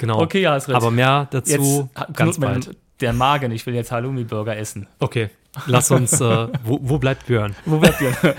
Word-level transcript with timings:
genau. 0.00 0.20
Okay, 0.20 0.40
ja, 0.40 0.56
ist 0.56 0.68
recht. 0.68 0.74
Aber 0.76 0.90
mehr 0.90 1.28
dazu 1.30 1.88
Jetzt 1.94 2.16
ganz 2.16 2.40
bald. 2.40 2.76
Der 3.00 3.12
Magen, 3.12 3.52
ich 3.52 3.64
will 3.66 3.74
jetzt 3.74 3.92
Halloumi-Burger 3.92 4.56
essen. 4.56 4.88
Okay, 4.98 5.30
lass 5.66 5.90
uns, 5.90 6.20
äh, 6.20 6.48
wo, 6.64 6.80
wo 6.82 6.98
bleibt 6.98 7.26
Björn? 7.26 7.54
Wo 7.64 7.78
bleibt 7.78 8.00
ihr? 8.00 8.12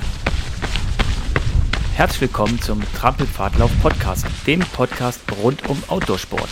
Herzlich 1.95 2.21
willkommen 2.21 2.59
zum 2.61 2.81
Trampelpfadlauf 2.95 3.71
Podcast, 3.81 4.25
dem 4.45 4.59
Podcast 4.59 5.21
rund 5.41 5.67
um 5.69 5.81
Outdoorsport. 5.87 6.49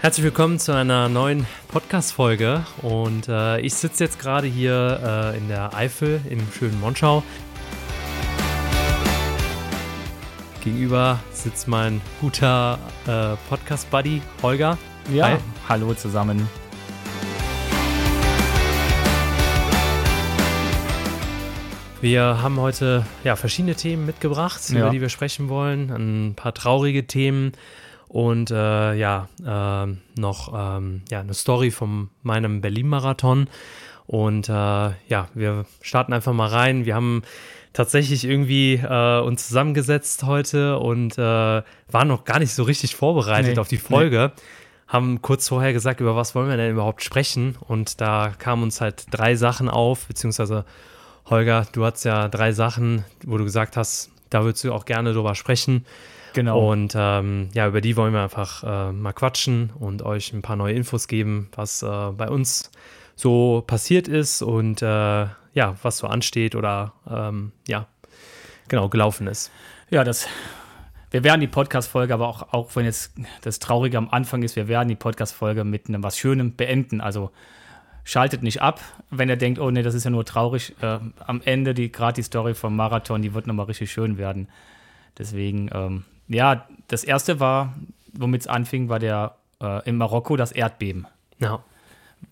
Herzlich 0.00 0.24
willkommen 0.24 0.58
zu 0.58 0.72
einer 0.72 1.08
neuen 1.08 1.46
Podcast-Folge 1.68 2.64
und 2.82 3.28
äh, 3.28 3.60
ich 3.60 3.74
sitze 3.74 4.04
jetzt 4.04 4.18
gerade 4.18 4.46
hier 4.46 5.32
äh, 5.34 5.38
in 5.38 5.48
der 5.48 5.74
Eifel 5.74 6.20
im 6.28 6.40
schönen 6.52 6.80
Monschau. 6.80 7.22
Gegenüber 10.62 11.18
sitzt 11.32 11.68
mein 11.68 12.00
guter 12.20 12.78
äh, 13.06 13.36
Podcast-Buddy 13.48 14.20
Holger. 14.42 14.76
Ja, 15.12 15.28
Hi. 15.28 15.36
hallo 15.68 15.94
zusammen. 15.94 16.48
Wir 22.00 22.40
haben 22.42 22.58
heute 22.58 23.04
ja, 23.24 23.36
verschiedene 23.36 23.74
Themen 23.74 24.06
mitgebracht, 24.06 24.62
Ja. 24.70 24.80
über 24.80 24.90
die 24.90 25.00
wir 25.02 25.10
sprechen 25.10 25.48
wollen. 25.50 25.90
Ein 25.90 26.34
paar 26.34 26.54
traurige 26.54 27.06
Themen 27.06 27.52
und 28.08 28.50
äh, 28.50 28.94
ja, 28.94 29.28
ähm, 29.46 29.98
noch 30.16 30.52
ähm, 30.54 31.02
ja, 31.10 31.20
eine 31.20 31.34
Story 31.34 31.70
von 31.70 32.08
meinem 32.22 32.62
Berlin-Marathon. 32.62 33.48
Und 34.06 34.48
äh, 34.48 34.52
ja, 34.52 35.28
wir 35.34 35.66
starten 35.82 36.12
einfach 36.14 36.32
mal 36.32 36.48
rein. 36.48 36.86
Wir 36.86 36.94
haben 36.94 37.22
tatsächlich 37.72 38.24
irgendwie 38.24 38.74
äh, 38.74 39.20
uns 39.20 39.48
zusammengesetzt 39.48 40.24
heute 40.24 40.78
und 40.78 41.18
äh, 41.18 41.22
waren 41.22 42.08
noch 42.08 42.24
gar 42.24 42.38
nicht 42.38 42.52
so 42.52 42.64
richtig 42.64 42.96
vorbereitet 42.96 43.54
Nee, 43.54 43.60
auf 43.60 43.68
die 43.68 43.76
Folge. 43.76 44.32
Haben 44.88 45.22
kurz 45.22 45.48
vorher 45.48 45.72
gesagt, 45.72 46.00
über 46.00 46.16
was 46.16 46.34
wollen 46.34 46.48
wir 46.48 46.56
denn 46.56 46.72
überhaupt 46.72 47.04
sprechen? 47.04 47.56
Und 47.68 48.00
da 48.00 48.32
kamen 48.36 48.64
uns 48.64 48.80
halt 48.80 49.04
drei 49.12 49.36
Sachen 49.36 49.68
auf, 49.68 50.06
beziehungsweise 50.06 50.64
Holger, 51.26 51.66
du 51.72 51.84
hast 51.84 52.04
ja 52.04 52.28
drei 52.28 52.50
Sachen, 52.50 53.04
wo 53.24 53.38
du 53.38 53.44
gesagt 53.44 53.76
hast, 53.76 54.10
da 54.30 54.42
würdest 54.42 54.64
du 54.64 54.72
auch 54.72 54.84
gerne 54.84 55.12
drüber 55.12 55.36
sprechen. 55.36 55.86
Genau. 56.32 56.70
Und 56.70 56.94
ähm, 56.96 57.48
ja, 57.54 57.68
über 57.68 57.80
die 57.80 57.96
wollen 57.96 58.12
wir 58.12 58.22
einfach 58.22 58.64
äh, 58.64 58.92
mal 58.92 59.12
quatschen 59.12 59.70
und 59.78 60.02
euch 60.02 60.32
ein 60.32 60.42
paar 60.42 60.56
neue 60.56 60.74
Infos 60.74 61.08
geben, 61.08 61.48
was 61.54 61.82
äh, 61.82 61.86
bei 61.86 62.28
uns 62.28 62.70
so 63.16 63.62
passiert 63.66 64.08
ist 64.08 64.42
und 64.42 64.82
äh, 64.82 65.26
ja, 65.52 65.76
was 65.82 65.98
so 65.98 66.06
ansteht 66.06 66.54
oder 66.54 66.92
ähm, 67.08 67.52
ja, 67.66 67.86
genau, 68.68 68.88
gelaufen 68.88 69.26
ist. 69.26 69.50
Ja, 69.90 70.04
das. 70.04 70.28
Wir 71.12 71.24
werden 71.24 71.40
die 71.40 71.48
Podcast-Folge, 71.48 72.14
aber 72.14 72.28
auch, 72.28 72.52
auch 72.52 72.76
wenn 72.76 72.84
jetzt 72.84 73.14
das 73.42 73.58
Traurige 73.58 73.98
am 73.98 74.10
Anfang 74.10 74.44
ist, 74.44 74.54
wir 74.54 74.68
werden 74.68 74.88
die 74.88 74.94
Podcast-Folge 74.94 75.64
mit 75.64 75.88
einem 75.88 76.04
was 76.04 76.16
Schönem 76.16 76.54
beenden. 76.54 77.00
Also 77.00 77.32
schaltet 78.04 78.44
nicht 78.44 78.62
ab, 78.62 78.80
wenn 79.10 79.28
ihr 79.28 79.36
denkt, 79.36 79.58
oh 79.58 79.72
nee, 79.72 79.82
das 79.82 79.94
ist 79.94 80.04
ja 80.04 80.10
nur 80.10 80.24
traurig. 80.24 80.76
Äh, 80.80 81.00
am 81.18 81.42
Ende, 81.44 81.74
die 81.74 81.90
gerade 81.90 82.14
die 82.14 82.22
Story 82.22 82.54
vom 82.54 82.76
Marathon, 82.76 83.22
die 83.22 83.34
wird 83.34 83.48
nochmal 83.48 83.66
richtig 83.66 83.90
schön 83.90 84.18
werden. 84.18 84.48
Deswegen, 85.18 85.68
ähm, 85.72 86.04
ja, 86.28 86.68
das 86.86 87.02
erste 87.02 87.40
war, 87.40 87.74
womit 88.12 88.42
es 88.42 88.46
anfing, 88.46 88.88
war 88.88 89.00
der 89.00 89.34
äh, 89.60 89.88
in 89.88 89.96
Marokko 89.96 90.36
das 90.36 90.52
Erdbeben. 90.52 91.08
Ja, 91.38 91.64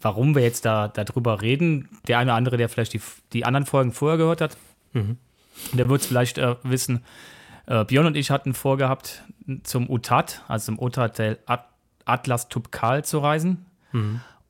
Warum 0.00 0.34
wir 0.34 0.42
jetzt 0.42 0.64
da 0.64 0.88
darüber 0.88 1.42
reden, 1.42 1.88
der 2.06 2.18
eine 2.18 2.30
oder 2.30 2.36
andere, 2.36 2.56
der 2.56 2.68
vielleicht 2.68 2.92
die, 2.92 3.00
die 3.32 3.44
anderen 3.44 3.66
Folgen 3.66 3.92
vorher 3.92 4.18
gehört 4.18 4.40
hat, 4.40 4.56
der 5.72 5.88
wird 5.88 6.00
es 6.00 6.06
vielleicht 6.06 6.38
äh, 6.38 6.56
wissen. 6.62 7.04
Äh, 7.66 7.84
Björn 7.84 8.06
und 8.06 8.16
ich 8.16 8.30
hatten 8.30 8.54
vorgehabt, 8.54 9.24
zum 9.62 9.90
UTAT, 9.90 10.42
also 10.48 10.72
zum 10.72 10.90
At 11.46 11.68
Atlas 12.04 12.48
Tubkal 12.48 13.04
zu 13.04 13.18
reisen. 13.18 13.66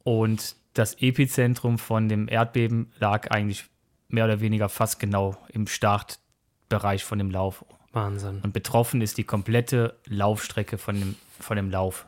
Und 0.05 0.57
das 0.75 0.95
Epizentrum 0.95 1.79
von 1.79 2.09
dem 2.09 2.29
Erdbeben 2.29 2.93
lag 3.01 3.31
eigentlich 3.31 3.65
mehr 4.09 4.25
oder 4.25 4.41
weniger 4.41 4.69
fast 4.69 5.01
genau 5.01 5.37
im 5.49 5.67
Startbereich 5.67 7.05
von 7.05 7.19
dem 7.19 7.31
Lauf. 7.31 7.65
Wahnsinn. 7.93 8.41
Und 8.43 8.53
betroffen 8.53 9.01
ist 9.01 9.19
die 9.19 9.25
komplette 9.25 9.97
Laufstrecke 10.07 10.79
von 10.79 10.95
dem, 10.95 11.17
von 11.41 11.57
dem 11.57 11.71
Lauf, 11.71 12.07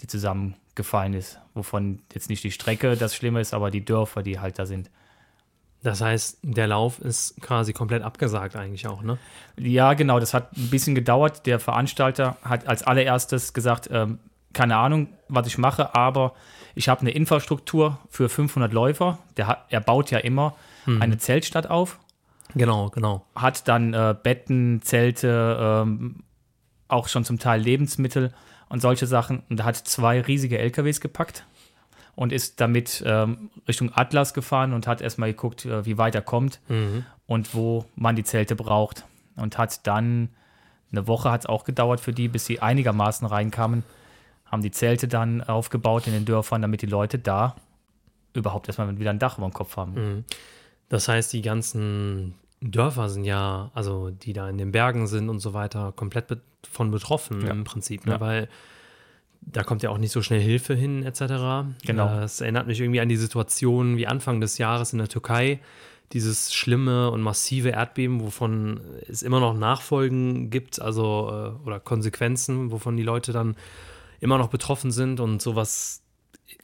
die 0.00 0.06
zusammengefallen 0.74 1.14
ist. 1.14 1.38
Wovon 1.54 2.00
jetzt 2.12 2.28
nicht 2.30 2.42
die 2.44 2.50
Strecke 2.50 2.96
das 2.96 3.14
Schlimme 3.14 3.40
ist, 3.40 3.54
aber 3.54 3.70
die 3.70 3.84
Dörfer, 3.84 4.22
die 4.22 4.38
halt 4.40 4.58
da 4.58 4.66
sind. 4.66 4.90
Das 5.82 6.00
heißt, 6.00 6.38
der 6.42 6.68
Lauf 6.68 7.00
ist 7.00 7.40
quasi 7.40 7.72
komplett 7.72 8.02
abgesagt 8.02 8.54
eigentlich 8.54 8.86
auch, 8.86 9.02
ne? 9.02 9.18
Ja, 9.58 9.94
genau, 9.94 10.20
das 10.20 10.32
hat 10.32 10.56
ein 10.56 10.70
bisschen 10.70 10.94
gedauert. 10.94 11.44
Der 11.46 11.58
Veranstalter 11.58 12.36
hat 12.44 12.68
als 12.68 12.84
allererstes 12.84 13.52
gesagt, 13.52 13.88
ähm, 13.92 14.20
keine 14.52 14.76
Ahnung, 14.76 15.08
was 15.28 15.46
ich 15.48 15.58
mache, 15.58 15.94
aber 15.94 16.34
ich 16.74 16.88
habe 16.88 17.00
eine 17.00 17.10
Infrastruktur 17.10 17.98
für 18.08 18.28
500 18.28 18.72
Läufer. 18.72 19.18
Der 19.36 19.48
hat, 19.48 19.66
er 19.70 19.80
baut 19.80 20.10
ja 20.10 20.18
immer 20.18 20.54
eine 21.00 21.16
Zeltstadt 21.16 21.68
auf, 21.68 22.00
Genau, 22.54 22.90
genau. 22.90 23.24
hat 23.36 23.68
dann 23.68 23.94
äh, 23.94 24.16
Betten, 24.20 24.82
Zelte, 24.82 25.56
ähm, 25.60 26.24
auch 26.88 27.06
schon 27.08 27.24
zum 27.24 27.38
Teil 27.38 27.60
Lebensmittel 27.60 28.32
und 28.72 28.80
solche 28.80 29.06
Sachen. 29.06 29.42
Und 29.50 29.62
hat 29.62 29.76
zwei 29.76 30.20
riesige 30.20 30.58
LKWs 30.58 31.00
gepackt 31.00 31.44
und 32.14 32.32
ist 32.32 32.58
damit 32.60 33.02
ähm, 33.06 33.50
Richtung 33.68 33.92
Atlas 33.94 34.32
gefahren 34.32 34.72
und 34.72 34.86
hat 34.86 35.02
erstmal 35.02 35.30
geguckt, 35.30 35.66
äh, 35.66 35.84
wie 35.84 35.98
weit 35.98 36.14
er 36.14 36.22
kommt 36.22 36.58
und 37.26 37.54
wo 37.54 37.84
man 37.96 38.16
die 38.16 38.24
Zelte 38.24 38.56
braucht. 38.56 39.04
Und 39.36 39.58
hat 39.58 39.86
dann, 39.86 40.30
eine 40.90 41.06
Woche 41.06 41.30
hat 41.30 41.42
es 41.42 41.46
auch 41.46 41.64
gedauert 41.64 42.00
für 42.00 42.12
die, 42.12 42.28
bis 42.28 42.46
sie 42.46 42.60
einigermaßen 42.60 43.26
reinkamen, 43.26 43.84
haben 44.46 44.62
die 44.62 44.70
Zelte 44.70 45.06
dann 45.06 45.42
aufgebaut 45.42 46.06
in 46.06 46.14
den 46.14 46.24
Dörfern, 46.24 46.62
damit 46.62 46.80
die 46.80 46.86
Leute 46.86 47.18
da 47.18 47.56
überhaupt 48.32 48.68
erstmal 48.68 48.98
wieder 48.98 49.10
ein 49.10 49.18
Dach 49.18 49.36
über 49.36 49.46
dem 49.48 49.52
Kopf 49.52 49.76
haben. 49.76 50.24
Das 50.88 51.08
heißt, 51.08 51.32
die 51.32 51.42
ganzen 51.42 52.34
Dörfer 52.62 53.10
sind 53.10 53.24
ja, 53.24 53.70
also 53.74 54.10
die 54.10 54.32
da 54.32 54.48
in 54.48 54.56
den 54.56 54.72
Bergen 54.72 55.06
sind 55.06 55.28
und 55.28 55.40
so 55.40 55.52
weiter, 55.52 55.92
komplett 55.92 56.26
von 56.70 56.90
betroffen 56.90 57.46
im 57.46 57.64
Prinzip, 57.64 58.06
ne? 58.06 58.12
Ja. 58.12 58.20
weil 58.20 58.48
da 59.40 59.64
kommt 59.64 59.82
ja 59.82 59.90
auch 59.90 59.98
nicht 59.98 60.12
so 60.12 60.22
schnell 60.22 60.40
Hilfe 60.40 60.74
hin, 60.74 61.02
etc. 61.04 61.74
Genau. 61.84 62.20
Es 62.20 62.40
erinnert 62.40 62.66
mich 62.66 62.80
irgendwie 62.80 63.00
an 63.00 63.08
die 63.08 63.16
Situation 63.16 63.96
wie 63.96 64.06
Anfang 64.06 64.40
des 64.40 64.58
Jahres 64.58 64.92
in 64.92 64.98
der 64.98 65.08
Türkei. 65.08 65.60
Dieses 66.12 66.54
schlimme 66.54 67.10
und 67.10 67.22
massive 67.22 67.70
Erdbeben, 67.70 68.20
wovon 68.20 68.80
es 69.08 69.22
immer 69.22 69.40
noch 69.40 69.54
Nachfolgen 69.54 70.50
gibt, 70.50 70.80
also 70.80 71.56
äh, 71.64 71.66
oder 71.66 71.80
Konsequenzen, 71.80 72.70
wovon 72.70 72.96
die 72.96 73.02
Leute 73.02 73.32
dann 73.32 73.56
immer 74.20 74.38
noch 74.38 74.48
betroffen 74.48 74.92
sind 74.92 75.18
und 75.18 75.42
sowas 75.42 76.02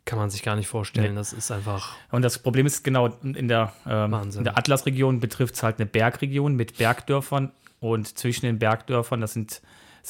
kann 0.05 0.19
man 0.19 0.31
sich 0.31 0.43
gar 0.43 0.57
nicht 0.57 0.69
vorstellen. 0.69 1.15
Nee. 1.15 1.19
Das 1.19 1.33
ist 1.33 1.51
einfach 1.51 1.95
Und 2.11 2.23
das 2.23 2.39
Problem 2.39 2.67
ist 2.67 2.85
genau, 2.85 3.09
in 3.23 3.49
der, 3.49 3.73
ähm, 3.87 4.15
in 4.37 4.45
der 4.45 4.57
Atlasregion 4.57 5.21
betrifft 5.21 5.55
es 5.55 5.63
halt 5.63 5.79
eine 5.79 5.87
Bergregion 5.87 6.55
mit 6.55 6.79
Bergdörfern 6.79 7.51
und 7.81 8.19
zwischen 8.19 8.47
den 8.47 8.59
Bergdörfern, 8.59 9.21
das 9.21 9.35
sind, 9.35 9.61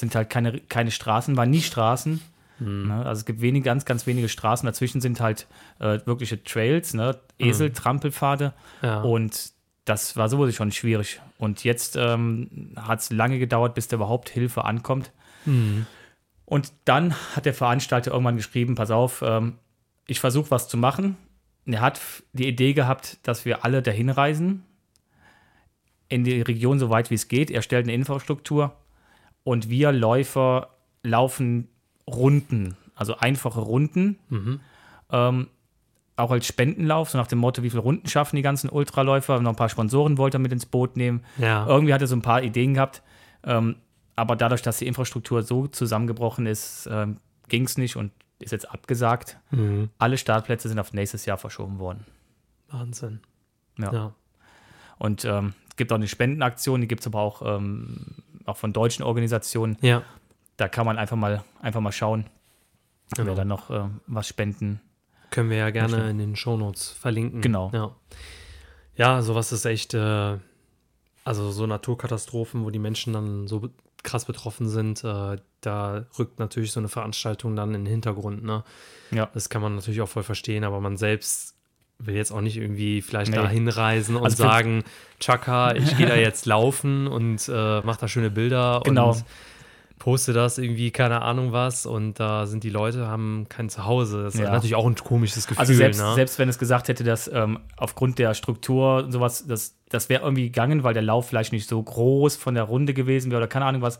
sind 0.00 0.14
halt 0.14 0.30
keine, 0.30 0.60
keine 0.60 0.90
Straßen, 0.90 1.36
waren 1.36 1.50
nie 1.50 1.62
Straßen. 1.62 2.20
Hm. 2.58 2.88
Ne? 2.88 3.06
Also 3.06 3.20
es 3.20 3.24
gibt 3.24 3.40
wenig, 3.40 3.64
ganz, 3.64 3.84
ganz 3.84 4.06
wenige 4.06 4.28
Straßen. 4.28 4.66
Dazwischen 4.66 5.00
sind 5.00 5.20
halt 5.20 5.46
äh, 5.78 5.98
wirkliche 6.04 6.42
Trails, 6.42 6.94
ne? 6.94 7.18
Esel, 7.38 7.72
Trampelpfade. 7.72 8.52
Hm. 8.80 8.88
Ja. 8.88 9.00
Und 9.02 9.52
das 9.84 10.16
war 10.16 10.28
sowieso 10.28 10.52
schon 10.52 10.72
schwierig. 10.72 11.20
Und 11.38 11.64
jetzt 11.64 11.96
ähm, 11.96 12.72
hat 12.76 13.00
es 13.00 13.10
lange 13.10 13.38
gedauert, 13.38 13.74
bis 13.74 13.88
da 13.88 13.96
überhaupt 13.96 14.28
Hilfe 14.28 14.64
ankommt. 14.64 15.12
Hm. 15.44 15.86
Und 16.44 16.72
dann 16.84 17.14
hat 17.34 17.46
der 17.46 17.54
Veranstalter 17.54 18.10
irgendwann 18.10 18.36
geschrieben, 18.36 18.74
pass 18.74 18.90
auf, 18.90 19.22
ähm, 19.22 19.54
ich 20.06 20.20
versuche 20.20 20.50
was 20.50 20.68
zu 20.68 20.76
machen. 20.76 21.16
Und 21.66 21.74
Er 21.74 21.80
hat 21.80 22.00
die 22.32 22.48
Idee 22.48 22.72
gehabt, 22.72 23.18
dass 23.22 23.44
wir 23.44 23.64
alle 23.64 23.82
dahin 23.82 24.10
reisen, 24.10 24.64
in 26.08 26.24
die 26.24 26.40
Region 26.40 26.78
so 26.78 26.88
weit 26.88 27.10
wie 27.10 27.14
es 27.14 27.28
geht. 27.28 27.50
Er 27.50 27.62
stellt 27.62 27.84
eine 27.84 27.92
Infrastruktur 27.92 28.74
und 29.48 29.70
wir 29.70 29.92
Läufer 29.92 30.74
laufen 31.02 31.68
Runden, 32.06 32.76
also 32.94 33.16
einfache 33.16 33.60
Runden. 33.60 34.18
Ähm, 35.10 35.48
auch 36.16 36.30
als 36.30 36.46
Spendenlauf, 36.46 37.08
so 37.08 37.16
nach 37.16 37.28
dem 37.28 37.38
Motto, 37.38 37.62
wie 37.62 37.70
viele 37.70 37.80
Runden 37.80 38.06
schaffen 38.08 38.36
die 38.36 38.42
ganzen 38.42 38.68
Ultraläufer. 38.68 39.40
Noch 39.40 39.52
ein 39.52 39.56
paar 39.56 39.70
Sponsoren 39.70 40.18
wollte 40.18 40.36
er 40.36 40.40
mit 40.40 40.52
ins 40.52 40.66
Boot 40.66 40.98
nehmen. 40.98 41.24
Ja. 41.38 41.66
Irgendwie 41.66 41.94
hat 41.94 42.02
er 42.02 42.08
so 42.08 42.14
ein 42.14 42.20
paar 42.20 42.42
Ideen 42.42 42.74
gehabt. 42.74 43.02
Ähm, 43.42 43.76
aber 44.16 44.36
dadurch, 44.36 44.60
dass 44.60 44.76
die 44.76 44.86
Infrastruktur 44.86 45.42
so 45.42 45.66
zusammengebrochen 45.66 46.44
ist, 46.44 46.86
ähm, 46.92 47.16
ging 47.48 47.64
es 47.64 47.78
nicht 47.78 47.96
und 47.96 48.12
ist 48.40 48.52
jetzt 48.52 48.70
abgesagt. 48.70 49.38
Mhm. 49.50 49.88
Alle 49.96 50.18
Startplätze 50.18 50.68
sind 50.68 50.78
auf 50.78 50.92
nächstes 50.92 51.24
Jahr 51.24 51.38
verschoben 51.38 51.78
worden. 51.78 52.04
Wahnsinn. 52.68 53.20
Ja. 53.78 53.92
Ja. 53.94 54.14
Und 54.98 55.24
ähm, 55.24 55.54
es 55.70 55.76
gibt 55.76 55.90
auch 55.90 55.96
eine 55.96 56.08
Spendenaktion, 56.08 56.82
die 56.82 56.88
gibt 56.88 57.00
es 57.00 57.06
aber 57.06 57.20
auch, 57.20 57.40
ähm, 57.40 58.16
auch 58.48 58.56
von 58.56 58.72
deutschen 58.72 59.04
Organisationen. 59.04 59.76
Ja. 59.80 60.02
Da 60.56 60.68
kann 60.68 60.86
man 60.86 60.98
einfach 60.98 61.16
mal, 61.16 61.44
einfach 61.60 61.80
mal 61.80 61.92
schauen, 61.92 62.26
Genau. 63.16 63.28
wer 63.28 63.34
dann 63.36 63.48
noch 63.48 63.70
ähm, 63.70 64.00
was 64.06 64.28
spenden. 64.28 64.80
Können 65.30 65.50
wir 65.50 65.58
ja 65.58 65.70
gerne 65.70 65.96
Möchte. 65.96 66.10
in 66.10 66.18
den 66.18 66.36
Shownotes 66.36 66.90
verlinken. 66.90 67.40
Genau. 67.40 67.70
Ja, 67.72 67.90
ja 68.96 69.22
sowas 69.22 69.52
ist 69.52 69.64
echt, 69.64 69.94
äh, 69.94 70.38
also 71.24 71.50
so 71.50 71.66
Naturkatastrophen, 71.66 72.64
wo 72.64 72.70
die 72.70 72.78
Menschen 72.78 73.12
dann 73.12 73.46
so 73.46 73.68
krass 74.02 74.24
betroffen 74.24 74.68
sind, 74.68 75.04
äh, 75.04 75.36
da 75.60 76.06
rückt 76.18 76.38
natürlich 76.38 76.72
so 76.72 76.80
eine 76.80 76.88
Veranstaltung 76.88 77.56
dann 77.56 77.74
in 77.74 77.84
den 77.84 77.90
Hintergrund. 77.90 78.42
Ne? 78.44 78.64
Ja. 79.10 79.28
Das 79.34 79.48
kann 79.48 79.60
man 79.60 79.74
natürlich 79.74 80.00
auch 80.00 80.08
voll 80.08 80.22
verstehen, 80.22 80.64
aber 80.64 80.80
man 80.80 80.96
selbst 80.96 81.54
will 81.98 82.14
jetzt 82.14 82.30
auch 82.30 82.40
nicht 82.40 82.56
irgendwie 82.56 83.02
vielleicht 83.02 83.30
Nee. 83.32 83.36
da 83.38 83.48
hinreisen 83.48 84.16
und 84.16 84.24
Also 84.24 84.36
sagen, 84.42 84.84
Chaka, 85.20 85.74
ich 85.74 85.96
gehe 85.96 86.06
da 86.06 86.14
jetzt 86.16 86.46
laufen 86.46 87.06
und 87.08 87.48
äh, 87.48 87.80
mach 87.80 87.96
da 87.96 88.06
schöne 88.08 88.30
Bilder 88.30 88.80
Genau. 88.84 89.10
und 89.12 89.24
poste 89.98 90.32
das 90.32 90.58
irgendwie, 90.58 90.92
keine 90.92 91.22
Ahnung 91.22 91.50
was 91.50 91.84
und 91.84 92.20
da 92.20 92.46
sind 92.46 92.62
die 92.62 92.70
Leute, 92.70 93.08
haben 93.08 93.46
kein 93.48 93.68
Zuhause. 93.68 94.22
Das 94.22 94.34
ist 94.36 94.40
Ja. 94.40 94.52
natürlich 94.52 94.76
auch 94.76 94.86
ein 94.86 94.94
komisches 94.94 95.48
Gefühl. 95.48 95.58
Also 95.60 95.74
selbst, 95.74 96.00
ne? 96.00 96.14
selbst 96.14 96.38
wenn 96.38 96.48
es 96.48 96.58
gesagt 96.60 96.86
hätte, 96.86 97.02
dass 97.02 97.26
ähm, 97.26 97.58
aufgrund 97.76 98.20
der 98.20 98.34
Struktur 98.34 98.98
und 99.04 99.10
sowas, 99.12 99.44
das, 99.48 99.74
das 99.88 100.08
wäre 100.08 100.22
irgendwie 100.22 100.44
gegangen, 100.44 100.84
weil 100.84 100.94
der 100.94 101.02
Lauf 101.02 101.26
vielleicht 101.28 101.52
nicht 101.52 101.68
so 101.68 101.82
groß 101.82 102.36
von 102.36 102.54
der 102.54 102.62
Runde 102.62 102.94
gewesen 102.94 103.32
wäre 103.32 103.40
oder 103.40 103.48
keine 103.48 103.64
Ahnung 103.64 103.82
was. 103.82 103.98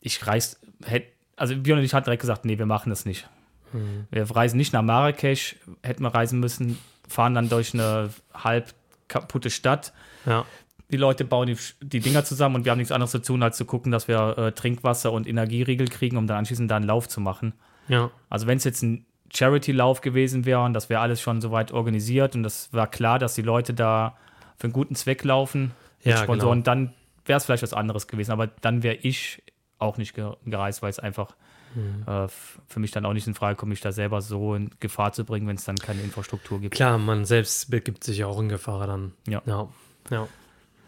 Ich 0.00 0.24
reis, 0.26 0.60
hätte, 0.84 1.06
also 1.36 1.56
Björn 1.56 1.78
und 1.78 1.84
ich 1.86 1.94
hatten 1.94 2.04
direkt 2.04 2.20
gesagt, 2.20 2.44
nee, 2.44 2.58
wir 2.58 2.66
machen 2.66 2.90
das 2.90 3.06
nicht. 3.06 3.26
Mhm. 3.72 4.06
Wir 4.10 4.30
reisen 4.30 4.58
nicht 4.58 4.74
nach 4.74 4.82
Marrakesch, 4.82 5.56
hätten 5.82 6.02
wir 6.02 6.14
reisen 6.14 6.40
müssen, 6.40 6.78
fahren 7.08 7.34
dann 7.34 7.48
durch 7.48 7.74
eine 7.74 8.10
halb 8.34 8.74
kaputte 9.08 9.50
Stadt. 9.50 9.92
ja. 10.24 10.44
Die 10.88 10.96
Leute 10.98 11.24
bauen 11.24 11.48
die, 11.48 11.56
die 11.80 11.98
Dinger 11.98 12.24
zusammen 12.24 12.54
und 12.54 12.64
wir 12.64 12.70
haben 12.70 12.78
nichts 12.78 12.92
anderes 12.92 13.10
zu 13.10 13.18
tun, 13.20 13.42
als 13.42 13.56
zu 13.56 13.64
gucken, 13.64 13.90
dass 13.90 14.06
wir 14.06 14.38
äh, 14.38 14.52
Trinkwasser 14.52 15.10
und 15.10 15.26
Energieriegel 15.26 15.88
kriegen, 15.88 16.16
um 16.16 16.28
dann 16.28 16.36
anschließend 16.38 16.70
da 16.70 16.76
einen 16.76 16.86
Lauf 16.86 17.08
zu 17.08 17.20
machen. 17.20 17.54
ja, 17.88 18.12
Also 18.30 18.46
wenn 18.46 18.58
es 18.58 18.62
jetzt 18.62 18.82
ein 18.82 19.04
Charity-Lauf 19.34 20.00
gewesen 20.00 20.44
wäre 20.44 20.62
und 20.62 20.74
das 20.74 20.88
wäre 20.88 21.00
alles 21.00 21.20
schon 21.20 21.40
soweit 21.40 21.72
organisiert 21.72 22.36
und 22.36 22.44
das 22.44 22.72
war 22.72 22.86
klar, 22.86 23.18
dass 23.18 23.34
die 23.34 23.42
Leute 23.42 23.74
da 23.74 24.16
für 24.56 24.68
einen 24.68 24.72
guten 24.72 24.94
Zweck 24.94 25.24
laufen, 25.24 25.72
Ja, 26.04 26.18
Sponsoren, 26.18 26.62
genau. 26.62 26.64
dann 26.64 26.94
wäre 27.24 27.38
es 27.38 27.46
vielleicht 27.46 27.64
was 27.64 27.74
anderes 27.74 28.06
gewesen. 28.06 28.30
Aber 28.30 28.46
dann 28.46 28.84
wäre 28.84 28.94
ich 28.94 29.42
auch 29.78 29.98
nicht 29.98 30.14
ge 30.14 30.30
gereist, 30.44 30.82
weil 30.82 30.90
es 30.90 31.00
einfach 31.00 31.34
Mhm. 31.76 32.04
äh, 32.06 32.26
für 32.66 32.80
mich 32.80 32.90
dann 32.90 33.06
auch 33.06 33.12
nicht 33.12 33.26
in 33.28 33.34
Frage 33.34 33.54
kommt, 33.56 33.70
mich 33.70 33.80
da 33.80 33.92
selber 33.92 34.20
so 34.22 34.54
in 34.54 34.70
Gefahr 34.80 35.12
zu 35.12 35.24
bringen, 35.24 35.46
wenn 35.46 35.56
es 35.56 35.64
dann 35.64 35.76
keine 35.76 36.02
Infrastruktur 36.02 36.60
gibt. 36.60 36.74
Klar, 36.74 36.98
man 36.98 37.24
selbst 37.24 37.70
begibt 37.70 38.02
sich 38.02 38.18
ja 38.18 38.26
auch 38.26 38.40
in 38.40 38.48
Gefahr 38.48 38.86
dann. 38.86 39.12
Ja. 39.28 39.42
Ja, 39.46 39.68
ja 40.10 40.26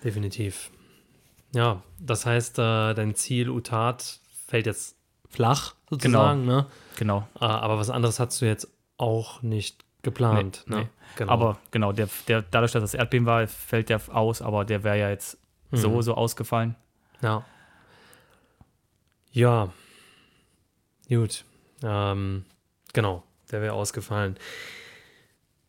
definitiv. 0.03 0.71
Ja, 1.55 1.83
das 2.01 2.27
heißt, 2.27 2.59
äh, 2.59 2.95
dein 2.95 3.15
Ziel 3.15 3.49
Utat 3.51 4.21
fällt 4.47 4.67
jetzt 4.67 4.97
flach 5.29 5.75
sozusagen, 5.91 6.45
ne? 6.47 6.67
Genau. 6.97 7.29
Äh, 7.41 7.45
aber 7.45 7.79
was 7.79 7.91
anderes 7.91 8.19
hast 8.19 8.41
du 8.41 8.47
jetzt 8.47 8.69
auch 8.97 9.43
nicht 9.43 9.85
geplant. 10.03 10.65
Nee, 10.67 10.77
ne? 10.77 10.83
nee. 10.83 10.89
Genau. 11.17 11.33
Aber 11.33 11.59
genau, 11.71 11.93
der, 11.93 12.09
der, 12.29 12.43
dadurch, 12.43 12.73
dass 12.73 12.83
das 12.83 12.95
Erdbeben 12.95 13.27
war, 13.27 13.47
fällt 13.47 13.89
der 13.89 14.01
aus, 14.15 14.41
aber 14.43 14.65
der 14.65 14.85
wäre 14.85 14.99
ja 14.99 15.11
jetzt 15.11 15.39
so, 15.73 15.91
Mhm. 15.91 16.03
so 16.03 16.15
ausgefallen. 16.15 16.77
Ja. 17.21 17.45
Ja. 19.33 19.71
Gut. 21.09 21.45
Ähm, 21.83 22.45
genau, 22.93 23.23
der 23.51 23.63
wäre 23.63 23.73
ausgefallen. 23.75 24.37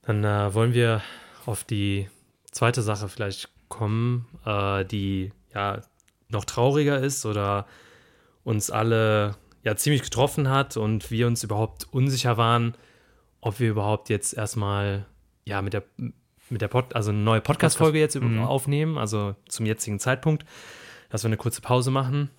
Dann 0.03 0.24
äh, 0.24 0.53
wollen 0.53 0.74
wir 0.74 1.01
auf 1.45 1.63
die 1.63 2.09
zweite 2.51 2.81
Sache 2.81 3.09
vielleicht 3.09 3.50
kommen, 3.69 4.27
äh, 4.45 4.83
die 4.86 5.31
ja 5.53 5.81
noch 6.30 6.45
trauriger 6.45 7.00
ist 7.00 7.25
oder 7.25 7.68
uns 8.44 8.71
alle 8.71 9.36
ja 9.63 9.75
ziemlich 9.75 10.01
getroffen 10.03 10.50
hat 10.50 10.77
und 10.77 11.12
wir 11.12 11.27
uns 11.27 11.44
überhaupt 11.44 11.88
unsicher 11.92 12.38
waren, 12.38 12.75
ob 13.42 13.59
wir 13.59 13.69
überhaupt 13.69 14.09
jetzt 14.09 14.33
erstmal 14.33 15.06
ja 15.45 15.62
mit 15.62 15.74
der 15.74 15.83
mit 16.51 16.62
der 16.62 16.68
Pod, 16.68 16.95
also 16.95 17.12
eine 17.12 17.19
neue 17.19 17.42
Podcast-Folge 17.42 18.00
jetzt 18.00 18.15
Mhm. 18.19 18.39
aufnehmen, 18.39 18.97
also 18.97 19.35
zum 19.47 19.68
jetzigen 19.68 20.00
Zeitpunkt, 20.00 20.45
dass 21.09 21.24
wir 21.24 21.27
eine 21.27 21.38
kurze 21.38 21.62
Pause 21.62 21.92
machen, 21.92 22.31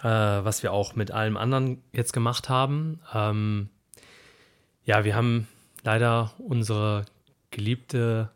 äh, 0.00 0.04
was 0.04 0.62
wir 0.62 0.72
auch 0.72 0.94
mit 0.96 1.10
allem 1.10 1.36
anderen 1.36 1.82
jetzt 1.92 2.12
gemacht 2.12 2.48
haben. 2.48 3.00
Ähm, 3.14 3.68
ja, 4.84 5.04
wir 5.04 5.14
haben 5.14 5.46
leider 5.84 6.32
unsere 6.38 7.04
geliebte 7.50 8.30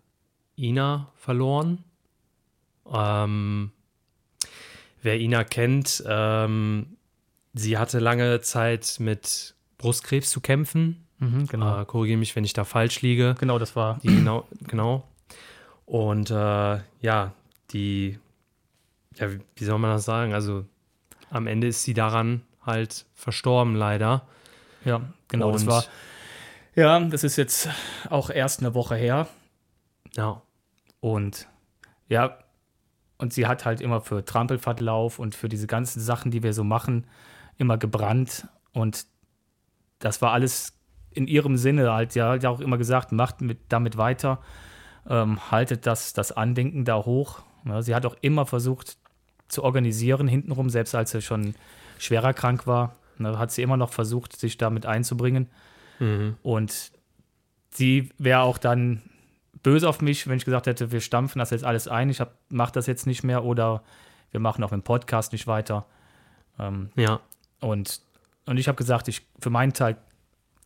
Ina 0.56 1.08
verloren. 1.16 1.84
Ähm, 2.92 3.70
wer 5.02 5.18
Ina 5.18 5.44
kennt, 5.44 6.02
ähm, 6.06 6.96
sie 7.54 7.78
hatte 7.78 7.98
lange 7.98 8.40
Zeit 8.40 8.96
mit 8.98 9.54
Brustkrebs 9.78 10.30
zu 10.30 10.40
kämpfen. 10.40 11.06
Mhm, 11.18 11.46
genau. 11.46 11.80
Äh, 11.80 11.84
Korrigiere 11.84 12.18
mich, 12.18 12.34
wenn 12.36 12.44
ich 12.44 12.52
da 12.52 12.64
falsch 12.64 13.02
liege. 13.02 13.34
genau, 13.38 13.58
das 13.58 13.76
war 13.76 13.98
Die 14.02 14.08
genau, 14.08 14.46
genau. 14.66 15.06
Und 15.86 16.30
äh, 16.30 16.80
ja, 17.00 17.32
die, 17.70 18.18
ja, 19.16 19.32
wie, 19.32 19.40
wie 19.56 19.64
soll 19.64 19.78
man 19.78 19.90
das 19.90 20.04
sagen? 20.04 20.32
Also 20.34 20.64
am 21.32 21.46
Ende 21.46 21.66
ist 21.66 21.82
sie 21.82 21.94
daran 21.94 22.42
halt 22.64 23.06
verstorben, 23.14 23.74
leider. 23.74 24.26
Ja, 24.84 25.00
genau, 25.28 25.50
das 25.52 25.62
Und- 25.62 25.68
war. 25.68 25.84
Ja, 26.74 26.98
das 27.00 27.22
ist 27.24 27.36
jetzt 27.36 27.68
auch 28.08 28.30
erst 28.30 28.60
eine 28.60 28.74
Woche 28.74 28.94
her. 28.96 29.26
Ja, 30.16 30.40
Und 31.00 31.48
ja, 32.08 32.38
und 33.18 33.32
sie 33.32 33.46
hat 33.46 33.64
halt 33.64 33.80
immer 33.80 34.00
für 34.00 34.24
Trampelfahrtlauf 34.24 35.18
und 35.18 35.34
für 35.34 35.48
diese 35.48 35.66
ganzen 35.66 36.00
Sachen, 36.00 36.30
die 36.30 36.42
wir 36.42 36.52
so 36.52 36.64
machen, 36.64 37.06
immer 37.56 37.78
gebrannt. 37.78 38.48
Und 38.72 39.06
das 39.98 40.20
war 40.22 40.32
alles 40.32 40.74
in 41.10 41.26
ihrem 41.28 41.56
Sinne 41.56 41.92
halt. 41.92 42.12
Sie 42.12 42.22
hat 42.22 42.42
ja 42.42 42.50
auch 42.50 42.60
immer 42.60 42.78
gesagt, 42.78 43.12
macht 43.12 43.40
mit, 43.40 43.58
damit 43.68 43.96
weiter, 43.96 44.40
ähm, 45.08 45.50
haltet 45.50 45.86
das, 45.86 46.12
das 46.12 46.32
Andenken 46.32 46.84
da 46.84 46.96
hoch. 46.96 47.42
Ja, 47.64 47.80
sie 47.82 47.94
hat 47.94 48.04
auch 48.06 48.16
immer 48.22 48.44
versucht 48.46 48.96
zu 49.48 49.62
organisieren 49.62 50.28
hintenrum, 50.28 50.70
selbst 50.70 50.94
als 50.94 51.10
sie 51.10 51.22
schon 51.22 51.54
schwerer 51.98 52.32
krank 52.34 52.66
war. 52.66 52.96
Ne, 53.18 53.38
hat 53.38 53.52
sie 53.52 53.62
immer 53.62 53.76
noch 53.76 53.92
versucht, 53.92 54.36
sich 54.36 54.56
damit 54.56 54.86
einzubringen. 54.86 55.48
mhm. 55.98 56.36
Und 56.42 56.92
sie 57.70 58.10
wäre 58.18 58.40
auch 58.40 58.58
dann 58.58 59.02
böse 59.62 59.88
auf 59.88 60.00
mich, 60.00 60.26
wenn 60.26 60.36
ich 60.36 60.44
gesagt 60.44 60.66
hätte, 60.66 60.92
wir 60.92 61.00
stampfen 61.00 61.38
das 61.38 61.50
jetzt 61.50 61.64
alles 61.64 61.88
ein, 61.88 62.10
ich 62.10 62.22
mache 62.48 62.72
das 62.72 62.86
jetzt 62.86 63.06
nicht 63.06 63.22
mehr 63.22 63.44
oder 63.44 63.82
wir 64.30 64.40
machen 64.40 64.64
auch 64.64 64.70
mit 64.70 64.80
dem 64.80 64.84
Podcast 64.84 65.32
nicht 65.32 65.46
weiter. 65.46 65.86
Ähm, 66.58 66.90
ja, 66.96 67.20
und, 67.60 68.00
und 68.46 68.56
ich 68.56 68.68
habe 68.68 68.76
gesagt, 68.76 69.08
ich 69.08 69.22
für 69.38 69.50
meinen 69.50 69.72
Teil 69.72 69.96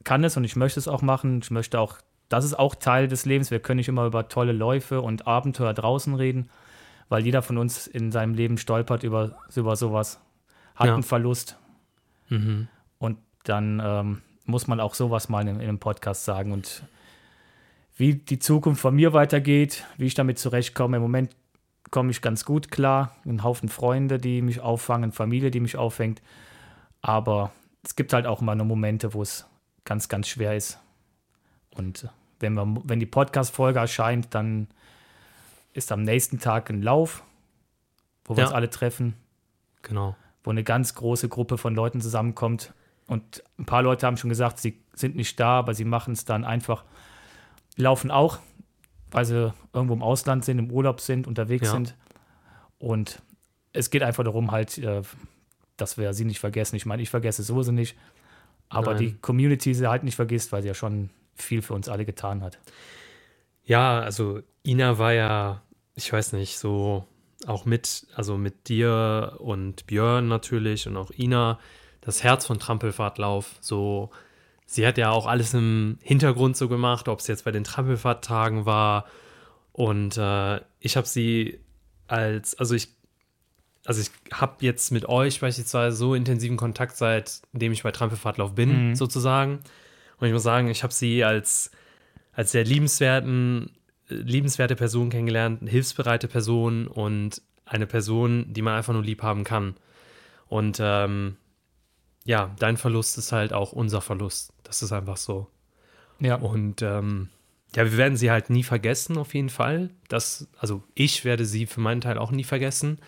kann 0.04 0.24
es 0.24 0.36
und 0.36 0.44
ich 0.44 0.56
möchte 0.56 0.78
es 0.80 0.88
auch 0.88 1.02
machen. 1.02 1.40
Ich 1.42 1.50
möchte 1.50 1.80
auch, 1.80 1.98
das 2.28 2.44
ist 2.44 2.58
auch 2.58 2.74
Teil 2.74 3.08
des 3.08 3.26
Lebens. 3.26 3.50
Wir 3.50 3.58
können 3.58 3.78
nicht 3.78 3.88
immer 3.88 4.06
über 4.06 4.28
tolle 4.28 4.52
Läufe 4.52 5.00
und 5.00 5.26
Abenteuer 5.26 5.74
draußen 5.74 6.14
reden, 6.14 6.48
weil 7.08 7.24
jeder 7.24 7.42
von 7.42 7.58
uns 7.58 7.86
in 7.86 8.12
seinem 8.12 8.34
Leben 8.34 8.58
stolpert 8.58 9.02
über, 9.02 9.38
über 9.54 9.76
sowas, 9.76 10.20
hat 10.74 10.88
Ja. 10.88 10.94
einen 10.94 11.02
Verlust 11.02 11.56
mhm. 12.28 12.68
und 12.98 13.18
dann 13.44 13.80
ähm, 13.84 14.22
muss 14.44 14.66
man 14.66 14.80
auch 14.80 14.94
sowas 14.94 15.28
mal 15.28 15.42
in, 15.42 15.56
in 15.56 15.60
einem 15.60 15.78
Podcast 15.78 16.24
sagen. 16.24 16.52
Und 16.52 16.82
wie 17.96 18.14
die 18.14 18.38
Zukunft 18.38 18.80
von 18.80 18.94
mir 18.94 19.12
weitergeht, 19.12 19.84
wie 19.96 20.06
ich 20.06 20.14
damit 20.14 20.38
zurechtkomme. 20.38 20.98
Im 20.98 21.02
Moment 21.02 21.34
komme 21.90 22.10
ich 22.10 22.20
ganz 22.20 22.44
gut 22.44 22.70
klar. 22.70 23.16
Ein 23.24 23.42
Haufen 23.42 23.68
Freunde, 23.68 24.18
die 24.18 24.42
mich 24.42 24.60
auffangen, 24.60 25.12
Familie, 25.12 25.50
die 25.50 25.60
mich 25.60 25.76
auffängt. 25.76 26.22
Aber 27.00 27.52
es 27.82 27.96
gibt 27.96 28.12
halt 28.12 28.26
auch 28.26 28.40
immer 28.42 28.54
nur 28.54 28.66
Momente, 28.66 29.14
wo 29.14 29.22
es 29.22 29.46
ganz, 29.84 30.08
ganz 30.08 30.28
schwer 30.28 30.56
ist. 30.56 30.78
Und 31.70 32.08
wenn, 32.40 32.54
wir, 32.54 32.82
wenn 32.84 33.00
die 33.00 33.06
Podcast-Folge 33.06 33.78
erscheint, 33.78 34.34
dann 34.34 34.68
ist 35.76 35.92
am 35.92 36.02
nächsten 36.02 36.38
Tag 36.38 36.70
ein 36.70 36.82
Lauf, 36.82 37.22
wo 38.24 38.36
wir 38.36 38.42
Ja. 38.42 38.46
uns 38.48 38.54
alle 38.54 38.70
treffen 38.70 39.14
genau. 39.82 40.16
wo 40.42 40.50
eine 40.50 40.64
ganz 40.64 40.94
große 40.94 41.28
Gruppe 41.28 41.58
von 41.58 41.74
Leuten 41.74 42.00
zusammenkommt. 42.00 42.72
Und 43.06 43.42
ein 43.58 43.66
paar 43.66 43.82
Leute 43.82 44.06
haben 44.06 44.16
schon 44.16 44.30
gesagt, 44.30 44.58
sie 44.58 44.80
sind 44.94 45.14
nicht 45.16 45.38
da, 45.38 45.58
aber 45.58 45.74
sie 45.74 45.84
machen 45.84 46.12
es 46.12 46.24
dann 46.24 46.44
einfach, 46.44 46.84
laufen 47.76 48.10
auch, 48.10 48.38
weil 49.10 49.24
sie 49.24 49.52
irgendwo 49.72 49.94
im 49.94 50.02
Ausland 50.02 50.44
sind, 50.44 50.58
im 50.58 50.70
Urlaub 50.70 51.00
sind, 51.00 51.26
unterwegs 51.26 51.66
Ja. 51.68 51.72
sind. 51.72 51.94
Und 52.78 53.22
es 53.72 53.90
geht 53.90 54.02
einfach 54.02 54.24
darum, 54.24 54.50
halt, 54.50 54.78
äh, 54.78 55.02
dass 55.76 55.98
wir 55.98 56.12
sie 56.14 56.24
nicht 56.24 56.40
vergessen. 56.40 56.74
Ich 56.76 56.86
meine, 56.86 57.02
ich 57.02 57.10
vergesse 57.10 57.42
sowieso 57.42 57.70
nicht, 57.72 57.96
aber 58.68 58.94
Nein. 58.94 58.98
die 59.02 59.12
Community 59.18 59.74
sie 59.74 59.86
halt 59.88 60.02
nicht 60.04 60.16
vergisst, 60.16 60.50
weil 60.52 60.62
sie 60.62 60.68
ja 60.68 60.74
schon 60.74 61.10
viel 61.34 61.62
für 61.62 61.74
uns 61.74 61.88
alle 61.88 62.04
getan 62.04 62.42
hat. 62.42 62.58
Ja, 63.64 64.00
also 64.00 64.40
Ina 64.64 64.98
war 64.98 65.12
ja, 65.12 65.62
ich 65.96 66.12
weiß 66.12 66.32
nicht, 66.34 66.58
so 66.58 67.04
auch 67.46 67.64
mit, 67.64 68.06
also 68.14 68.36
mit 68.38 68.68
dir 68.68 69.36
und 69.38 69.86
Björn 69.86 70.28
natürlich 70.28 70.86
und 70.86 70.96
auch 70.96 71.10
Ina, 71.16 71.58
das 72.00 72.22
Herz 72.22 72.46
von 72.46 72.58
Trampelfahrtlauf. 72.58 73.56
So, 73.60 74.10
sie 74.66 74.86
hat 74.86 74.98
ja 74.98 75.10
auch 75.10 75.26
alles 75.26 75.54
im 75.54 75.98
Hintergrund 76.02 76.56
so 76.56 76.68
gemacht, 76.68 77.08
ob 77.08 77.20
es 77.20 77.26
jetzt 77.26 77.44
bei 77.44 77.50
den 77.50 77.64
Trampelfahrttagen 77.64 78.64
war. 78.66 79.06
Und 79.72 80.16
äh, 80.16 80.60
ich 80.80 80.96
habe 80.96 81.06
sie 81.06 81.60
als, 82.06 82.58
also 82.58 82.74
ich, 82.74 82.88
also 83.84 84.00
ich 84.00 84.10
habe 84.32 84.56
jetzt 84.60 84.92
mit 84.92 85.08
euch 85.08 85.40
beispielsweise 85.40 85.96
so 85.96 86.14
intensiven 86.14 86.56
Kontakt, 86.56 86.96
seitdem 86.96 87.72
ich 87.72 87.82
bei 87.82 87.90
Trampelfahrtlauf 87.92 88.54
bin, 88.54 88.90
Mhm. 88.90 88.94
sozusagen. 88.96 89.60
Und 90.18 90.26
ich 90.26 90.32
muss 90.32 90.42
sagen, 90.42 90.68
ich 90.68 90.82
habe 90.82 90.92
sie 90.94 91.24
als, 91.24 91.70
als 92.32 92.52
sehr 92.52 92.64
liebenswerten, 92.64 93.70
liebenswerte 94.08 94.76
Person 94.76 95.10
kennengelernt, 95.10 95.62
eine 95.62 95.70
hilfsbereite 95.70 96.28
Person 96.28 96.86
und 96.86 97.42
eine 97.64 97.86
Person, 97.86 98.52
die 98.52 98.62
man 98.62 98.74
einfach 98.74 98.92
nur 98.92 99.02
lieb 99.02 99.22
haben 99.22 99.44
kann. 99.44 99.74
Und 100.48 100.78
ähm, 100.80 101.36
ja, 102.24 102.54
dein 102.58 102.76
Verlust 102.76 103.18
ist 103.18 103.32
halt 103.32 103.52
auch 103.52 103.72
unser 103.72 104.00
Verlust. 104.00 104.52
Das 104.62 104.82
ist 104.82 104.92
einfach 104.92 105.16
so. 105.16 105.48
Ja. 106.20 106.36
Und 106.36 106.82
ähm, 106.82 107.28
ja, 107.74 107.84
wir 107.84 107.96
werden 107.96 108.16
sie 108.16 108.30
halt 108.30 108.50
nie 108.50 108.62
vergessen, 108.62 109.18
auf 109.18 109.34
jeden 109.34 109.48
Fall. 109.48 109.90
Das, 110.08 110.48
also 110.58 110.82
ich 110.94 111.24
werde 111.24 111.44
sie 111.44 111.66
für 111.66 111.80
meinen 111.80 112.00
Teil 112.00 112.18
auch 112.18 112.30
nie 112.30 112.44
vergessen. 112.44 112.98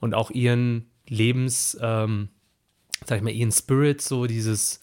Und 0.00 0.14
auch 0.14 0.30
ihren 0.30 0.90
Lebens, 1.08 1.76
ähm, 1.80 2.28
sag 3.04 3.18
ich 3.18 3.22
mal, 3.22 3.30
ihren 3.30 3.52
Spirit, 3.52 4.00
so 4.00 4.26
dieses, 4.26 4.80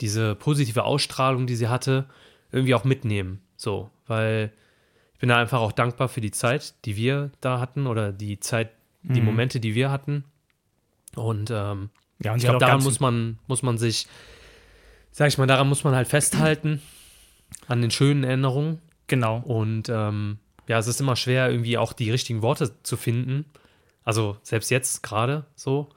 diese 0.00 0.34
positive 0.34 0.84
Ausstrahlung, 0.84 1.46
die 1.46 1.56
sie 1.56 1.68
hatte, 1.68 2.08
irgendwie 2.52 2.74
auch 2.74 2.84
mitnehmen. 2.84 3.40
So, 3.56 3.90
weil 4.06 4.52
ich 5.16 5.18
bin 5.18 5.30
da 5.30 5.38
einfach 5.38 5.60
auch 5.60 5.72
dankbar 5.72 6.08
für 6.10 6.20
die 6.20 6.30
Zeit, 6.30 6.74
die 6.84 6.94
wir 6.96 7.30
da 7.40 7.58
hatten 7.58 7.86
oder 7.86 8.12
die 8.12 8.38
Zeit, 8.38 8.68
die 9.02 9.20
Mhm. 9.20 9.24
Momente, 9.26 9.60
die 9.60 9.74
wir 9.74 9.90
hatten. 9.90 10.24
Und 11.14 11.50
ähm, 11.50 11.88
Ja, 12.22 12.32
und 12.32 12.38
ich 12.38 12.44
glaube, 12.44 12.58
daran 12.58 12.82
muss 12.82 13.00
man, 13.00 13.38
muss 13.46 13.62
man 13.62 13.78
sich, 13.78 14.06
sag 15.12 15.28
ich 15.28 15.38
mal, 15.38 15.46
daran 15.46 15.70
muss 15.70 15.84
man 15.84 15.94
halt 15.94 16.06
festhalten, 16.06 16.82
an 17.66 17.80
den 17.80 17.90
schönen 17.90 18.24
Erinnerungen. 18.24 18.82
Genau. 19.06 19.38
Und 19.38 19.88
ähm, 19.88 20.38
ja, 20.68 20.76
es 20.76 20.86
ist 20.86 21.00
immer 21.00 21.16
schwer, 21.16 21.48
irgendwie 21.50 21.78
auch 21.78 21.94
die 21.94 22.10
richtigen 22.10 22.42
Worte 22.42 22.82
zu 22.82 22.98
finden. 22.98 23.46
Also 24.04 24.36
selbst 24.42 24.70
jetzt 24.70 25.02
gerade 25.02 25.46
so. 25.54 25.88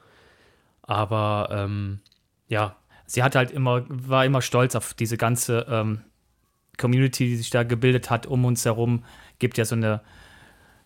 Aber 0.82 1.50
ähm, 1.52 2.00
ja, 2.48 2.78
sie 3.06 3.22
hat 3.22 3.36
halt 3.36 3.52
immer, 3.52 3.84
war 3.90 4.24
immer 4.24 4.42
stolz 4.42 4.76
auf 4.76 4.94
diese 4.94 5.18
ganze 5.18 5.66
ähm, 5.70 6.02
Community, 6.80 7.28
die 7.28 7.36
sich 7.36 7.50
da 7.50 7.64
gebildet 7.64 8.10
hat 8.10 8.26
um 8.26 8.46
uns 8.46 8.66
herum. 8.66 9.04
Gibt 9.38 9.58
ja 9.58 9.66
so 9.66 9.76
eine, 9.76 10.02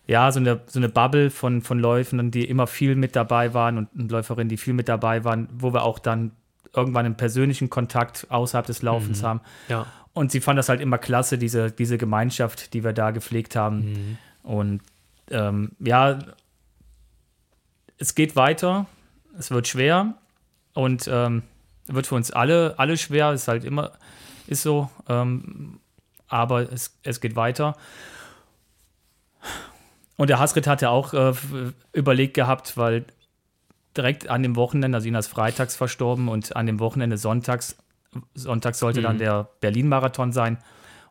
ja, 0.06 0.30
so 0.30 0.40
eine, 0.40 0.60
so 0.66 0.78
eine 0.78 0.88
Bubble 0.88 1.30
von, 1.30 1.62
von 1.62 1.78
Läufern, 1.78 2.30
die 2.30 2.44
immer 2.44 2.66
viel 2.66 2.94
mit 2.94 3.16
dabei 3.16 3.54
waren 3.54 3.78
und, 3.78 3.88
und 3.94 4.10
Läuferinnen, 4.10 4.48
die 4.48 4.58
viel 4.58 4.74
mit 4.74 4.88
dabei 4.88 5.24
waren, 5.24 5.48
wo 5.52 5.72
wir 5.72 5.82
auch 5.82 5.98
dann 5.98 6.32
irgendwann 6.74 7.06
einen 7.06 7.16
persönlichen 7.16 7.70
Kontakt 7.70 8.26
außerhalb 8.28 8.66
des 8.66 8.82
Laufens 8.82 9.22
haben. 9.22 9.40
ja. 9.68 9.86
Und 10.12 10.30
sie 10.30 10.40
fand 10.40 10.56
das 10.56 10.68
halt 10.68 10.80
immer 10.80 10.96
klasse, 10.96 11.38
diese, 11.38 11.72
diese 11.72 11.98
Gemeinschaft, 11.98 12.72
die 12.72 12.84
wir 12.84 12.92
da 12.92 13.10
gepflegt 13.10 13.56
haben. 13.56 13.78
Mhm. 13.78 14.18
Und 14.44 14.82
ähm, 15.30 15.72
ja, 15.80 16.20
es 17.98 18.14
geht 18.14 18.36
weiter, 18.36 18.86
es 19.36 19.50
wird 19.50 19.66
schwer 19.66 20.14
und 20.72 21.08
ähm, 21.10 21.42
wird 21.86 22.06
für 22.06 22.14
uns 22.14 22.30
alle, 22.30 22.74
alle 22.78 22.96
schwer, 22.96 23.32
ist 23.32 23.48
halt 23.48 23.64
immer, 23.64 23.92
ist 24.46 24.62
so, 24.62 24.88
ähm, 25.08 25.80
aber 26.28 26.72
es, 26.72 26.98
es 27.02 27.20
geht 27.20 27.36
weiter. 27.36 27.76
Und 30.16 30.30
der 30.30 30.38
Hasrit 30.38 30.66
hatte 30.66 30.90
auch 30.90 31.12
äh, 31.12 31.32
überlegt 31.92 32.34
gehabt, 32.34 32.76
weil 32.76 33.04
direkt 33.96 34.28
an 34.28 34.42
dem 34.42 34.56
Wochenende, 34.56 34.96
also 34.96 35.08
ihn 35.08 35.14
ist 35.14 35.28
freitags 35.28 35.76
verstorben 35.76 36.28
und 36.28 36.56
an 36.56 36.66
dem 36.66 36.80
Wochenende 36.80 37.16
sonntags, 37.18 37.76
sonntags 38.34 38.78
sollte 38.78 39.02
dann 39.02 39.18
der 39.18 39.48
Berlin-Marathon 39.60 40.32
sein 40.32 40.58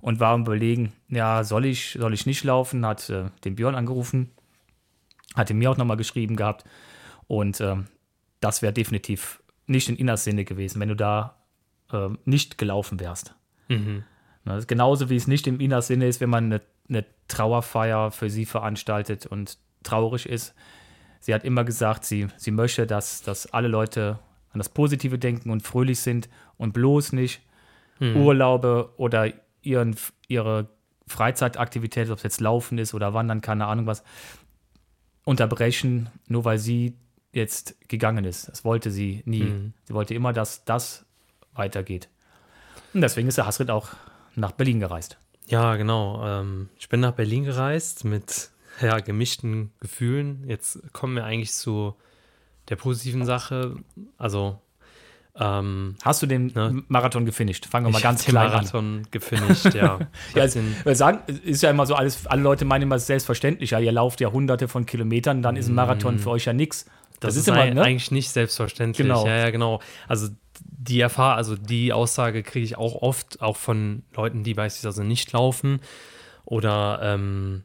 und 0.01 0.19
war 0.19 0.33
am 0.33 0.41
überlegen, 0.41 0.93
ja, 1.09 1.43
soll 1.43 1.65
ich, 1.65 1.97
soll 1.99 2.13
ich 2.13 2.25
nicht 2.25 2.43
laufen, 2.43 2.85
hat 2.85 3.09
äh, 3.09 3.25
den 3.45 3.55
Björn 3.55 3.75
angerufen, 3.75 4.31
hatte 5.35 5.53
mir 5.53 5.71
auch 5.71 5.77
nochmal 5.77 5.97
geschrieben 5.97 6.35
gehabt 6.35 6.65
und 7.27 7.61
ähm, 7.61 7.87
das 8.39 8.61
wäre 8.61 8.73
definitiv 8.73 9.41
nicht 9.65 9.87
in 9.87 9.95
Inas 9.95 10.25
Sinne 10.25 10.43
gewesen, 10.43 10.79
wenn 10.81 10.89
du 10.89 10.95
da 10.95 11.37
ähm, 11.91 12.19
nicht 12.25 12.57
gelaufen 12.57 12.99
wärst. 12.99 13.35
Mhm. 13.69 14.03
Na, 14.45 14.53
das 14.53 14.63
ist 14.63 14.67
genauso 14.67 15.09
wie 15.09 15.15
es 15.15 15.27
nicht 15.27 15.47
im 15.47 15.59
Inas 15.59 15.87
Sinne 15.87 16.07
ist, 16.07 16.21
wenn 16.21 16.29
man 16.29 16.45
eine, 16.45 16.61
eine 16.89 17.05
Trauerfeier 17.27 18.11
für 18.11 18.29
sie 18.29 18.45
veranstaltet 18.45 19.25
und 19.25 19.57
traurig 19.83 20.27
ist. 20.27 20.53
Sie 21.19 21.33
hat 21.33 21.43
immer 21.45 21.63
gesagt, 21.63 22.03
sie, 22.03 22.27
sie 22.37 22.51
möchte, 22.51 22.85
dass, 22.85 23.21
dass 23.21 23.47
alle 23.53 23.69
Leute 23.69 24.19
an 24.51 24.59
das 24.59 24.69
Positive 24.69 25.17
denken 25.17 25.49
und 25.49 25.61
fröhlich 25.61 25.99
sind 26.01 26.29
und 26.57 26.73
bloß 26.73 27.13
nicht 27.13 27.41
Urlaube 28.15 28.89
oder 28.97 29.31
ihren, 29.61 29.95
ihre 30.27 30.67
Freizeitaktivität, 31.07 32.09
ob 32.09 32.17
es 32.17 32.23
jetzt 32.23 32.41
Laufen 32.41 32.77
ist 32.77 32.93
oder 32.93 33.13
Wandern, 33.13 33.41
keine 33.41 33.67
Ahnung 33.67 33.85
was, 33.85 34.03
unterbrechen, 35.23 36.09
nur 36.27 36.43
weil 36.43 36.57
sie 36.57 36.97
jetzt 37.31 37.77
gegangen 37.87 38.25
ist. 38.25 38.49
Das 38.49 38.65
wollte 38.65 38.91
sie 38.91 39.23
nie. 39.25 39.43
Mhm. 39.43 39.73
Sie 39.85 39.93
wollte 39.93 40.13
immer, 40.13 40.33
dass 40.33 40.65
das 40.65 41.05
weitergeht. 41.53 42.09
Und 42.93 43.01
deswegen 43.01 43.27
ist 43.27 43.37
der 43.37 43.45
Hasrit 43.45 43.69
auch 43.69 43.89
nach 44.35 44.51
Berlin 44.51 44.79
gereist. 44.79 45.17
Ja, 45.47 45.75
genau. 45.75 46.25
Ähm, 46.25 46.69
ich 46.77 46.89
bin 46.89 46.99
nach 46.99 47.13
Berlin 47.13 47.43
gereist 47.43 48.05
mit 48.05 48.49
ja, 48.81 48.99
gemischten 48.99 49.71
Gefühlen. 49.79 50.45
Jetzt 50.47 50.79
kommen 50.93 51.15
wir 51.15 51.25
eigentlich 51.25 51.53
zu 51.53 51.95
der 52.69 52.75
positiven 52.75 53.25
Sache. 53.25 53.75
Also, 54.17 54.59
ähm, 55.35 55.95
Hast 56.03 56.21
du 56.21 56.27
den 56.27 56.47
Ne? 56.53 56.83
Marathon 56.87 57.25
gefinisht? 57.25 57.65
Fangen 57.65 57.87
wir 57.87 57.91
mal 57.91 57.97
ich 57.97 58.03
ganz 58.03 58.23
klein 58.23 58.47
an. 58.47 58.51
Marathon 58.51 59.07
gefinisht, 59.09 59.73
ja. 59.73 59.99
Ja, 60.35 60.47
wir 60.83 60.95
sagen, 60.95 61.19
ist 61.43 61.63
ja 61.63 61.71
immer 61.71 61.87
so 61.87 61.95
alles, 61.95 62.27
alle 62.27 62.43
Leute 62.43 62.65
meinen 62.65 62.83
immer 62.83 62.95
es 62.95 63.03
ist 63.03 63.07
selbstverständlich, 63.07 63.71
ja, 63.71 63.79
ihr 63.79 63.91
lauft 63.91 64.21
ja 64.21 64.31
hunderte 64.31 64.67
von 64.67 64.85
Kilometern, 64.85 65.41
dann 65.41 65.55
ist 65.55 65.69
ein 65.69 65.75
Marathon 65.75 66.19
für 66.19 66.29
euch 66.29 66.45
ja 66.45 66.53
nichts. 66.53 66.85
Das, 67.19 67.35
ist, 67.35 67.49
ein, 67.49 67.79
eigentlich 67.79 68.11
nicht 68.11 68.29
selbstverständlich. 68.29 69.07
Genau. 69.07 69.25
Ja, 69.25 69.37
ja, 69.37 69.49
genau. 69.49 69.79
Also 70.07 70.27
die 70.65 70.99
Erfahrung, 70.99 71.37
also 71.37 71.55
die 71.55 71.93
Aussage 71.93 72.43
kriege 72.43 72.65
ich 72.65 72.77
auch 72.77 72.95
oft, 73.01 73.41
auch 73.41 73.57
von 73.57 74.03
Leuten, 74.15 74.43
die 74.43 74.53
beispielsweise 74.53 75.03
nicht 75.03 75.31
laufen 75.31 75.79
oder 76.45 76.99
ähm, 77.01 77.63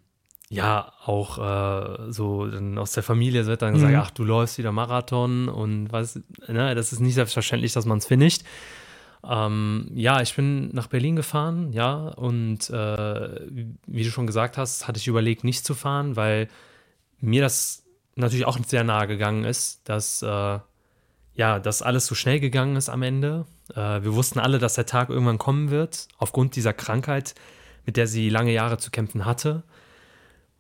ja, 0.50 0.92
auch 1.04 1.38
äh, 1.38 2.10
so 2.12 2.46
dann 2.46 2.78
aus 2.78 2.92
der 2.92 3.02
Familie 3.02 3.44
wird 3.46 3.60
dann 3.62 3.74
gesagt, 3.74 3.92
Mhm. 3.92 3.98
ach, 4.00 4.10
du 4.10 4.24
läufst 4.24 4.56
wieder 4.56 4.72
Marathon 4.72 5.48
und 5.48 5.92
was, 5.92 6.20
ne, 6.46 6.74
das 6.74 6.92
ist 6.92 7.00
nicht 7.00 7.14
selbstverständlich, 7.14 7.72
dass 7.74 7.84
man 7.84 7.98
es 7.98 8.06
finisht. 8.06 8.44
Ähm, 9.28 9.90
ja, 9.94 10.22
ich 10.22 10.34
bin 10.36 10.72
nach 10.74 10.86
Berlin 10.86 11.16
gefahren, 11.16 11.72
ja, 11.72 12.08
und 12.08 12.70
äh, 12.70 13.40
wie 13.86 14.04
du 14.04 14.10
schon 14.10 14.26
gesagt 14.26 14.56
hast, 14.56 14.86
hatte 14.88 14.98
ich 14.98 15.08
überlegt, 15.08 15.44
nicht 15.44 15.66
zu 15.66 15.74
fahren, 15.74 16.16
weil 16.16 16.48
mir 17.20 17.42
das 17.42 17.84
natürlich 18.14 18.46
auch 18.46 18.58
sehr 18.64 18.84
nahe 18.84 19.06
gegangen 19.06 19.44
ist, 19.44 19.88
dass 19.88 20.22
äh, 20.22 20.58
ja, 21.38 21.60
dass 21.60 21.82
alles 21.82 22.06
so 22.06 22.16
schnell 22.16 22.40
gegangen 22.40 22.74
ist 22.74 22.88
am 22.88 23.02
Ende. 23.02 23.46
Äh, 23.70 24.02
wir 24.02 24.14
wussten 24.14 24.40
alle, 24.40 24.58
dass 24.58 24.74
der 24.74 24.86
Tag 24.86 25.08
irgendwann 25.08 25.38
kommen 25.38 25.70
wird, 25.70 26.08
aufgrund 26.18 26.56
dieser 26.56 26.72
Krankheit, 26.72 27.36
mit 27.86 27.96
der 27.96 28.08
sie 28.08 28.28
lange 28.28 28.52
Jahre 28.52 28.78
zu 28.78 28.90
kämpfen 28.90 29.24
hatte. 29.24 29.62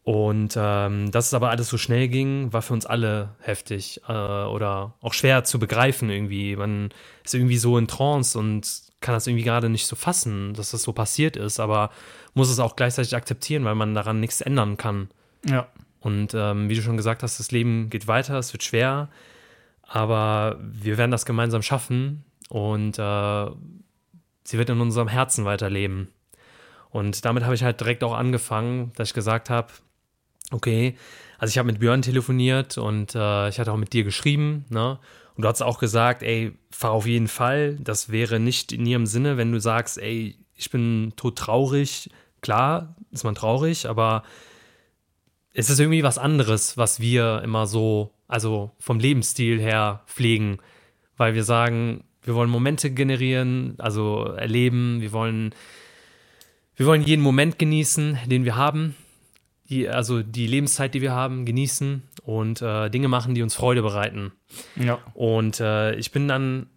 Und 0.04 0.54
ähm, 0.56 1.10
dass 1.10 1.26
es 1.26 1.34
aber 1.34 1.50
alles 1.50 1.68
so 1.68 1.78
schnell 1.78 2.06
ging, 2.06 2.52
war 2.52 2.62
für 2.62 2.74
uns 2.74 2.86
alle 2.86 3.30
heftig 3.40 4.00
äh, 4.08 4.12
oder 4.12 4.94
auch 5.00 5.14
schwer 5.14 5.42
zu 5.42 5.58
begreifen 5.58 6.10
irgendwie. 6.10 6.54
Man 6.54 6.90
ist 7.24 7.34
irgendwie 7.34 7.58
so 7.58 7.76
in 7.76 7.88
Trance 7.88 8.38
und 8.38 8.82
kann 9.00 9.14
das 9.14 9.26
irgendwie 9.26 9.44
gerade 9.44 9.68
nicht 9.68 9.88
so 9.88 9.96
fassen, 9.96 10.54
dass 10.54 10.70
das 10.70 10.84
so 10.84 10.92
passiert 10.92 11.36
ist, 11.36 11.58
aber 11.58 11.90
muss 12.34 12.50
es 12.50 12.60
auch 12.60 12.76
gleichzeitig 12.76 13.16
akzeptieren, 13.16 13.64
weil 13.64 13.74
man 13.74 13.96
daran 13.96 14.20
nichts 14.20 14.40
ändern 14.40 14.76
kann. 14.76 15.10
Ja. 15.44 15.66
Und 15.98 16.34
ähm, 16.34 16.68
wie 16.68 16.76
du 16.76 16.82
schon 16.82 16.96
gesagt 16.96 17.24
hast, 17.24 17.40
das 17.40 17.50
Leben 17.50 17.90
geht 17.90 18.06
weiter, 18.06 18.38
es 18.38 18.52
wird 18.52 18.62
schwer, 18.62 19.08
aber 19.88 20.58
wir 20.60 20.98
werden 20.98 21.10
das 21.10 21.26
gemeinsam 21.26 21.62
schaffen 21.62 22.24
und 22.48 22.98
äh, 22.98 23.46
sie 24.44 24.58
wird 24.58 24.70
in 24.70 24.80
unserem 24.80 25.08
Herzen 25.08 25.44
weiterleben. 25.44 26.08
Und 26.90 27.24
damit 27.24 27.44
habe 27.44 27.54
ich 27.54 27.64
halt 27.64 27.80
direkt 27.80 28.04
auch 28.04 28.14
angefangen, 28.14 28.92
dass 28.96 29.08
ich 29.08 29.14
gesagt 29.14 29.50
habe, 29.50 29.68
okay, 30.50 30.96
also 31.38 31.50
ich 31.52 31.58
habe 31.58 31.66
mit 31.66 31.80
Björn 31.80 32.02
telefoniert 32.02 32.78
und 32.78 33.14
äh, 33.14 33.48
ich 33.48 33.58
hatte 33.58 33.72
auch 33.72 33.76
mit 33.76 33.92
dir 33.92 34.04
geschrieben, 34.04 34.64
ne? 34.68 34.98
Und 35.34 35.42
du 35.42 35.48
hast 35.48 35.62
auch 35.62 35.78
gesagt, 35.78 36.24
ey, 36.24 36.52
fahr 36.72 36.90
auf 36.90 37.06
jeden 37.06 37.28
Fall. 37.28 37.76
Das 37.76 38.10
wäre 38.10 38.40
nicht 38.40 38.72
in 38.72 38.84
ihrem 38.84 39.06
Sinne, 39.06 39.36
wenn 39.36 39.52
du 39.52 39.60
sagst, 39.60 39.96
ey, 39.96 40.36
ich 40.56 40.70
bin 40.70 41.12
todtraurig. 41.14 42.10
Klar, 42.40 42.96
ist 43.12 43.22
man 43.22 43.36
traurig, 43.36 43.88
aber 43.88 44.24
es 45.54 45.70
ist 45.70 45.78
irgendwie 45.78 46.02
was 46.02 46.18
anderes, 46.18 46.76
was 46.76 46.98
wir 46.98 47.42
immer 47.44 47.68
so, 47.68 48.12
also 48.28 48.70
vom 48.78 49.00
Lebensstil 49.00 49.60
her 49.60 50.02
pflegen, 50.06 50.58
weil 51.16 51.34
wir 51.34 51.44
sagen, 51.44 52.04
wir 52.22 52.34
wollen 52.34 52.50
Momente 52.50 52.90
generieren, 52.90 53.74
also 53.78 54.24
erleben, 54.24 55.00
wir 55.00 55.12
wollen, 55.12 55.54
wir 56.76 56.86
wollen 56.86 57.02
jeden 57.02 57.22
Moment 57.22 57.58
genießen, 57.58 58.18
den 58.26 58.44
wir 58.44 58.54
haben, 58.54 58.94
die, 59.68 59.88
also 59.88 60.22
die 60.22 60.46
Lebenszeit, 60.46 60.94
die 60.94 61.00
wir 61.00 61.12
haben, 61.12 61.44
genießen 61.46 62.02
und 62.22 62.62
äh, 62.62 62.90
Dinge 62.90 63.08
machen, 63.08 63.34
die 63.34 63.42
uns 63.42 63.54
Freude 63.54 63.82
bereiten. 63.82 64.32
Ja. 64.76 64.98
Und 65.14 65.60
äh, 65.60 65.94
ich 65.94 66.12
bin 66.12 66.28
dann 66.28 66.68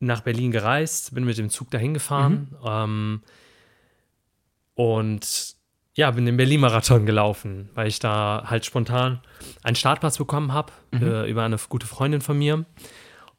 nach 0.00 0.20
Berlin 0.20 0.50
gereist, 0.50 1.14
bin 1.14 1.24
mit 1.24 1.38
dem 1.38 1.50
Zug 1.50 1.70
dahin 1.70 1.94
gefahren 1.94 2.54
ähm, 2.64 3.22
und 4.74 5.56
ja, 5.94 6.10
bin 6.10 6.26
den 6.26 6.36
Berlin-Marathon 6.36 7.06
gelaufen, 7.06 7.70
weil 7.74 7.88
ich 7.88 8.00
da 8.00 8.44
halt 8.46 8.64
spontan 8.64 9.20
einen 9.62 9.76
Startplatz 9.76 10.18
bekommen 10.18 10.52
habe 10.52 10.72
äh, 10.92 11.30
über 11.30 11.44
eine 11.44 11.56
gute 11.68 11.86
Freundin 11.86 12.20
von 12.20 12.36
mir. 12.36 12.64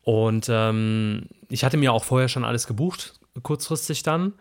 Und 0.03 0.47
ähm, 0.49 1.27
ich 1.49 1.63
hatte 1.63 1.77
mir 1.77 1.91
auch 1.91 2.03
vorher 2.03 2.29
schon 2.29 2.45
alles 2.45 2.67
gebucht, 2.67 3.19
kurzfristig 3.41 4.03
dann. 4.03 4.33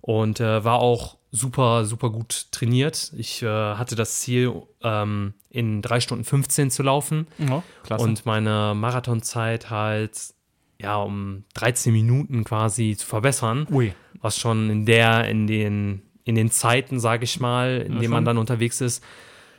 Und 0.00 0.40
äh, 0.40 0.64
war 0.64 0.80
auch 0.80 1.16
super, 1.30 1.84
super 1.84 2.10
gut 2.10 2.48
trainiert. 2.50 3.12
Ich 3.16 3.42
äh, 3.42 3.46
hatte 3.46 3.94
das 3.94 4.20
Ziel, 4.20 4.52
ähm, 4.82 5.34
in 5.48 5.80
3 5.80 6.00
Stunden 6.00 6.24
15 6.24 6.70
zu 6.70 6.82
laufen. 6.82 7.26
Ja, 7.38 7.62
klasse. 7.84 8.04
Und 8.04 8.26
meine 8.26 8.74
Marathonzeit 8.74 9.70
halt 9.70 10.34
ja 10.78 10.96
um 10.96 11.44
13 11.54 11.92
Minuten 11.92 12.44
quasi 12.44 12.96
zu 12.96 13.06
verbessern. 13.06 13.66
Ui. 13.70 13.94
Was 14.20 14.38
schon 14.38 14.70
in 14.70 14.86
der, 14.86 15.28
in 15.28 15.46
den, 15.46 16.02
in 16.24 16.34
den 16.34 16.50
Zeiten, 16.50 17.00
sage 17.00 17.24
ich 17.24 17.40
mal, 17.40 17.82
in 17.86 17.94
Ja, 17.94 17.98
denen 18.00 18.12
man 18.12 18.24
dann 18.24 18.38
unterwegs 18.38 18.80
ist, 18.80 19.02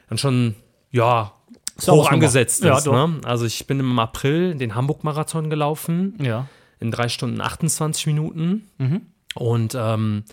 dann 0.10 0.18
schon, 0.18 0.56
ja, 0.92 1.34
Ist 1.78 1.90
hoch 1.90 2.10
angesetzt 2.12 2.64
ist. 2.64 2.86
Ja, 2.86 3.08
ne? 3.08 3.20
Also 3.26 3.46
ich 3.46 3.66
bin 3.68 3.80
im 3.80 3.98
April 4.00 4.56
den 4.56 4.76
Hamburg-Marathon 4.76 5.50
gelaufen 5.50 6.16
Ja. 6.22 6.48
in 6.80 6.92
3 6.92 7.10
Stunden 7.10 7.42
28 7.42 8.08
Minuten. 8.08 8.70
Mhm. 8.78 9.02
Und 9.36 9.76
ähm, 9.78 10.24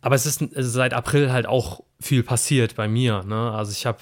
aber 0.00 0.14
es 0.14 0.26
ist 0.26 0.42
es 0.42 0.66
ist 0.66 0.72
seit 0.72 0.92
April 0.94 1.32
halt 1.32 1.46
auch 1.46 1.80
viel 2.00 2.22
passiert 2.22 2.76
bei 2.76 2.88
mir. 2.88 3.22
Ne? 3.24 3.52
Also 3.52 3.72
ich 3.72 3.86
habe 3.86 3.98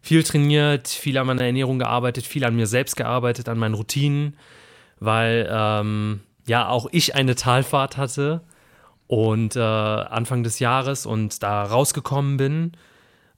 viel 0.00 0.22
trainiert, 0.22 0.88
viel 0.88 1.18
an 1.18 1.26
meiner 1.26 1.42
Ernährung 1.44 1.78
gearbeitet, 1.78 2.24
viel 2.26 2.44
an 2.44 2.56
mir 2.56 2.66
selbst 2.66 2.96
gearbeitet, 2.96 3.48
an 3.48 3.58
meinen 3.58 3.74
Routinen, 3.74 4.36
weil 5.00 5.48
ähm, 5.50 6.20
ja 6.46 6.68
auch 6.68 6.88
ich 6.92 7.14
eine 7.14 7.34
Talfahrt 7.34 7.96
hatte 7.96 8.40
und 9.08 9.56
äh, 9.56 9.60
Anfang 9.60 10.44
des 10.44 10.60
Jahres 10.60 11.06
und 11.06 11.42
da 11.42 11.64
rausgekommen 11.64 12.36
bin 12.36 12.72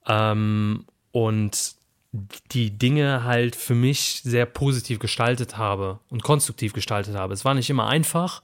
ähm, 0.06 0.84
und 1.12 1.74
die 2.50 2.76
Dinge 2.76 3.22
halt 3.22 3.54
für 3.54 3.76
mich 3.76 4.20
sehr 4.24 4.44
positiv 4.46 4.98
gestaltet 4.98 5.56
habe 5.56 6.00
und 6.10 6.24
konstruktiv 6.24 6.72
gestaltet 6.72 7.14
habe. 7.14 7.32
Es 7.32 7.44
war 7.44 7.54
nicht 7.54 7.70
immer 7.70 7.86
einfach, 7.86 8.42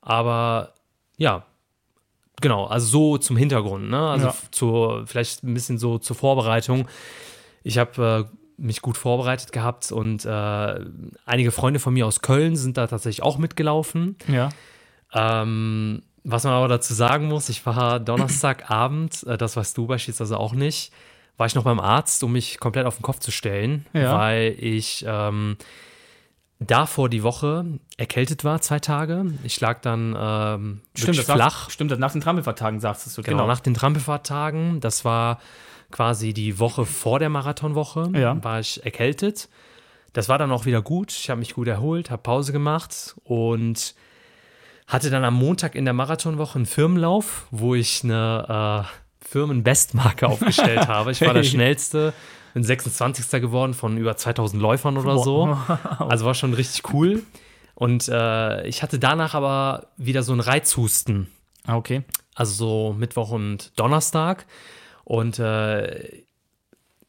aber 0.00 0.72
ja, 1.18 1.44
genau, 2.40 2.64
also 2.64 2.86
so 2.86 3.18
zum 3.18 3.36
Hintergrund, 3.36 3.90
ne? 3.90 4.08
Also 4.08 4.28
Ja. 4.28 4.34
zur, 4.50 5.06
vielleicht 5.06 5.44
ein 5.44 5.52
bisschen 5.52 5.76
so 5.76 5.98
zur 5.98 6.16
Vorbereitung. 6.16 6.88
Ich 7.64 7.76
habe 7.76 8.28
äh, 8.30 8.36
mich 8.56 8.80
gut 8.80 8.96
vorbereitet 8.96 9.52
gehabt 9.52 9.92
und 9.92 10.24
äh, 10.24 10.80
einige 11.26 11.50
Freunde 11.50 11.80
von 11.80 11.92
mir 11.92 12.06
aus 12.06 12.22
Köln 12.22 12.56
sind 12.56 12.78
da 12.78 12.86
tatsächlich 12.86 13.22
auch 13.22 13.36
mitgelaufen. 13.36 14.16
Ja. 14.26 14.48
Ähm, 15.12 16.02
was 16.28 16.44
man 16.44 16.52
aber 16.52 16.68
dazu 16.68 16.92
sagen 16.94 17.28
muss, 17.28 17.48
ich 17.48 17.64
war 17.66 18.00
Donnerstagabend, 18.00 19.22
äh, 19.26 19.38
das 19.38 19.56
weißt 19.56 19.76
du 19.78 19.86
beispielsweise 19.86 20.38
auch 20.38 20.52
nicht, 20.52 20.92
war 21.36 21.46
ich 21.46 21.54
noch 21.54 21.64
beim 21.64 21.80
Arzt, 21.80 22.22
um 22.24 22.32
mich 22.32 22.58
komplett 22.58 22.86
auf 22.86 22.96
den 22.96 23.02
Kopf 23.02 23.20
zu 23.20 23.30
stellen, 23.30 23.86
Ja. 23.92 24.16
weil 24.18 24.54
ich 24.58 25.04
ähm, 25.06 25.56
davor 26.58 27.08
die 27.08 27.22
Woche 27.22 27.64
erkältet 27.98 28.42
war, 28.44 28.60
zwei 28.62 28.78
Tage. 28.80 29.26
Ich 29.44 29.60
lag 29.60 29.80
dann 29.82 30.16
ähm, 30.18 30.80
Stimmt, 30.96 31.16
flach. 31.18 31.36
Nach, 31.36 31.70
stimmt, 31.70 31.90
das 31.90 31.98
nach 31.98 32.12
den 32.12 32.22
Trampelfahrttagen 32.22 32.80
sagst 32.80 33.16
du. 33.16 33.22
Genau, 33.22 33.46
nach 33.46 33.60
den 33.60 33.74
Trampelfahrttagen, 33.74 34.80
das 34.80 35.04
war 35.04 35.38
quasi 35.90 36.32
die 36.32 36.58
Woche 36.58 36.86
vor 36.86 37.18
der 37.18 37.28
Marathonwoche, 37.28 38.10
Ja. 38.14 38.42
war 38.42 38.58
ich 38.60 38.82
erkältet. 38.84 39.48
Das 40.14 40.30
war 40.30 40.38
dann 40.38 40.50
auch 40.50 40.64
wieder 40.64 40.80
gut. 40.80 41.12
Ich 41.12 41.28
habe 41.28 41.40
mich 41.40 41.52
gut 41.54 41.68
erholt, 41.68 42.10
habe 42.10 42.22
Pause 42.22 42.52
gemacht 42.52 43.14
und 43.24 43.94
hatte 44.86 45.10
dann 45.10 45.24
am 45.24 45.34
Montag 45.34 45.74
in 45.74 45.84
der 45.84 45.94
Marathonwoche 45.94 46.56
einen 46.56 46.66
Firmenlauf, 46.66 47.46
wo 47.50 47.74
ich 47.74 48.04
eine 48.04 48.84
äh, 48.86 49.26
Firmenbestmarke 49.28 50.26
aufgestellt 50.28 50.86
habe. 50.88 51.10
Ich 51.12 51.20
war 51.22 51.34
der 51.34 51.42
schnellste, 51.42 52.12
bin 52.54 52.62
26. 52.62 53.40
geworden 53.40 53.74
von 53.74 53.98
über 53.98 54.16
2000 54.16 54.62
Läufern 54.62 54.96
oder 54.96 55.18
so. 55.18 55.56
Also 55.98 56.24
war 56.24 56.34
schon 56.34 56.54
richtig 56.54 56.92
cool. 56.92 57.22
Und 57.74 58.08
äh, 58.08 58.66
ich 58.66 58.82
hatte 58.82 58.98
danach 58.98 59.34
aber 59.34 59.88
wieder 59.96 60.22
so 60.22 60.32
einen 60.32 60.40
Reizhusten 60.40 61.28
Ah, 61.66 61.76
okay. 61.76 62.04
also 62.34 62.52
so 62.52 62.94
Mittwoch 62.96 63.30
und 63.30 63.78
Donnerstag. 63.78 64.46
Und 65.04 65.38
äh, 65.38 66.22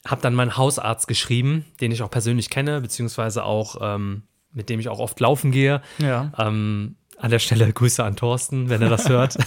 habe 0.06 0.22
dann 0.22 0.34
meinen 0.34 0.58
Hausarzt 0.58 1.08
geschrieben, 1.08 1.66
den 1.80 1.92
ich 1.92 2.02
auch 2.02 2.12
persönlich 2.12 2.50
kenne, 2.50 2.82
beziehungsweise 2.82 3.44
auch 3.44 3.78
ähm, 3.82 4.24
mit 4.52 4.70
dem 4.70 4.80
ich 4.80 4.90
auch 4.90 5.00
oft 5.00 5.20
laufen 5.20 5.52
gehe. 5.52 5.82
Ja. 6.00 6.32
Ähm, 6.38 6.97
an 7.18 7.32
der 7.32 7.40
Stelle 7.40 7.72
Grüße 7.72 8.04
an 8.04 8.16
Thorsten, 8.16 8.70
wenn 8.70 8.82
er 8.82 8.90
das 8.90 9.10
hört. 9.10 9.38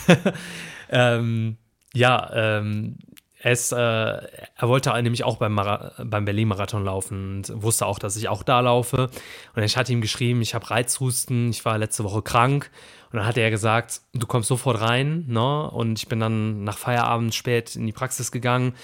ähm, 0.91 1.57
ja, 1.95 2.31
ähm, 2.33 2.99
er, 3.43 3.53
ist, 3.53 3.73
äh, 3.73 3.77
er 3.77 4.69
wollte 4.69 4.93
nämlich 5.03 5.25
auch 5.25 5.39
beim, 5.39 5.55
Mara 5.55 5.93
beim 6.05 6.25
Berlin-Marathon 6.25 6.85
laufen 6.85 7.37
und 7.37 7.63
wusste 7.63 7.87
auch, 7.87 7.99
dass 7.99 8.17
ich 8.17 8.29
auch 8.29 8.43
da 8.43 8.61
laufe. 8.61 9.11
Und 9.55 9.63
ich 9.63 9.77
hatte 9.77 9.93
ihm 9.93 10.01
geschrieben, 10.01 10.43
ich 10.43 10.55
habe 10.55 10.71
Reizhusten, 10.71 11.51
ich 11.51 11.65
war 11.65 11.79
letzte 11.79 12.05
Woche 12.05 12.23
krank. 12.23 12.71
Und 13.11 13.17
dann 13.19 13.27
hat 13.27 13.39
er 13.39 13.51
gesagt, 13.51 14.03
du 14.13 14.27
kommst 14.27 14.49
sofort 14.49 14.81
rein. 14.81 15.25
Ne? 15.27 15.71
Und 15.71 15.99
ich 15.99 16.09
bin 16.09 16.21
dann 16.21 16.65
nach 16.65 16.79
Feierabend 16.79 17.35
spät 17.35 17.75
in 17.77 17.87
die 17.87 17.93
Praxis 17.93 18.31
gegangen. 18.31 18.75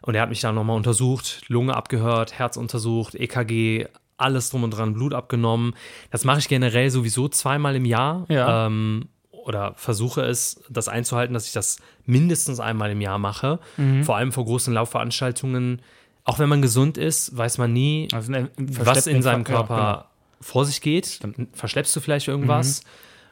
Und 0.00 0.14
er 0.14 0.22
hat 0.22 0.30
mich 0.30 0.40
dann 0.40 0.54
nochmal 0.54 0.76
untersucht, 0.76 1.42
Lunge 1.48 1.76
abgehört, 1.76 2.38
Herz 2.38 2.56
untersucht, 2.56 3.14
EKG, 3.14 3.88
alles 4.18 4.50
drum 4.50 4.64
und 4.64 4.70
dran, 4.72 4.92
Blut 4.94 5.14
abgenommen. 5.14 5.74
Das 6.10 6.24
mache 6.24 6.40
ich 6.40 6.48
generell 6.48 6.90
sowieso 6.90 7.28
zweimal 7.28 7.74
im 7.76 7.84
Jahr. 7.84 8.26
Ja. 8.28 8.66
Ähm, 8.66 9.08
oder 9.30 9.72
versuche 9.76 10.20
es, 10.22 10.62
das 10.68 10.88
einzuhalten, 10.88 11.32
dass 11.32 11.46
ich 11.46 11.52
das 11.54 11.78
mindestens 12.04 12.60
einmal 12.60 12.90
im 12.90 13.00
Jahr 13.00 13.18
mache. 13.18 13.60
Mhm. 13.78 14.04
Vor 14.04 14.16
allem 14.16 14.30
vor 14.30 14.44
großen 14.44 14.74
Laufveranstaltungen. 14.74 15.80
Auch 16.24 16.38
wenn 16.38 16.50
man 16.50 16.60
gesund 16.60 16.98
ist, 16.98 17.34
weiß 17.34 17.56
man 17.56 17.72
nie, 17.72 18.08
Also, 18.12 18.30
was 18.56 19.06
in 19.06 19.22
seinem 19.22 19.40
ja, 19.40 19.44
genau. 19.44 19.58
Körper 19.58 20.10
vor 20.40 20.66
sich 20.66 20.82
geht. 20.82 21.20
Verschleppst 21.54 21.96
du 21.96 22.00
vielleicht 22.00 22.28
irgendwas? 22.28 22.82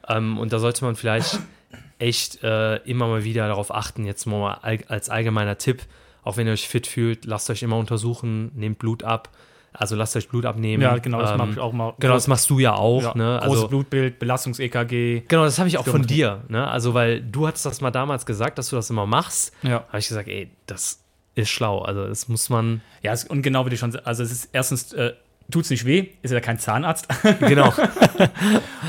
Mhm. 0.08 0.16
Ähm, 0.16 0.38
und 0.38 0.52
da 0.52 0.58
sollte 0.58 0.84
man 0.84 0.96
vielleicht 0.96 1.38
echt 1.98 2.42
äh, 2.42 2.76
immer 2.84 3.08
mal 3.08 3.24
wieder 3.24 3.46
darauf 3.48 3.74
achten. 3.74 4.06
Jetzt 4.06 4.24
mal 4.26 4.54
als 4.88 5.10
allgemeiner 5.10 5.58
Tipp, 5.58 5.82
auch 6.22 6.36
wenn 6.36 6.46
ihr 6.46 6.54
euch 6.54 6.68
fit 6.68 6.86
fühlt, 6.86 7.24
lasst 7.26 7.50
euch 7.50 7.62
immer 7.62 7.76
untersuchen, 7.76 8.52
nehmt 8.54 8.78
Blut 8.78 9.04
ab. 9.04 9.30
Also 9.78 9.94
lasst 9.96 10.16
euch 10.16 10.28
Blut 10.28 10.46
abnehmen. 10.46 10.82
Ja, 10.82 10.96
genau, 10.98 11.20
das 11.20 11.32
Ähm, 11.32 11.36
mache 11.38 11.50
ich 11.50 11.58
auch 11.58 11.72
mal. 11.72 11.94
Genau, 11.98 12.14
das 12.14 12.28
machst 12.28 12.48
du 12.50 12.58
ja 12.58 12.74
auch. 12.74 13.02
ja, 13.02 13.14
ne? 13.14 13.38
Großes 13.42 13.52
Also, 13.56 13.68
Blutbild, 13.68 14.18
Belastungs-EKG. 14.18 15.24
genau, 15.28 15.44
das 15.44 15.58
habe 15.58 15.68
ich 15.68 15.76
auch 15.78 15.86
von 15.86 16.02
dir. 16.02 16.42
Ne? 16.48 16.66
Also, 16.66 16.94
weil 16.94 17.20
du 17.20 17.46
hattest 17.46 17.66
das 17.66 17.80
mal 17.80 17.90
damals 17.90 18.24
gesagt, 18.26 18.58
dass 18.58 18.70
du 18.70 18.76
das 18.76 18.88
immer 18.90 19.06
machst. 19.06 19.52
Ja. 19.62 19.84
Habe 19.88 19.98
ich 19.98 20.08
gesagt, 20.08 20.28
ey, 20.28 20.50
das 20.66 21.00
ist 21.34 21.50
schlau. 21.50 21.82
Also, 21.82 22.06
das 22.06 22.28
muss 22.28 22.48
man. 22.48 22.80
Ja, 23.02 23.12
es, 23.12 23.24
und 23.24 23.42
genau 23.42 23.66
wie 23.66 23.70
du 23.70 23.76
schon 23.76 23.92
sagst, 23.92 24.06
also 24.06 24.22
es 24.22 24.32
ist 24.32 24.48
erstens, 24.52 24.92
äh, 24.94 25.12
tut 25.50 25.64
es 25.64 25.70
nicht 25.70 25.84
weh, 25.84 26.08
ist 26.22 26.30
ja 26.32 26.40
kein 26.40 26.58
Zahnarzt. 26.58 27.06
Genau. 27.40 27.72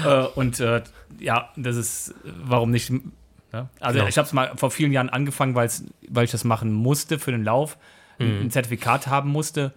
äh, 0.06 0.23
und 0.36 0.60
äh, 0.60 0.82
ja, 1.19 1.50
das 1.56 1.76
ist, 1.76 2.15
warum 2.23 2.71
nicht? 2.71 2.89
Ne? 2.91 3.02
Also 3.80 4.00
Genau. 4.00 4.10
ich 4.10 4.17
habe 4.17 4.26
es 4.26 4.34
mal 4.34 4.52
vor 4.56 4.71
vielen 4.71 4.91
Jahren 4.91 5.10
angefangen, 5.10 5.56
weil 5.56 5.69
ich 6.23 6.32
das 6.32 6.43
machen 6.43 6.71
musste 6.73 7.19
für 7.19 7.32
den 7.32 7.43
Lauf, 7.43 7.78
Mhm. 8.19 8.45
ein 8.45 8.52
Zertifikat 8.52 9.06
haben 9.08 9.30
musste. 9.30 9.73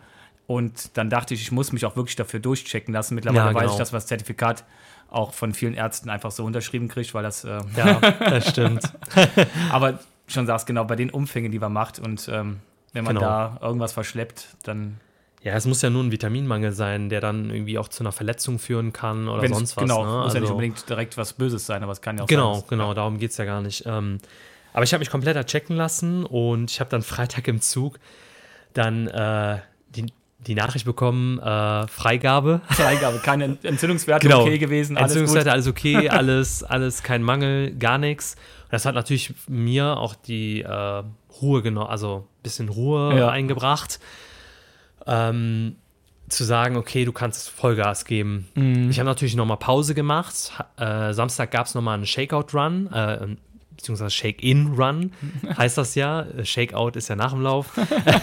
Und 0.51 0.97
dann 0.99 1.11
dachte 1.11 1.33
ich, 1.35 1.43
ich 1.43 1.53
muss 1.53 1.71
mich 1.71 1.87
auch 1.87 1.95
wirklich 1.95 2.17
dafür 2.17 2.41
durchchecken 2.41 2.93
lassen. 2.93 3.15
Mittlerweile 3.15 3.39
Ja, 3.51 3.55
weiß 3.55 3.61
genau. 3.63 3.73
ich, 3.75 3.79
dass 3.79 3.93
man 3.93 3.99
das 4.01 4.07
Zertifikat 4.09 4.65
auch 5.09 5.33
von 5.33 5.55
vielen 5.55 5.75
Ärzten 5.75 6.11
einfach 6.11 6.33
so 6.33 6.45
unterschrieben 6.45 6.89
kriegt, 6.89 7.15
weil 7.15 7.23
das, 7.23 7.45
äh, 7.45 7.61
Ja, 7.77 8.01
das 8.01 8.49
stimmt. 8.49 8.83
aber 9.71 10.01
schon 10.27 10.47
sagst 10.47 10.67
genau, 10.67 10.85
bei 10.85 10.97
den 10.97 11.11
Umfängen, 11.11 11.53
die 11.53 11.61
man 11.61 11.73
macht 11.73 12.01
und 12.01 12.29
ähm, 12.33 12.59
wenn 12.93 13.05
man 13.05 13.15
Genau. 13.15 13.27
da 13.29 13.59
irgendwas 13.63 13.93
verschleppt, 13.93 14.49
dann 14.65 14.99
Ja, 15.43 15.55
es 15.55 15.67
muss 15.67 15.83
ja 15.83 15.91
nur 15.91 16.03
ein 16.03 16.11
Vitaminmangel 16.11 16.73
sein, 16.73 17.11
der 17.11 17.21
dann 17.21 17.51
irgendwie 17.51 17.79
auch 17.79 17.87
zu 17.89 18.03
einer 18.03 18.11
Verletzung 18.13 18.59
führen 18.59 18.93
kann 18.93 19.29
oder 19.29 19.43
Wenn's- 19.43 19.57
sonst 19.57 19.77
was. 19.77 19.83
Genau, 19.85 20.05
ne? 20.05 20.25
muss 20.25 20.35
ja 20.35 20.41
nicht 20.41 20.49
Also- 20.49 20.55
unbedingt 20.55 20.89
direkt 20.89 21.17
was 21.17 21.33
Böses 21.35 21.65
sein, 21.65 21.85
aber 21.85 21.93
es 21.93 22.01
kann 22.01 22.19
ja 22.19 22.25
auch 22.25 22.29
Genau, 22.29 22.55
sein. 22.55 22.61
dass- 22.63 22.69
genau, 22.71 22.95
darum 22.95 23.19
geht 23.19 23.31
es 23.31 23.37
ja 23.37 23.45
gar 23.45 23.61
nicht. 23.63 23.85
Ähm, 23.87 24.19
aber 24.73 24.83
ich 24.83 24.93
habe 24.93 24.99
mich 24.99 25.11
komplett 25.11 25.47
checken 25.47 25.77
lassen 25.77 26.25
und 26.27 26.73
ich 26.73 26.81
habe 26.81 26.91
dann 26.91 27.03
Freitag 27.03 27.47
im 27.47 27.61
Zug 27.61 28.01
dann 28.75 29.07
äh, 29.09 29.59
die, 30.47 30.55
Nachricht 30.55 30.85
bekommen, 30.85 31.39
äh, 31.39 31.87
Freigabe. 31.89 32.61
Freigabe, 32.71 33.19
keine 33.19 33.57
Entzündungswerte 33.63 34.27
Genau. 34.29 34.43
okay 34.43 34.59
gewesen, 34.59 34.97
alles. 34.97 35.11
Entzündungswerte, 35.13 35.53
alles 35.53 35.67
okay, 35.67 36.09
alles, 36.11 36.63
alles 36.65 37.03
kein 37.03 37.23
Mangel, 37.23 37.73
gar 37.77 37.99
nichts. 37.99 38.37
Das 38.71 38.85
hat 38.87 38.95
natürlich 38.95 39.35
mir 39.49 39.97
auch 39.97 40.15
die 40.15 40.63
äh, 40.63 41.03
Ruhe 41.43 41.63
genommen, 41.63 41.89
also 41.91 42.27
ein 42.39 42.43
bisschen 42.43 42.69
Ruhe 42.69 43.17
Ja. 43.19 43.29
eingebracht. 43.31 43.99
Ähm, 45.07 45.77
zu 46.29 46.45
sagen, 46.45 46.77
okay, 46.77 47.05
du 47.05 47.11
kannst 47.13 47.51
Vollgas 47.51 48.05
geben. 48.05 48.47
Mhm. 48.55 48.89
Ich 48.91 48.99
habe 49.01 49.09
natürlich 49.09 49.35
nochmal 49.35 49.57
Pause 49.57 49.95
gemacht. 49.95 50.53
Äh, 50.77 51.13
Samstag 51.13 51.51
gab 51.51 51.67
es 51.67 51.75
nochmal 51.75 51.95
einen 51.95 52.07
Shakeout-Run, 52.07 52.93
äh, 52.93 53.27
beziehungsweise 53.81 54.11
Shake-In-Run 54.11 55.13
heißt 55.57 55.79
das 55.79 55.95
ja. 55.95 56.23
Äh, 56.23 56.45
Shakeout 56.45 56.93
ist 56.95 57.09
ja 57.09 57.17
nach 57.17 57.33
dem 57.33 57.43
Lauf. 57.43 57.67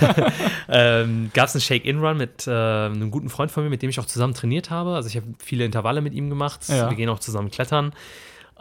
ähm, 0.70 1.32
gab 1.34 1.48
es 1.48 1.56
einen 1.56 1.62
Shake-In-Run 1.62 2.18
mit 2.18 2.48
äh, 2.48 2.52
einem 2.52 3.12
guten 3.12 3.30
Freund 3.30 3.52
von 3.52 3.64
mir, 3.64 3.70
mit 3.70 3.82
dem 3.82 3.90
ich 3.90 4.00
auch 4.00 4.06
zusammen 4.06 4.34
trainiert 4.34 4.70
habe. 4.70 4.96
Also 4.96 5.10
ich 5.10 5.16
habe 5.16 5.28
viele 5.40 5.66
Intervalle 5.66 6.02
mit 6.02 6.14
ihm 6.14 6.30
gemacht. 6.30 6.62
Ja. 6.68 6.90
Wir 6.90 6.96
gehen 6.96 7.10
auch 7.10 7.20
zusammen 7.20 7.52
klettern. 7.52 7.94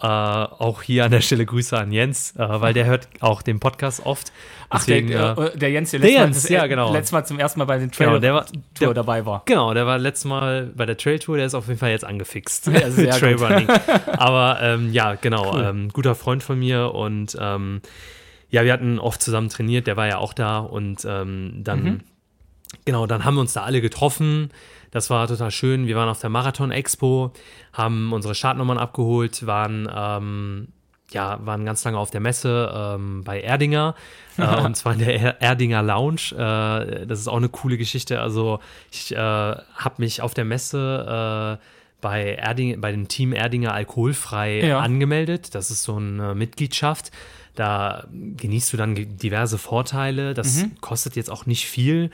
Äh, 0.00 0.06
auch 0.06 0.82
hier 0.82 1.06
an 1.06 1.10
der 1.10 1.22
Stelle 1.22 1.46
Grüße 1.46 1.76
an 1.78 1.90
Jens, 1.90 2.32
äh, 2.36 2.38
weil 2.60 2.74
der 2.74 2.84
hört 2.84 3.08
auch 3.20 3.40
den 3.40 3.60
Podcast 3.60 4.04
oft. 4.04 4.30
Ach, 4.68 4.84
der, 4.84 4.96
Deswegen, 4.96 5.08
der, 5.12 5.38
äh, 5.38 5.46
äh, 5.46 5.56
der 5.56 5.70
Jens, 5.70 5.90
der, 5.92 6.00
der 6.00 6.08
letztes, 6.10 6.18
Mal, 6.18 6.24
Jens, 6.26 6.42
das- 6.42 6.50
ja, 6.50 6.66
genau. 6.66 6.92
letztes 6.92 7.12
Mal 7.12 7.24
zum 7.24 7.38
ersten 7.38 7.58
Mal 7.60 7.64
bei 7.64 7.78
den 7.78 7.90
Trail 7.90 8.06
genau, 8.08 8.18
der 8.18 8.34
war, 8.34 8.44
Tour 8.46 8.58
der, 8.88 8.94
dabei 8.94 9.24
war. 9.24 9.42
Genau, 9.46 9.72
der 9.72 9.86
war 9.86 9.98
letztes 9.98 10.26
Mal 10.26 10.70
bei 10.76 10.84
der 10.84 10.96
Trail 10.98 11.18
Tour, 11.18 11.36
der 11.38 11.46
ist 11.46 11.54
auf 11.54 11.66
jeden 11.68 11.78
Fall 11.78 11.90
jetzt 11.92 12.04
angefixt. 12.04 12.66
Ja, 12.66 12.90
sehr. 12.90 13.10
Trailrunning. 13.18 13.68
Aber 14.18 14.58
ähm, 14.60 14.92
ja, 14.92 15.14
genau, 15.14 15.54
Cool. 15.54 15.64
ähm, 15.64 15.88
guter 15.94 16.14
Freund 16.14 16.42
von 16.42 16.58
mir 16.58 16.94
und 16.94 17.36
ähm, 17.40 17.80
ja, 18.50 18.64
wir 18.64 18.72
hatten 18.74 18.98
oft 18.98 19.22
zusammen 19.22 19.48
trainiert, 19.48 19.86
der 19.86 19.96
war 19.96 20.06
ja 20.08 20.18
auch 20.18 20.34
da 20.34 20.58
und 20.58 21.06
ähm, 21.08 21.62
dann, 21.64 21.82
Mhm. 21.82 22.00
genau, 22.84 23.06
dann 23.06 23.24
haben 23.24 23.34
wir 23.36 23.40
uns 23.40 23.54
da 23.54 23.62
alle 23.62 23.80
getroffen. 23.80 24.50
Das 24.90 25.10
war 25.10 25.26
total 25.28 25.50
schön. 25.50 25.86
Wir 25.86 25.96
waren 25.96 26.08
auf 26.08 26.20
der 26.20 26.30
Marathon 26.30 26.70
Expo, 26.70 27.32
haben 27.72 28.12
unsere 28.12 28.34
Startnummern 28.34 28.78
abgeholt, 28.78 29.46
waren, 29.46 29.88
ähm, 29.94 30.68
ja, 31.10 31.38
waren 31.44 31.64
ganz 31.64 31.84
lange 31.84 31.98
auf 31.98 32.10
der 32.10 32.20
Messe 32.20 32.72
ähm, 32.74 33.22
bei 33.24 33.40
Erdinger 33.40 33.94
äh, 34.38 34.60
und 34.64 34.76
zwar 34.76 34.94
in 34.94 35.00
der 35.00 35.20
er 35.20 35.40
Erdinger 35.42 35.82
Lounge. 35.82 36.32
Äh, 36.32 37.06
das 37.06 37.20
ist 37.20 37.28
auch 37.28 37.36
eine 37.36 37.48
coole 37.48 37.76
Geschichte. 37.76 38.20
Also 38.20 38.60
ich 38.90 39.12
äh, 39.14 39.16
habe 39.18 39.94
mich 39.98 40.22
auf 40.22 40.34
der 40.34 40.44
Messe 40.44 41.58
äh, 41.60 41.64
bei, 42.00 42.34
Erding, 42.34 42.80
bei 42.80 42.90
dem 42.92 43.08
Team 43.08 43.32
Erdinger 43.32 43.72
alkoholfrei 43.74 44.66
Ja. 44.66 44.80
angemeldet. 44.80 45.54
Das 45.54 45.70
ist 45.70 45.82
so 45.82 45.96
eine 45.96 46.34
Mitgliedschaft. 46.34 47.10
Da 47.54 48.04
genießt 48.12 48.72
du 48.72 48.76
dann 48.76 48.94
diverse 49.16 49.56
Vorteile. 49.58 50.34
Das 50.34 50.56
Mhm. 50.62 50.72
kostet 50.80 51.16
jetzt 51.16 51.30
auch 51.30 51.46
nicht 51.46 51.66
viel. 51.66 52.10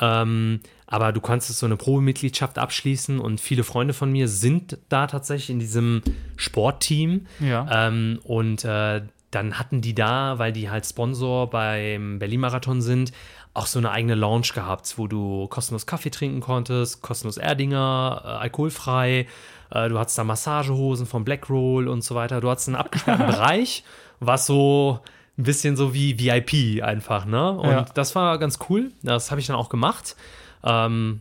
Ähm, 0.00 0.60
aber 0.86 1.12
du 1.12 1.20
kannst 1.20 1.48
so 1.48 1.66
eine 1.66 1.76
Probemitgliedschaft 1.76 2.58
abschließen 2.58 3.18
und 3.18 3.40
viele 3.40 3.64
Freunde 3.64 3.92
von 3.94 4.10
mir 4.12 4.28
sind 4.28 4.78
da 4.88 5.06
tatsächlich 5.06 5.50
in 5.50 5.58
diesem 5.58 6.02
Sportteam. 6.36 7.26
Ja. 7.40 7.88
Ähm, 7.88 8.20
und 8.24 8.64
äh, 8.64 9.02
dann 9.30 9.58
hatten 9.58 9.80
die 9.80 9.94
da, 9.94 10.38
weil 10.38 10.52
die 10.52 10.70
halt 10.70 10.86
Sponsor 10.86 11.50
beim 11.50 12.18
Berlin-Marathon 12.18 12.80
sind, 12.80 13.12
auch 13.54 13.66
so 13.66 13.78
eine 13.78 13.90
eigene 13.90 14.14
Lounge 14.14 14.48
gehabt, 14.54 14.94
wo 14.96 15.06
du 15.06 15.48
kostenlos 15.48 15.86
Kaffee 15.86 16.10
trinken 16.10 16.40
konntest, 16.40 17.02
kostenlos 17.02 17.36
Erdinger, 17.36 18.22
äh, 18.24 18.28
alkoholfrei. 18.28 19.26
Äh, 19.70 19.88
du 19.88 19.98
hattest 19.98 20.18
da 20.18 20.24
Massagehosen 20.24 21.06
von 21.06 21.24
Blackroll 21.24 21.88
und 21.88 22.02
so 22.04 22.14
weiter. 22.14 22.40
Du 22.40 22.48
hattest 22.50 22.68
einen 22.68 22.76
abgesperrten 22.76 23.26
Bereich, 23.32 23.82
was 24.20 24.46
so 24.46 25.00
ein 25.38 25.42
bisschen 25.44 25.76
so 25.76 25.92
wie 25.92 26.18
VIP 26.18 26.82
einfach, 26.82 27.24
ne? 27.26 27.50
Und 27.52 27.68
Ja. 27.70 27.86
das 27.94 28.14
war 28.14 28.38
ganz 28.38 28.58
cool. 28.68 28.92
Das 29.02 29.30
habe 29.30 29.40
ich 29.40 29.46
dann 29.48 29.56
auch 29.56 29.68
gemacht. 29.68 30.16
Ähm, 30.64 31.20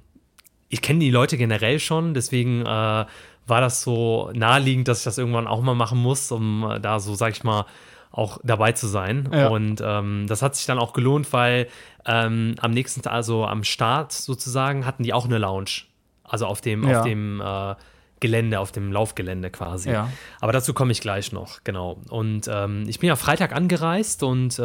ich 0.70 0.82
kenne 0.82 1.00
die 1.00 1.12
Leute 1.12 1.38
generell 1.38 1.80
schon, 1.80 2.14
deswegen 2.14 2.62
äh, 2.62 2.66
war 2.66 3.62
das 3.62 3.82
so 3.84 4.32
naheliegend, 4.34 4.88
dass 4.88 5.00
ich 5.00 5.04
das 5.06 5.18
irgendwann 5.18 5.48
auch 5.48 5.62
mal 5.62 5.76
machen 5.76 6.00
muss, 6.00 6.32
um 6.32 6.70
äh, 6.70 6.80
da 6.80 7.00
so, 7.00 7.16
sag 7.16 7.34
ich 7.34 7.44
mal, 7.44 7.66
auch 8.12 8.40
dabei 8.44 8.72
zu 8.72 8.88
sein. 8.88 9.30
Ja. 9.32 9.50
Und 9.50 9.82
ähm, 9.86 10.26
das 10.28 10.42
hat 10.42 10.56
sich 10.56 10.66
dann 10.66 10.80
auch 10.80 10.94
gelohnt, 10.94 11.32
weil 11.34 11.68
ähm, 12.06 12.56
am 12.60 12.72
nächsten 12.72 13.02
Tag, 13.02 13.14
also 13.14 13.46
am 13.46 13.64
Start 13.64 14.14
sozusagen, 14.14 14.86
hatten 14.86 15.04
die 15.04 15.14
auch 15.14 15.26
eine 15.26 15.38
Lounge. 15.38 15.84
Also 16.24 16.46
auf 16.48 16.62
dem, 16.62 16.88
Ja. 16.88 17.00
auf 17.00 17.06
dem 17.06 17.42
äh, 17.42 17.76
Gelände, 18.22 18.60
auf 18.60 18.72
dem 18.72 18.92
Laufgelände 18.92 19.52
quasi. 19.52 19.92
Ja. 19.92 20.10
Aber 20.40 20.54
dazu 20.54 20.74
komme 20.74 20.92
ich 20.94 21.02
gleich 21.02 21.32
noch, 21.34 21.64
genau. 21.64 22.00
Und 22.10 22.50
ähm, 22.52 22.86
ich 22.88 23.00
bin 23.00 23.10
ja 23.10 23.16
Freitag 23.18 23.54
angereist 23.54 24.24
und 24.24 24.58
äh, 24.58 24.62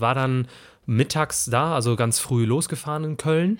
war 0.00 0.14
dann 0.14 0.48
mittags 0.86 1.46
da, 1.46 1.74
also 1.74 1.96
ganz 1.96 2.18
früh 2.18 2.44
losgefahren 2.44 3.04
in 3.04 3.16
Köln 3.16 3.58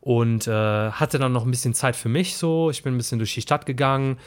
und 0.00 0.46
äh, 0.46 0.90
hatte 0.90 1.18
dann 1.18 1.32
noch 1.32 1.44
ein 1.44 1.50
bisschen 1.50 1.74
Zeit 1.74 1.96
für 1.96 2.08
mich 2.08 2.36
so. 2.36 2.70
Ich 2.70 2.82
bin 2.82 2.94
ein 2.94 2.98
bisschen 2.98 3.18
durch 3.18 3.34
die 3.34 3.42
Stadt 3.42 3.66
gegangen, 3.66 4.18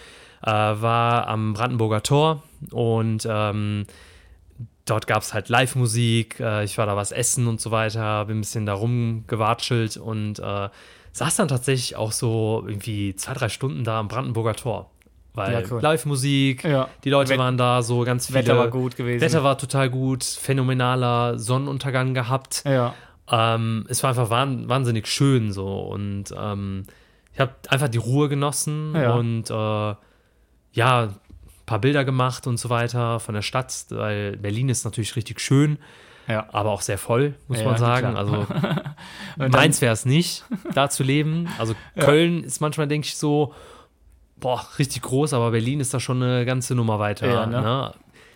äh, 0.42 0.52
war 0.52 1.28
am 1.28 1.54
Brandenburger 1.54 2.04
Tor 2.04 2.44
und 2.72 3.28
ähm, 3.30 3.86
dort 4.86 5.08
gab 5.08 5.22
es 5.22 5.34
halt 5.34 5.50
Live-Musik, 5.50 6.40
äh, 6.40 6.64
ich 6.64 6.78
war 6.78 6.86
da 6.86 6.96
was 6.96 7.12
essen 7.12 7.48
und 7.48 7.62
so 7.62 7.72
weiter, 7.72 8.26
bin 8.26 8.38
ein 8.38 8.42
bisschen 8.42 8.66
da 8.66 8.74
rumgewatschelt 8.74 9.98
und 9.98 10.40
äh, 10.40 10.70
saß 11.12 11.36
dann 11.36 11.48
tatsächlich 11.48 11.96
auch 11.96 12.12
so 12.12 12.64
irgendwie 12.66 13.16
zwei, 13.16 13.34
drei 13.34 13.50
Stunden 13.50 13.84
da 13.84 14.00
am 14.00 14.08
Brandenburger 14.08 14.56
Tor. 14.56 14.90
Weil 15.40 15.54
Ja, 15.54 15.62
cool. 15.72 15.82
Live-Musik, 15.82 16.64
Ja. 16.64 16.88
die 17.04 17.10
Leute 17.10 17.32
Wett- 17.32 17.40
waren 17.40 17.58
da 17.58 17.82
so 17.82 18.04
ganz 18.04 18.28
viele. 18.28 18.40
Wetter 18.40 18.58
war 18.58 18.68
gut 18.70 18.96
gewesen. 18.96 19.22
Wetter 19.22 19.44
war 19.44 19.58
total 19.58 19.90
gut, 19.90 20.24
phänomenaler 20.24 21.40
Sonnenuntergang 21.40 22.14
gehabt. 22.14 22.64
ja. 22.66 22.94
Ähm, 23.32 23.86
es 23.90 24.02
war 24.02 24.10
einfach 24.10 24.32
wahn, 24.32 24.68
wahnsinnig 24.70 25.06
schön 25.06 25.52
so 25.54 25.82
und 25.82 26.34
ähm, 26.36 26.86
ich 27.32 27.40
habe 27.40 27.52
einfach 27.70 27.88
die 27.88 28.00
Ruhe 28.00 28.28
genossen 28.28 28.96
Ja. 28.96 29.14
und 29.14 29.52
äh, 29.52 29.96
ja, 30.74 31.02
ein 31.04 31.16
paar 31.68 31.78
Bilder 31.80 32.04
gemacht 32.06 32.48
und 32.48 32.58
so 32.58 32.72
weiter 32.72 33.20
von 33.20 33.36
der 33.36 33.44
Stadt, 33.44 33.86
weil 33.92 34.36
Berlin 34.38 34.68
ist 34.70 34.84
natürlich 34.84 35.16
richtig 35.16 35.42
schön, 35.42 35.78
Ja. 36.28 36.48
aber 36.52 36.72
auch 36.72 36.82
sehr 36.82 36.98
voll, 36.98 37.36
muss 37.48 37.60
Ja, 37.60 37.66
man 37.66 37.78
sagen. 37.78 38.18
Also 38.18 38.48
meins 39.38 39.80
wäre 39.82 39.94
es 39.94 40.06
nicht, 40.06 40.44
da 40.74 40.90
zu 40.90 41.04
leben. 41.04 41.48
Also 41.60 41.76
Köln 42.00 42.44
ist 42.44 42.62
manchmal, 42.62 42.88
denke 42.88 43.06
ich, 43.06 43.16
so, 43.18 43.54
boah, 44.40 44.66
richtig 44.78 45.02
groß, 45.04 45.34
aber 45.34 45.52
Berlin 45.52 45.80
ist 45.80 45.94
da 45.94 46.00
schon 46.00 46.22
eine 46.24 46.46
ganze 46.46 46.76
Nummer 46.76 47.00
weiter. 47.00 47.28
Ja, 47.28 47.46
ne? 47.46 47.62
ne? 47.62 47.94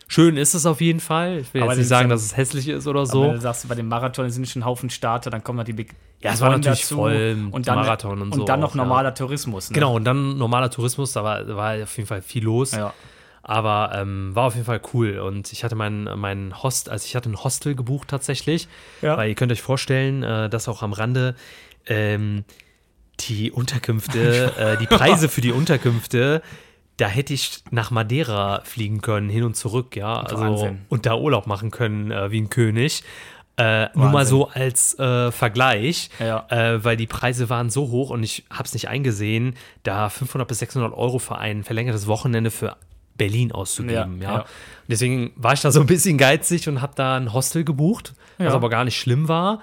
Schön 0.08 0.38
ist 0.38 0.54
es 0.54 0.66
auf 0.66 0.82
jeden 0.82 1.00
Fall. 1.00 1.40
Ich 1.40 1.54
will 1.54 1.64
Aber 1.64 1.72
jetzt 1.72 1.80
nicht 1.80 1.88
sagen, 1.88 2.10
ja- 2.10 2.16
dass 2.16 2.24
es 2.24 2.38
hässlich 2.38 2.68
ist 2.68 2.86
oder 2.88 3.00
Aber 3.00 3.08
so. 3.08 3.24
Wenn 3.24 3.32
du 3.34 3.42
sagst, 3.42 3.68
bei 3.68 3.76
dem 3.76 3.88
Marathon 3.88 4.30
sind 4.30 4.48
schon 4.48 4.62
ein 4.62 4.66
Haufen 4.66 4.90
Starter, 4.90 5.30
dann 5.30 5.44
kommen 5.44 5.58
noch 5.58 5.64
die 5.64 5.74
Big 5.74 5.96
Ja, 6.22 6.34
es 6.34 6.42
war 6.42 6.50
natürlich 6.52 6.86
voll 6.86 7.36
mit 7.36 7.54
und 7.54 7.68
dann, 7.68 7.76
Marathon 7.80 8.22
und 8.22 8.32
und 8.32 8.34
so 8.40 8.44
dann 8.46 8.60
noch 8.60 8.72
auch, 8.72 8.76
ja. 8.76 8.84
normaler 8.84 9.16
Tourismus. 9.16 9.70
Ne? 9.70 9.74
Genau, 9.74 9.96
und 9.96 10.04
dann 10.04 10.38
normaler 10.38 10.70
Tourismus, 10.70 11.14
da 11.14 11.24
war, 11.24 11.48
war 11.56 11.82
auf 11.82 11.98
jeden 11.98 12.08
Fall 12.08 12.22
viel 12.22 12.44
los. 12.44 12.74
Ja. 12.74 12.94
Aber 13.46 13.92
ähm, 13.96 14.32
war 14.36 14.46
auf 14.46 14.54
jeden 14.54 14.66
Fall 14.66 14.82
cool. 14.94 15.20
Und 15.20 15.52
ich 15.52 15.64
hatte 15.64 15.76
mein, 15.76 16.08
mein 16.16 16.64
Host, 16.64 16.90
also 16.90 17.06
ich 17.06 17.16
hatte 17.16 17.30
ein 17.30 17.44
Hostel 17.44 17.76
gebucht 17.76 18.08
tatsächlich. 18.08 18.68
Ja. 19.02 19.18
Weil 19.18 19.30
ihr 19.30 19.36
könnt 19.36 19.52
euch 19.52 19.62
vorstellen, 19.62 20.24
äh, 20.24 20.50
das 20.50 20.68
auch 20.70 20.82
am 20.82 20.94
Rande, 20.94 21.36
ähm, 21.88 22.46
die 23.22 23.52
Unterkünfte, 23.52 24.54
äh, 24.58 24.78
die 24.78 24.88
Preise 24.88 25.30
für 25.30 25.42
die 25.42 25.52
Unterkünfte, 25.52 26.42
da 26.98 27.08
hätte 27.08 27.34
ich 27.34 27.64
nach 27.72 27.90
Madeira 27.92 28.62
fliegen 28.66 29.02
können, 29.02 29.30
hin 29.30 29.44
und 29.44 29.56
zurück, 29.56 29.96
ja. 29.96 30.22
Also 30.22 30.38
Wahnsinn. 30.40 30.82
und 30.90 31.06
da 31.06 31.16
Urlaub 31.16 31.48
machen 31.48 31.72
können 31.72 32.10
wie 32.32 32.40
ein 32.42 32.50
König. 32.50 33.04
Äh, 33.56 33.90
nur 33.96 34.10
mal 34.10 34.26
so 34.26 34.48
als 34.50 34.98
äh, 34.98 35.32
Vergleich, 35.32 36.10
Ja. 36.20 36.48
äh, 36.50 36.84
weil 36.84 36.98
die 36.98 37.06
Preise 37.06 37.50
waren 37.50 37.70
so 37.70 37.90
hoch 37.92 38.10
und 38.10 38.24
ich 38.24 38.46
habe 38.50 38.64
es 38.64 38.74
nicht 38.74 38.90
eingesehen, 38.90 39.56
da 39.84 40.10
500 40.10 40.48
bis 40.48 40.58
600 40.60 40.92
Euro 40.92 41.20
für 41.20 41.38
ein 41.38 41.64
verlängertes 41.64 42.08
Wochenende 42.08 42.50
für 42.50 42.78
Berlin 43.16 43.52
auszugeben. 43.52 44.20
Ja, 44.24 44.28
Ja, 44.32 44.38
ja. 44.40 44.46
Deswegen 44.88 45.34
war 45.36 45.54
ich 45.54 45.62
da 45.62 45.72
so 45.72 45.82
ein 45.82 45.86
bisschen 45.86 46.18
geizig 46.18 46.68
und 46.68 46.82
habe 46.82 46.94
da 46.96 47.16
ein 47.16 47.32
Hostel 47.32 47.64
gebucht, 47.64 48.14
was 48.40 48.54
aber 48.54 48.70
gar 48.70 48.86
nicht 48.86 48.98
schlimm 49.00 49.28
war, 49.28 49.62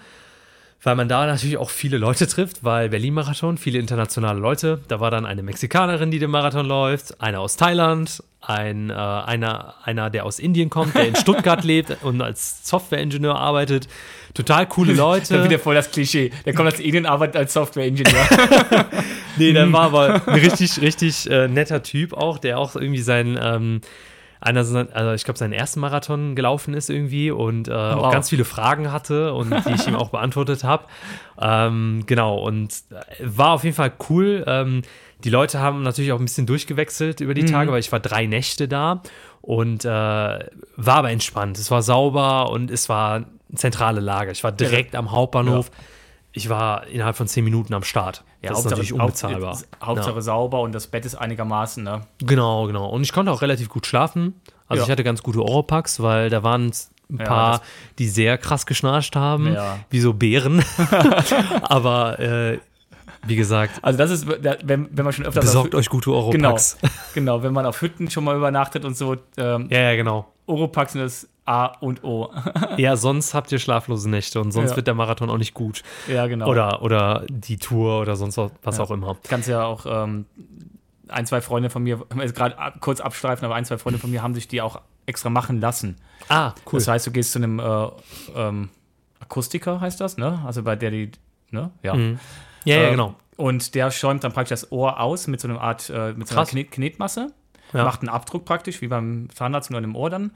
weil 0.82 0.96
man 0.96 1.08
da 1.08 1.26
natürlich 1.26 1.58
auch 1.58 1.70
viele 1.70 1.98
Leute 1.98 2.26
trifft, 2.26 2.64
weil 2.64 2.88
Berlin-Marathon, 2.88 3.58
viele 3.58 3.78
internationale 3.78 4.40
Leute. 4.40 4.80
Da 4.88 4.98
war 5.00 5.10
dann 5.10 5.26
eine 5.26 5.42
Mexikanerin, 5.42 6.10
die 6.10 6.18
den 6.18 6.30
Marathon 6.30 6.66
läuft, 6.66 7.20
einer 7.20 7.40
aus 7.40 7.56
Thailand, 7.56 8.22
ein, 8.40 8.88
äh, 8.88 8.94
einer, 8.94 9.74
einer, 9.84 10.08
der 10.08 10.24
aus 10.24 10.38
Indien 10.38 10.70
kommt, 10.70 10.94
der 10.94 11.06
in 11.06 11.16
Stuttgart 11.20 11.62
lebt 11.64 11.98
und 12.02 12.22
als 12.22 12.66
Software-Ingenieur 12.66 13.38
arbeitet. 13.38 13.88
Total 14.32 14.66
coole 14.66 14.94
Da 14.94 15.02
Leute. 15.02 15.44
wieder 15.44 15.58
voll 15.58 15.74
das 15.74 15.90
Klischee. 15.90 16.30
Der 16.46 16.54
kommt 16.54 16.70
als 16.70 16.80
Indien, 16.80 17.04
arbeitet 17.04 17.36
als 17.36 17.52
Software-Ingenieur. 17.52 18.26
Nee, 19.36 19.52
der 19.52 19.72
war 19.72 19.82
aber 19.82 20.22
ein 20.26 20.34
richtig, 20.34 20.80
richtig 20.82 21.30
äh, 21.30 21.48
netter 21.48 21.82
Typ 21.82 22.12
auch, 22.12 22.36
der 22.36 22.58
auch 22.58 22.74
irgendwie 22.74 23.00
sein, 23.00 23.38
ähm, 23.40 23.80
einer, 24.40 24.60
also 24.60 25.12
ich 25.12 25.24
glaube, 25.24 25.38
seinen 25.38 25.52
ersten 25.52 25.80
Marathon 25.80 26.34
gelaufen 26.34 26.74
ist 26.74 26.88
irgendwie 26.90 27.30
und 27.30 27.68
äh, 27.68 27.72
auch 27.72 28.04
Wow. 28.04 28.12
ganz 28.12 28.30
viele 28.30 28.44
Fragen 28.44 28.90
hatte 28.90 29.34
und 29.34 29.50
die 29.66 29.72
ich 29.74 29.86
ihm 29.86 29.94
auch 29.96 30.08
beantwortet 30.10 30.64
habe. 30.64 30.84
Ähm, 31.40 32.04
genau, 32.06 32.38
und 32.38 32.72
äh, 32.90 32.96
war 33.20 33.50
auf 33.52 33.64
jeden 33.64 33.76
Fall 33.76 33.92
cool. 34.08 34.44
Ähm, 34.46 34.82
die 35.24 35.30
Leute 35.30 35.60
haben 35.60 35.82
natürlich 35.82 36.12
auch 36.12 36.18
ein 36.18 36.24
bisschen 36.24 36.46
durchgewechselt 36.46 37.20
über 37.20 37.34
die 37.34 37.44
Tage, 37.44 37.70
weil 37.72 37.80
ich 37.80 37.92
war 37.92 38.00
drei 38.00 38.24
Nächte 38.26 38.68
da 38.68 39.02
und 39.42 39.84
äh, 39.84 39.88
war 39.88 40.40
aber 40.86 41.10
entspannt. 41.10 41.58
Es 41.58 41.70
war 41.70 41.82
sauber 41.82 42.50
und 42.50 42.70
es 42.70 42.88
war 42.88 43.16
eine 43.16 43.26
zentrale 43.56 44.00
Lage. 44.00 44.30
Ich 44.32 44.42
war 44.44 44.52
direkt 44.52 44.94
am 44.96 45.10
Hauptbahnhof. 45.12 45.70
Ich 46.32 46.48
war 46.48 46.86
innerhalb 46.86 47.16
von 47.16 47.26
zehn 47.26 47.42
Minuten 47.44 47.74
am 47.74 47.82
Start. 47.82 48.22
das 48.42 48.60
ist 48.60 48.64
natürlich 48.70 48.92
unbezahlbar. 48.92 49.54
Haupt- 49.54 49.66
Hauptsache 49.82 50.14
Ja. 50.14 50.20
sauber 50.20 50.60
und 50.60 50.72
das 50.72 50.86
Bett 50.86 51.04
ist 51.04 51.14
einigermaßen, 51.16 51.82
ne? 51.82 52.02
Genau, 52.18 52.66
genau. 52.66 52.88
Und 52.88 53.02
ich 53.02 53.12
konnte 53.12 53.32
auch 53.32 53.42
relativ 53.42 53.68
gut 53.68 53.86
schlafen. 53.86 54.40
Also 54.68 54.80
Ja. 54.82 54.84
ich 54.86 54.90
hatte 54.92 55.02
ganz 55.04 55.22
gute 55.22 55.42
Oropax, 55.42 56.00
weil 56.00 56.30
da 56.30 56.42
waren 56.44 56.66
ein 57.10 57.18
Ja, 57.18 57.24
paar, 57.24 57.50
das- 57.58 57.66
die 57.98 58.08
sehr 58.08 58.38
krass 58.38 58.64
geschnarcht 58.66 59.16
haben, 59.16 59.52
Ja. 59.52 59.78
wie 59.90 59.98
so 60.00 60.12
Bären. 60.14 60.62
Aber 61.62 62.18
äh, 62.20 62.58
wie 63.26 63.36
gesagt, 63.36 63.80
Also 63.82 63.98
das 63.98 64.10
ist, 64.10 64.26
wenn, 64.28 64.88
wenn 64.96 65.04
man 65.04 65.12
schon 65.12 65.26
öfter 65.26 65.40
besorgt 65.40 65.74
euch 65.74 65.88
gute 65.88 66.10
Genau, 66.10 66.18
Oropax. 66.50 66.78
genau, 67.14 67.42
wenn 67.42 67.52
man 67.52 67.66
auf 67.66 67.82
Hütten 67.82 68.10
schon 68.10 68.24
mal 68.24 68.36
übernachtet 68.36 68.84
und 68.84 68.96
so, 68.96 69.16
ähm, 69.36 69.68
Ja, 69.70 69.80
ja, 69.90 69.96
genau. 69.96 70.26
Oropax 70.46 70.92
sind 70.92 71.02
das 71.02 71.28
A 71.50 71.66
und 71.80 72.04
O. 72.04 72.32
Ja, 72.76 72.96
sonst 72.96 73.34
habt 73.34 73.50
ihr 73.52 73.58
schlaflose 73.58 74.08
Nächte 74.08 74.40
und 74.40 74.52
sonst 74.52 74.70
Ja. 74.70 74.76
wird 74.76 74.86
der 74.86 74.94
Marathon 74.94 75.28
auch 75.30 75.38
nicht 75.38 75.52
gut. 75.54 75.82
ja, 76.06 76.26
genau. 76.28 76.46
Oder, 76.48 76.82
oder 76.82 77.24
die 77.28 77.56
Tour 77.56 78.00
oder 78.00 78.14
sonst 78.16 78.36
was, 78.62 78.78
Ja. 78.78 78.84
auch 78.84 78.90
immer. 78.90 79.16
kannst 79.28 79.48
ja 79.48 79.64
auch 79.64 79.84
ähm, 79.86 80.26
ein, 81.08 81.26
zwei 81.26 81.40
Freunde 81.40 81.68
von 81.70 81.82
mir, 81.82 82.00
jetzt 82.18 82.36
gerade 82.36 82.54
kurz 82.80 83.00
abstreifen, 83.00 83.44
aber 83.44 83.56
ein, 83.56 83.64
zwei 83.64 83.78
Freunde 83.78 83.98
von 83.98 84.10
mir 84.10 84.22
haben 84.22 84.34
sich 84.34 84.46
die 84.48 84.62
auch 84.62 84.80
extra 85.06 85.28
machen 85.30 85.60
lassen. 85.60 85.96
Ah, 86.28 86.52
cool. 86.66 86.78
Das 86.78 86.86
heißt, 86.86 87.06
du 87.06 87.10
gehst 87.10 87.32
zu 87.32 87.38
einem 87.40 87.58
äh, 87.58 87.88
ähm, 88.36 88.68
Akustiker, 89.18 89.80
heißt 89.80 90.00
das, 90.00 90.16
ne? 90.18 90.40
Also 90.46 90.62
bei 90.62 90.76
der 90.76 90.90
die, 90.92 91.10
ne? 91.50 91.70
Ja. 91.82 91.94
Mhm. 91.94 92.20
ja, 92.64 92.76
ja, 92.76 92.88
Äh, 92.88 92.90
genau. 92.92 93.14
Und 93.36 93.74
der 93.74 93.90
schäumt 93.90 94.22
dann 94.22 94.32
praktisch 94.32 94.60
das 94.60 94.70
Ohr 94.70 95.00
aus 95.00 95.26
mit 95.26 95.40
so 95.40 95.48
einer 95.48 95.60
Art, 95.60 95.90
äh, 95.90 96.12
mit 96.12 96.28
so 96.28 96.36
einer. 96.36 96.46
Knet 96.46 96.70
Knetmasse, 96.70 97.32
Ja. 97.72 97.84
macht 97.84 98.00
einen 98.02 98.08
Abdruck 98.10 98.44
praktisch, 98.44 98.80
wie 98.82 98.88
beim 98.88 99.28
Zahnarzt 99.34 99.70
nur 99.70 99.82
im 99.82 99.96
Ohr 99.96 100.10
dann. 100.10 100.30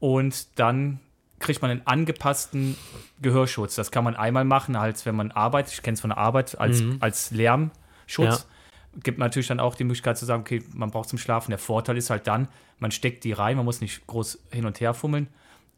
Und 0.00 0.58
dann 0.58 1.00
kriegt 1.38 1.60
man 1.62 1.70
einen 1.70 1.86
angepassten 1.86 2.76
Gehörschutz. 3.20 3.74
Das 3.74 3.90
kann 3.90 4.04
man 4.04 4.16
einmal 4.16 4.44
machen, 4.44 4.74
als 4.76 5.04
wenn 5.06 5.14
man 5.16 5.30
arbeitet. 5.32 5.74
Ich 5.74 5.82
kenne 5.82 5.94
es 5.94 6.00
von 6.00 6.10
der 6.10 6.18
Arbeit 6.18 6.58
als, 6.58 6.80
Mhm. 6.80 6.96
als 7.00 7.30
Lärmschutz. 7.30 7.74
Ja. 8.18 8.38
Gibt 9.02 9.18
natürlich 9.18 9.48
dann 9.48 9.60
auch 9.60 9.74
die 9.74 9.84
Möglichkeit 9.84 10.16
zu 10.16 10.24
sagen, 10.24 10.40
okay, 10.40 10.62
man 10.72 10.90
braucht 10.90 11.08
zum 11.10 11.18
Schlafen. 11.18 11.50
Der 11.50 11.58
Vorteil 11.58 11.98
ist 11.98 12.08
halt 12.08 12.26
dann, 12.26 12.48
man 12.78 12.90
steckt 12.90 13.24
die 13.24 13.32
rein, 13.32 13.56
man 13.56 13.66
muss 13.66 13.80
nicht 13.82 14.06
groß 14.06 14.38
hin 14.50 14.64
und 14.64 14.80
her 14.80 14.94
fummeln 14.94 15.28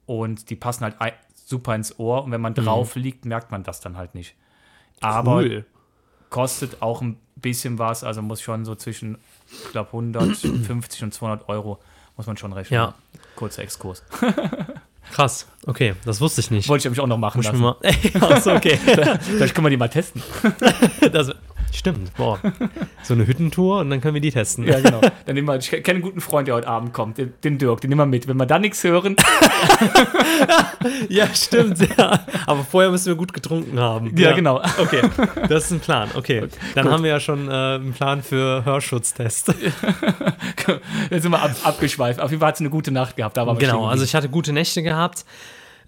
und 0.06 0.50
die 0.50 0.56
passen 0.56 0.84
halt 0.84 0.94
super 1.34 1.74
ins 1.74 1.98
Ohr 1.98 2.22
und 2.24 2.30
wenn 2.30 2.40
man 2.40 2.54
drauf 2.54 2.94
liegt, 2.94 3.24
merkt 3.24 3.50
man 3.50 3.64
das 3.64 3.80
dann 3.80 3.96
halt 3.96 4.14
nicht. 4.14 4.36
Aber 5.00 5.36
Mhm. 5.42 5.46
cool. 5.46 5.66
kostet 6.30 6.82
auch 6.82 7.00
ein 7.02 7.18
bisschen 7.36 7.78
was, 7.78 8.04
also 8.04 8.22
muss 8.22 8.40
schon 8.40 8.64
so 8.64 8.74
zwischen, 8.76 9.18
ich 9.50 9.70
glaube, 9.72 9.90
150 9.92 11.02
und 11.02 11.12
200 11.14 11.48
Euro 11.48 11.80
muss 12.18 12.26
man 12.26 12.36
schon 12.36 12.52
rechnen. 12.52 12.74
Ja. 12.76 12.94
Kurzer 13.36 13.62
Exkurs. 13.62 14.02
Krass. 15.12 15.46
Okay, 15.66 15.94
das 16.04 16.20
wusste 16.20 16.40
ich 16.40 16.50
nicht. 16.50 16.68
Wollte 16.68 16.80
ich 16.80 16.84
nämlich 16.86 17.00
auch 17.00 17.06
noch 17.06 17.18
machen 17.18 17.38
Muss 17.38 17.46
ich 17.46 17.52
lassen. 17.52 17.62
mal. 17.62 17.76
ja, 18.30 18.36
ist 18.36 18.46
okay. 18.46 18.78
Vielleicht 19.20 19.54
können 19.54 19.66
wir 19.66 19.70
die 19.70 19.76
mal 19.76 19.88
testen. 19.88 20.22
das, 21.12 21.30
stimmt. 21.72 22.14
Boah. 22.16 22.38
So 23.02 23.12
eine 23.14 23.26
Hüttentour 23.26 23.80
und 23.80 23.90
dann 23.90 24.00
können 24.00 24.14
wir 24.14 24.20
die 24.22 24.30
testen. 24.30 24.64
Ja, 24.64 24.80
genau. 24.80 25.00
Dann 25.26 25.34
nehmen 25.34 25.46
wir, 25.46 25.56
ich 25.56 25.70
kenne 25.70 25.88
einen 25.88 26.02
guten 26.02 26.20
Freund, 26.22 26.48
der 26.48 26.54
heute 26.54 26.68
Abend 26.68 26.94
kommt, 26.94 27.18
den, 27.18 27.34
den 27.44 27.58
Dirk, 27.58 27.82
den 27.82 27.90
nehmen 27.90 28.00
wir 28.00 28.06
mit. 28.06 28.26
Wenn 28.28 28.36
wir 28.38 28.46
da 28.46 28.58
nichts 28.58 28.82
hören, 28.84 29.16
Ja, 31.08 31.26
stimmt, 31.34 31.78
ja. 31.98 32.20
Aber 32.46 32.64
vorher 32.64 32.90
müssen 32.90 33.06
wir 33.06 33.14
gut 33.16 33.32
getrunken 33.32 33.78
haben. 33.78 34.16
ja, 34.16 34.32
genau. 34.32 34.62
Okay, 34.78 35.02
das 35.48 35.64
ist 35.64 35.72
ein 35.72 35.80
Plan. 35.80 36.08
Okay, 36.14 36.48
dann 36.74 36.84
gut. 36.84 36.92
haben 36.92 37.02
wir 37.02 37.10
ja 37.10 37.20
schon 37.20 37.48
äh, 37.48 37.52
einen 37.52 37.92
Plan 37.92 38.22
für 38.22 38.64
Hörschutztest. 38.64 39.54
Jetzt 41.10 41.22
sind 41.22 41.30
wir 41.30 41.42
ab, 41.42 41.50
abgeschweift. 41.64 42.20
Auf 42.20 42.30
jeden 42.30 42.40
Fall 42.40 42.48
hat 42.48 42.54
es 42.56 42.60
eine 42.60 42.70
gute 42.70 42.90
Nacht 42.90 43.16
gehabt. 43.16 43.36
Da 43.36 43.46
wir 43.46 43.54
Genau, 43.54 43.86
also 43.86 44.04
ich 44.04 44.14
hatte 44.14 44.28
gute 44.28 44.52
Nächte 44.52 44.82
gehabt. 44.98 45.24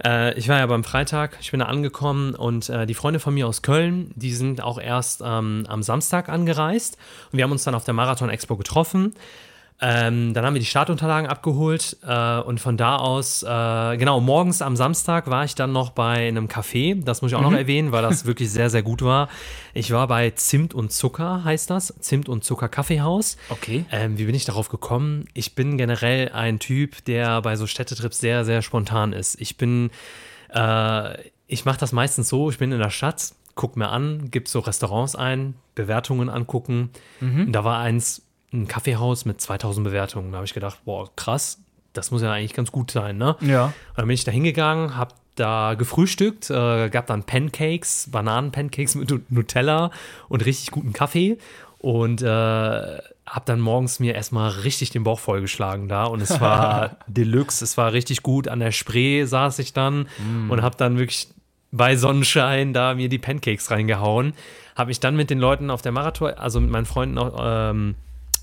Äh, 0.04 0.38
ich 0.38 0.48
war 0.48 0.58
ja 0.58 0.66
beim 0.66 0.84
Freitag, 0.84 1.36
ich 1.40 1.50
bin 1.50 1.60
da 1.60 1.66
angekommen 1.66 2.34
und 2.34 2.68
äh, 2.68 2.86
die 2.86 2.94
Freunde 2.94 3.20
von 3.20 3.34
mir 3.34 3.46
aus 3.46 3.62
Köln, 3.62 4.12
die 4.14 4.32
sind 4.32 4.62
auch 4.62 4.80
erst 4.80 5.20
ähm, 5.24 5.66
am 5.68 5.82
Samstag 5.82 6.28
angereist 6.28 6.96
und 7.32 7.36
wir 7.36 7.44
haben 7.44 7.52
uns 7.52 7.64
dann 7.64 7.74
auf 7.74 7.84
der 7.84 7.94
Marathon 7.94 8.30
Expo 8.30 8.56
getroffen. 8.56 9.14
Ähm, 9.82 10.34
dann 10.34 10.44
haben 10.44 10.52
wir 10.52 10.60
die 10.60 10.66
Startunterlagen 10.66 11.28
abgeholt 11.28 11.96
äh, 12.06 12.40
und 12.40 12.60
von 12.60 12.76
da 12.76 12.96
aus, 12.96 13.42
äh, 13.42 13.96
genau, 13.96 14.20
morgens 14.20 14.60
am 14.60 14.76
Samstag 14.76 15.30
war 15.30 15.44
ich 15.44 15.54
dann 15.54 15.72
noch 15.72 15.90
bei 15.90 16.28
einem 16.28 16.48
Café. 16.48 17.02
Das 17.02 17.22
muss 17.22 17.30
ich 17.30 17.36
auch 17.36 17.42
noch 17.42 17.52
erwähnen, 17.52 17.90
weil 17.90 18.02
das 18.02 18.26
wirklich 18.26 18.50
sehr, 18.50 18.68
sehr 18.68 18.82
gut 18.82 19.00
war. 19.00 19.28
Ich 19.72 19.90
war 19.90 20.06
bei 20.06 20.30
Zimt 20.30 20.74
und 20.74 20.92
Zucker, 20.92 21.44
heißt 21.44 21.70
das. 21.70 21.94
Zimt 22.00 22.28
und 22.28 22.44
Zucker 22.44 22.68
Kaffeehaus. 22.68 23.38
Okay. 23.48 23.86
Ähm, 23.90 24.18
wie 24.18 24.26
bin 24.26 24.34
ich 24.34 24.44
darauf 24.44 24.68
gekommen? 24.68 25.26
Ich 25.32 25.54
bin 25.54 25.78
generell 25.78 26.30
ein 26.32 26.58
Typ, 26.58 27.02
der 27.06 27.40
bei 27.40 27.56
so 27.56 27.66
Städtetrips 27.66 28.20
sehr, 28.20 28.44
sehr 28.44 28.60
spontan 28.60 29.14
ist. 29.14 29.40
Ich 29.40 29.56
bin, 29.56 29.90
äh, 30.54 31.14
ich 31.46 31.64
mache 31.64 31.78
das 31.78 31.92
meistens 31.92 32.28
so, 32.28 32.50
ich 32.50 32.58
bin 32.58 32.70
in 32.70 32.80
der 32.80 32.90
Stadt, 32.90 33.32
guck 33.54 33.78
mir 33.78 33.88
an, 33.88 34.28
gib 34.30 34.46
so 34.46 34.58
Restaurants 34.58 35.16
ein, 35.16 35.54
Bewertungen 35.74 36.28
angucken. 36.28 36.90
Und 37.20 37.52
da 37.52 37.64
war 37.64 37.78
eins, 37.78 38.22
ein 38.52 38.66
Kaffeehaus 38.68 39.24
mit 39.24 39.40
2000 39.40 39.84
Bewertungen. 39.84 40.32
Da 40.32 40.36
habe 40.38 40.46
ich 40.46 40.54
gedacht, 40.54 40.78
boah, 40.84 41.08
krass, 41.16 41.58
das 41.92 42.10
muss 42.10 42.22
ja 42.22 42.32
eigentlich 42.32 42.54
ganz 42.54 42.72
gut 42.72 42.90
sein, 42.90 43.16
ne? 43.18 43.36
Ja. 43.40 43.66
Und 43.66 43.74
dann 43.96 44.06
bin 44.06 44.14
ich 44.14 44.24
da 44.24 44.32
hingegangen, 44.32 44.96
hab 44.96 45.14
da 45.36 45.74
gefrühstückt, 45.74 46.50
äh, 46.50 46.88
gab 46.90 47.06
dann 47.06 47.22
Pancakes, 47.24 48.08
Bananen-Pancakes 48.10 48.94
mit 48.96 49.10
Nu- 49.10 49.20
Nutella 49.28 49.90
und 50.28 50.44
richtig 50.44 50.70
guten 50.70 50.92
Kaffee. 50.92 51.38
Und 51.78 52.20
äh, 52.20 52.26
hab 52.26 53.46
dann 53.46 53.60
morgens 53.60 54.00
mir 54.00 54.14
erstmal 54.14 54.50
richtig 54.50 54.90
den 54.90 55.04
Bauch 55.04 55.18
vollgeschlagen 55.20 55.88
da. 55.88 56.04
Und 56.04 56.20
es 56.20 56.40
war 56.40 56.96
Deluxe, 57.06 57.64
es 57.64 57.76
war 57.78 57.92
richtig 57.92 58.22
gut. 58.22 58.48
An 58.48 58.60
der 58.60 58.72
Spree 58.72 59.24
saß 59.24 59.60
ich 59.60 59.72
dann 59.72 60.08
und 60.50 60.62
hab 60.62 60.76
dann 60.76 60.98
wirklich 60.98 61.28
bei 61.72 61.96
Sonnenschein 61.96 62.72
da 62.74 62.94
mir 62.94 63.08
die 63.08 63.18
Pancakes 63.18 63.70
reingehauen. 63.70 64.34
Hab 64.76 64.88
mich 64.88 65.00
dann 65.00 65.16
mit 65.16 65.30
den 65.30 65.38
Leuten 65.38 65.70
auf 65.70 65.80
der 65.80 65.92
Marathon, 65.92 66.32
also 66.34 66.60
mit 66.60 66.70
meinen 66.70 66.86
Freunden 66.86 67.18
ähm, 67.40 67.94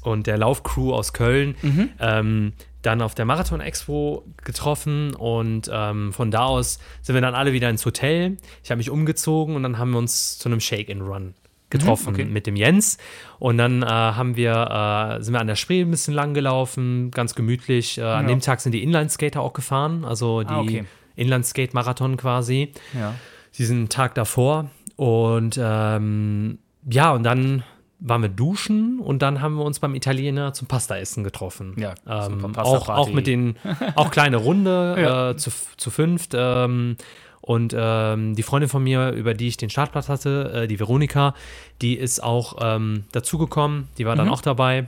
und 0.07 0.25
der 0.27 0.37
Laufcrew 0.37 0.93
aus 0.93 1.13
Köln, 1.13 1.55
ähm, 1.99 2.53
dann 2.81 3.01
auf 3.01 3.13
der 3.15 3.25
Marathon 3.25 3.59
Expo 3.59 4.23
getroffen 4.43 5.13
und 5.15 5.69
ähm, 5.73 6.13
von 6.13 6.31
da 6.31 6.45
aus 6.45 6.79
sind 7.01 7.15
wir 7.15 7.21
dann 7.21 7.35
alle 7.35 7.51
wieder 7.53 7.69
ins 7.69 7.85
Hotel. 7.85 8.37
Ich 8.63 8.69
habe 8.71 8.77
mich 8.77 8.89
umgezogen 8.89 9.55
und 9.55 9.63
dann 9.63 9.77
haben 9.77 9.91
wir 9.91 9.97
uns 9.99 10.37
zu 10.37 10.47
einem 10.49 10.59
Shake 10.61 10.89
and 10.89 11.01
Run 11.01 11.33
getroffen 11.69 12.13
okay. 12.13 12.23
mit 12.23 12.47
dem 12.47 12.55
Jens 12.55 12.97
und 13.39 13.57
dann 13.57 13.83
äh, 13.83 13.87
haben 13.87 14.37
wir 14.37 15.17
äh, 15.19 15.21
sind 15.21 15.33
wir 15.33 15.41
an 15.41 15.47
der 15.47 15.57
Spree 15.57 15.81
ein 15.81 15.91
bisschen 15.91 16.13
lang 16.13 16.33
gelaufen, 16.33 17.11
ganz 17.11 17.35
gemütlich. 17.35 17.97
Äh, 17.97 18.03
An 18.03 18.23
Ja. 18.23 18.29
dem 18.35 18.39
Tag 18.39 18.61
sind 18.61 18.71
die 18.71 18.83
Inlineskater 18.83 19.41
auch 19.41 19.51
gefahren, 19.51 20.05
also 20.05 20.43
die 20.43 20.47
Ah, 20.47 20.61
okay. 20.61 20.85
Inlineskate-Marathon 21.17 22.15
quasi 22.15 22.71
Ja. 22.97 23.13
diesen 23.57 23.89
Tag 23.89 24.15
davor. 24.15 24.69
Und 24.95 25.59
ähm, 25.61 26.59
ja, 26.89 27.11
und 27.11 27.23
dann 27.23 27.63
waren 27.99 28.21
wir 28.21 28.29
duschen 28.29 28.99
und 28.99 29.21
dann 29.21 29.41
haben 29.41 29.55
wir 29.55 29.63
uns 29.63 29.79
beim 29.79 29.95
Italiener 29.95 30.53
zum 30.53 30.67
Pasta-Essen 30.67 31.23
getroffen. 31.23 31.75
Ja, 31.77 31.95
ähm, 32.07 32.41
super 32.41 32.65
auch, 32.65 32.89
auch 32.89 33.11
mit 33.11 33.27
den, 33.27 33.57
auch 33.95 34.11
kleine 34.11 34.37
Runde 34.37 34.95
Ja. 35.01 35.31
äh, 35.31 35.37
zu, 35.37 35.51
zu 35.77 35.89
fünft. 35.89 36.33
Ähm, 36.35 36.97
und 37.41 37.73
ähm, 37.77 38.35
die 38.35 38.43
Freundin 38.43 38.69
von 38.69 38.83
mir, 38.83 39.11
über 39.11 39.33
die 39.33 39.47
ich 39.47 39.57
den 39.57 39.69
Startplatz 39.69 40.09
hatte, 40.09 40.51
äh, 40.63 40.67
die 40.67 40.79
Veronika, 40.79 41.33
die 41.81 41.95
ist 41.95 42.21
auch 42.21 42.57
ähm, 42.59 43.05
dazugekommen. 43.13 43.87
Die 43.97 44.05
war 44.05 44.15
dann 44.15 44.29
auch 44.29 44.41
dabei. 44.41 44.87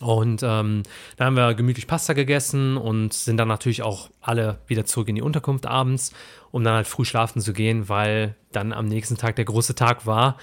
Und 0.00 0.42
ähm, 0.42 0.82
da 1.16 1.24
haben 1.24 1.36
wir 1.36 1.54
gemütlich 1.54 1.86
Pasta 1.86 2.12
gegessen 2.12 2.76
und 2.76 3.14
sind 3.14 3.38
dann 3.38 3.48
natürlich 3.48 3.82
auch 3.82 4.10
alle 4.20 4.58
wieder 4.66 4.84
zurück 4.84 5.08
in 5.08 5.14
die 5.14 5.22
Unterkunft 5.22 5.66
abends, 5.66 6.12
um 6.50 6.62
dann 6.64 6.74
halt 6.74 6.86
früh 6.86 7.04
schlafen 7.04 7.40
zu 7.40 7.52
gehen, 7.54 7.88
weil 7.88 8.34
dann 8.52 8.72
am 8.74 8.86
nächsten 8.86 9.16
Tag 9.16 9.36
der 9.36 9.46
große 9.46 9.74
Tag 9.74 10.04
war, 10.04 10.36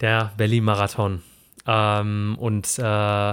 der 0.00 0.32
Berlin-Marathon. 0.36 1.22
Ähm, 1.66 2.36
und 2.38 2.78
äh, 2.78 3.32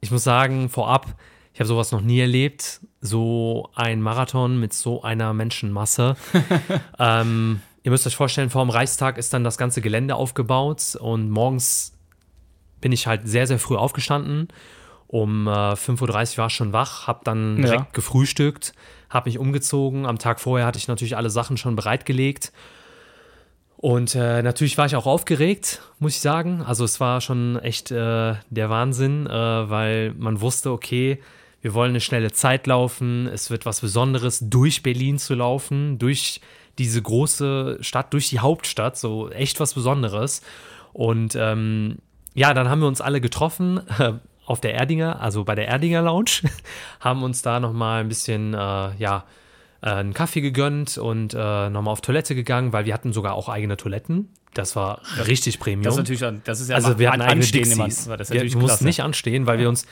ich 0.00 0.10
muss 0.10 0.24
sagen, 0.24 0.68
vorab, 0.68 1.14
ich 1.52 1.60
habe 1.60 1.68
sowas 1.68 1.92
noch 1.92 2.00
nie 2.00 2.20
erlebt, 2.20 2.80
so 3.00 3.70
ein 3.74 4.00
Marathon 4.02 4.58
mit 4.58 4.72
so 4.72 5.02
einer 5.02 5.32
Menschenmasse. 5.34 6.16
ähm, 6.98 7.60
ihr 7.82 7.90
müsst 7.90 8.06
euch 8.06 8.16
vorstellen, 8.16 8.50
vor 8.50 8.64
dem 8.64 8.70
Reichstag 8.70 9.18
ist 9.18 9.32
dann 9.32 9.44
das 9.44 9.58
ganze 9.58 9.80
Gelände 9.80 10.16
aufgebaut 10.16 10.96
und 11.00 11.30
morgens 11.30 11.92
bin 12.80 12.92
ich 12.92 13.06
halt 13.06 13.26
sehr, 13.28 13.46
sehr 13.46 13.58
früh 13.58 13.76
aufgestanden. 13.76 14.48
Um 15.06 15.46
äh, 15.46 15.50
5.30 15.74 16.32
Uhr 16.32 16.38
war 16.38 16.46
ich 16.48 16.54
schon 16.54 16.72
wach, 16.72 17.06
habe 17.06 17.20
dann 17.24 17.58
Ja. 17.58 17.64
direkt 17.70 17.94
gefrühstückt, 17.94 18.72
habe 19.10 19.28
mich 19.28 19.38
umgezogen. 19.38 20.06
Am 20.06 20.18
Tag 20.18 20.40
vorher 20.40 20.66
hatte 20.66 20.78
ich 20.78 20.88
natürlich 20.88 21.16
alle 21.16 21.30
Sachen 21.30 21.56
schon 21.56 21.76
bereitgelegt. 21.76 22.52
Und 23.84 24.14
äh, 24.14 24.40
natürlich 24.40 24.78
war 24.78 24.86
ich 24.86 24.96
auch 24.96 25.04
aufgeregt, 25.04 25.82
muss 25.98 26.14
ich 26.14 26.22
sagen. 26.22 26.62
Also 26.62 26.86
es 26.86 27.00
war 27.00 27.20
schon 27.20 27.58
echt 27.58 27.90
äh, 27.90 28.34
der 28.48 28.70
Wahnsinn, 28.70 29.26
äh, 29.26 29.30
weil 29.30 30.14
man 30.14 30.40
wusste, 30.40 30.70
okay, 30.70 31.20
wir 31.60 31.74
wollen 31.74 31.90
eine 31.90 32.00
schnelle 32.00 32.32
Zeit 32.32 32.66
laufen. 32.66 33.26
Es 33.26 33.50
wird 33.50 33.66
was 33.66 33.82
Besonderes, 33.82 34.38
durch 34.40 34.82
Berlin 34.82 35.18
zu 35.18 35.34
laufen, 35.34 35.98
durch 35.98 36.40
diese 36.78 37.02
große 37.02 37.76
Stadt, 37.82 38.14
durch 38.14 38.30
die 38.30 38.38
Hauptstadt, 38.38 38.96
so 38.96 39.28
echt 39.28 39.60
was 39.60 39.74
Besonderes. 39.74 40.40
Und 40.94 41.36
ähm, 41.38 41.98
ja, 42.32 42.54
dann 42.54 42.70
haben 42.70 42.80
wir 42.80 42.88
uns 42.88 43.02
alle 43.02 43.20
getroffen 43.20 43.82
auf 44.46 44.62
der 44.62 44.72
Erdinger, 44.72 45.20
also 45.20 45.44
bei 45.44 45.56
der 45.56 45.68
Erdinger 45.68 46.00
Lounge, 46.00 46.50
haben 47.00 47.22
uns 47.22 47.42
da 47.42 47.60
nochmal 47.60 48.00
ein 48.00 48.08
bisschen, 48.08 48.54
äh, 48.54 48.96
ja, 48.96 49.24
äh, 49.84 49.90
einen 49.90 50.14
Kaffee 50.14 50.40
gegönnt 50.40 50.98
und 50.98 51.34
äh, 51.34 51.36
nochmal 51.70 51.92
auf 51.92 52.00
Toilette 52.00 52.34
gegangen, 52.34 52.72
weil 52.72 52.84
wir 52.86 52.94
hatten 52.94 53.12
sogar 53.12 53.34
auch 53.34 53.48
eigene 53.48 53.76
Toiletten. 53.76 54.30
Das 54.54 54.74
war 54.76 55.00
richtig 55.26 55.58
Premium. 55.60 55.82
Das 55.82 55.94
ist 55.94 55.98
natürlich, 56.20 56.42
das 56.44 56.60
ist 56.60 56.70
ja 56.70 56.76
also 56.76 56.98
wir 56.98 57.10
hatten 57.10 57.20
an- 57.20 57.28
eigene 57.28 57.42
anstehen 57.42 57.70
immer. 57.72 57.84
Dixies. 57.84 58.08
Das 58.16 58.30
wir 58.30 58.42
mussten 58.44 58.58
klasse. 58.66 58.84
nicht 58.84 59.02
anstehen, 59.02 59.46
weil 59.46 59.58
wir 59.58 59.68
uns 59.68 59.86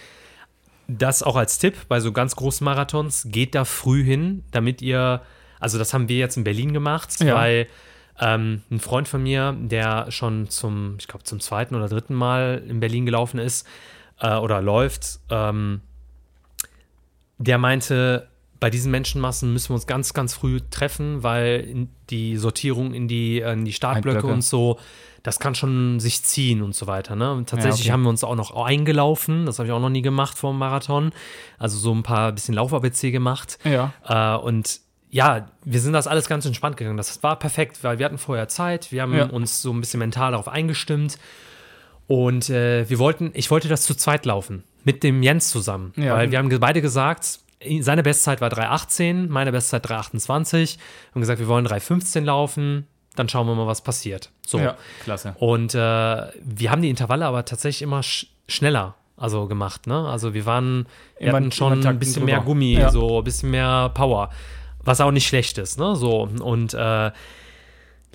das 0.88 1.22
auch 1.22 1.37
als 1.37 1.59
Tipp 1.59 1.76
bei 1.88 2.00
so 2.00 2.12
ganz 2.12 2.37
großen 2.37 2.64
Marathons, 2.64 3.26
geht 3.28 3.55
da 3.55 3.64
früh 3.64 4.02
hin, 4.05 4.44
damit 4.50 4.83
ihr, 4.83 5.22
also 5.61 5.78
das 5.78 5.94
haben 5.94 6.09
wir 6.09 6.16
jetzt 6.18 6.37
in 6.37 6.44
Berlin 6.44 6.72
gemacht, 6.72 7.20
Ja. 7.20 7.35
weil 7.37 7.66
ähm, 8.20 8.62
ein 8.70 8.78
Freund 8.81 9.09
von 9.09 9.22
mir, 9.22 9.57
der 9.59 10.11
schon 10.11 10.48
zum, 10.48 10.96
ich 10.98 11.09
glaube 11.09 11.24
zum 11.24 11.40
zweiten 11.40 11.74
oder 11.74 11.88
dritten 11.88 12.14
Mal 12.14 12.62
in 12.68 12.78
Berlin 12.81 13.07
gelaufen 13.07 13.38
ist 13.38 13.66
äh, 14.20 14.35
oder 14.37 14.61
läuft, 14.61 15.18
ähm, 15.31 15.81
der 17.38 17.59
meinte, 17.59 18.28
bei 18.62 18.70
diesen 18.70 18.92
Menschenmassen 18.92 19.53
müssen 19.53 19.70
wir 19.70 19.75
uns 19.75 19.88
ganz, 19.88 20.14
ganz 20.14 20.35
früh 20.35 20.61
treffen, 20.70 21.25
weil 21.25 21.88
die 22.11 22.37
Sortierung 22.37 22.94
in 22.94 23.09
die, 23.09 23.40
in 23.40 23.64
die 23.64 23.72
Startblöcke 23.72 24.20
Blöcke. 24.20 24.33
und 24.33 24.44
so, 24.44 24.79
das 25.25 25.40
kann 25.40 25.57
schon 25.57 25.98
sich 25.98 26.22
ziehen 26.22 26.62
und 26.62 26.72
so 26.72 26.87
weiter. 26.87 27.16
Ne? 27.16 27.33
Und 27.33 27.48
tatsächlich 27.48 27.87
okay. 27.87 27.90
haben 27.90 28.05
wir 28.05 28.11
uns 28.11 28.22
auch 28.22 28.37
noch 28.37 28.55
eingelaufen, 28.55 29.46
das 29.46 29.59
habe 29.59 29.66
ich 29.66 29.72
auch 29.72 29.81
noch 29.81 29.88
nie 29.88 30.01
gemacht 30.01 30.38
vor 30.38 30.53
dem 30.53 30.59
Marathon. 30.59 31.11
Also 31.59 31.77
so 31.77 31.92
ein 31.92 32.05
paar 32.05 32.31
bisschen 32.31 32.55
Lauf-ABC 32.55 33.11
gemacht. 33.11 33.59
Ja. 33.64 33.94
Äh, 34.07 34.40
und 34.40 34.79
ja, 35.11 35.48
wir 35.64 35.81
sind 35.81 35.92
das 35.92 36.07
alles 36.07 36.29
ganz 36.29 36.46
entspannt 36.46 36.77
gegangen. 36.77 36.96
Das 36.96 37.20
war 37.25 37.40
perfekt, 37.40 37.83
weil 37.83 37.98
wir 37.98 38.07
hatten 38.07 38.16
vorher 38.18 38.46
Zeit, 38.46 38.92
wir 38.92 39.03
haben 39.03 39.12
Ja. 39.16 39.25
uns 39.27 39.61
so 39.61 39.72
ein 39.72 39.81
bisschen 39.81 39.98
mental 39.98 40.31
darauf 40.31 40.46
eingestimmt. 40.46 41.18
Und 42.07 42.48
äh, 42.48 42.88
wir 42.88 43.01
wollten, 43.01 43.33
ich 43.35 43.51
wollte 43.51 43.66
das 43.66 43.83
zu 43.83 43.96
zweit 43.96 44.25
laufen, 44.25 44.62
mit 44.85 45.03
dem 45.03 45.25
Jens 45.25 45.48
zusammen. 45.48 45.92
Ja. 45.96 46.14
Weil 46.14 46.31
wir 46.31 46.38
haben 46.38 46.48
beide 46.61 46.81
gesagt, 46.81 47.40
seine 47.81 48.03
Bestzeit 48.03 48.40
war 48.40 48.51
3,18, 48.51 49.29
meine 49.29 49.53
Bestzeit 49.53 49.87
3,28. 49.87 50.77
Wir 50.77 51.14
haben 51.14 51.20
gesagt, 51.20 51.40
wir 51.40 51.48
wollen 51.48 51.66
3,15 51.66 52.20
laufen, 52.25 52.87
dann 53.16 53.29
schauen 53.29 53.46
wir 53.46 53.55
mal, 53.55 53.66
was 53.66 53.83
passiert. 53.83 54.31
So. 54.46 54.59
Ja, 54.59 54.77
klasse. 55.05 55.35
Und 55.38 55.75
äh, 55.75 55.79
wir 55.79 56.70
haben 56.70 56.83
die 56.83 56.90
Intervalle 56.90 57.27
aber 57.27 57.44
tatsächlich 57.44 57.83
immer 57.83 58.03
sch 58.03 58.27
schneller 58.48 58.94
also 59.16 59.46
gemacht, 59.46 59.87
ne? 59.87 60.09
Also 60.09 60.35
wir 60.35 60.46
waren, 60.46 60.87
wir 61.18 61.29
Immer- 61.29 61.37
hatten 61.38 61.53
schon 61.53 61.87
ein 61.87 61.98
bisschen 61.98 62.25
mehr 62.25 62.37
drüber. 62.38 62.46
Gummi, 62.46 62.72
Ja. 62.75 62.90
so 62.90 63.18
ein 63.18 63.25
bisschen 63.25 63.51
mehr 63.53 63.90
Power, 63.94 64.31
was 64.83 65.01
auch 65.01 65.12
nicht 65.12 65.29
schlecht 65.29 65.59
ist, 65.59 65.79
ne? 65.79 65.94
So 65.94 66.22
und 66.42 66.75
äh, 66.75 67.12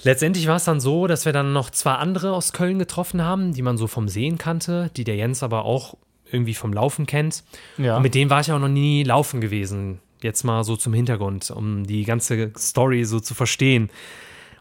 letztendlich 0.04 0.48
war 0.48 0.58
es 0.58 0.66
dann 0.66 0.80
so, 0.82 1.08
dass 1.08 1.24
wir 1.26 1.32
dann 1.34 1.54
noch 1.54 1.70
zwei 1.70 1.94
andere 1.94 2.34
aus 2.34 2.52
Köln 2.52 2.78
getroffen 2.80 3.24
haben, 3.24 3.54
die 3.54 3.62
man 3.62 3.78
so 3.78 3.88
vom 3.88 4.10
Sehen 4.10 4.38
kannte, 4.38 4.90
die 4.98 5.04
der 5.06 5.16
Jens 5.16 5.44
aber 5.44 5.64
auch 5.66 5.96
irgendwie 6.32 6.54
vom 6.54 6.74
Laufen 6.74 7.06
kennt. 7.06 7.44
Ja. 7.78 7.98
Und 7.98 8.04
mit 8.04 8.16
denen 8.16 8.30
war 8.30 8.42
ich 8.42 8.52
auch 8.52 8.60
noch 8.60 8.68
nie 8.68 9.04
laufen 9.04 9.42
gewesen. 9.42 10.00
Jetzt 10.22 10.44
mal 10.44 10.64
so 10.64 10.76
zum 10.76 10.94
Hintergrund, 10.94 11.52
um 11.52 11.86
die 11.86 12.04
ganze 12.04 12.52
Story 12.58 13.04
so 13.04 13.20
zu 13.20 13.34
verstehen. 13.36 13.90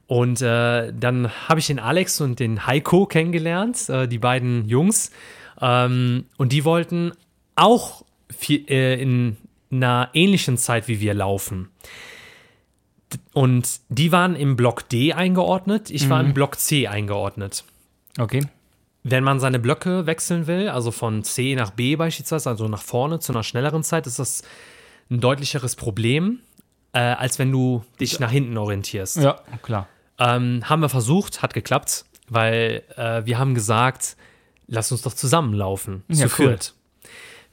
Und 0.07 0.41
äh, 0.41 0.93
dann 0.93 1.31
habe 1.49 1.61
ich 1.61 1.67
den 1.67 1.79
Alex 1.79 2.21
und 2.21 2.39
den 2.39 2.67
Heiko 2.67 3.07
kennengelernt, 3.07 3.89
äh, 3.89 4.07
die 4.07 4.19
beiden 4.19 4.69
Jungs. 4.69 5.11
Ähm, 5.61 6.27
und 6.37 6.53
die 6.53 6.65
wollten 6.65 7.13
auch 7.57 8.05
viel, 8.37 8.65
äh, 8.71 9.01
in 9.01 9.37
einer 9.71 10.11
ähnlichen 10.13 10.59
Zeit 10.59 10.89
wie 10.89 11.01
wir 11.01 11.15
laufen. 11.15 11.71
Und 13.33 13.81
die 13.89 14.13
waren 14.13 14.37
im 14.37 14.57
Block 14.57 14.89
D 14.89 15.13
eingeordnet, 15.13 15.91
ich 15.91 16.09
war 16.09 16.21
im 16.21 16.35
Block 16.35 16.59
C 16.59 16.87
eingeordnet. 16.87 17.65
Okay. 18.19 18.43
Wenn 19.09 19.23
man 19.23 19.39
seine 19.39 19.61
Blöcke 19.61 20.07
wechseln 20.07 20.49
will, 20.49 20.69
also 20.69 20.91
von 20.91 21.23
C 21.23 21.55
nach 21.55 21.71
B 21.71 21.95
beispielsweise, 21.95 22.51
also 22.51 22.67
nach 22.67 22.83
vorne 22.83 23.21
zu 23.21 23.33
einer 23.33 23.45
schnelleren 23.45 23.85
Zeit, 23.85 24.07
ist 24.09 24.19
das 24.19 24.43
ein 25.11 25.21
deutlicheres 25.21 25.77
Problem, 25.77 26.41
äh, 26.93 26.99
als 26.99 27.39
wenn 27.39 27.53
du 27.53 27.85
dich 28.01 28.19
nach 28.19 28.33
hinten 28.33 28.59
orientierst. 28.59 29.19
Ja, 29.19 29.39
klar. 29.63 29.87
Ähm, 30.19 30.63
haben 30.69 30.81
wir 30.83 30.89
versucht, 30.89 31.41
hat 31.43 31.55
geklappt, 31.55 32.05
weil 32.29 32.83
äh, 32.97 33.25
wir 33.25 33.39
haben 33.39 33.55
gesagt, 33.55 34.17
lass 34.67 34.91
uns 34.91 35.03
doch 35.03 35.15
zusammenlaufen, 35.15 36.03
Ja, 36.09 36.27
zu 36.27 36.43
cool. 36.43 36.49
viert. 36.49 36.75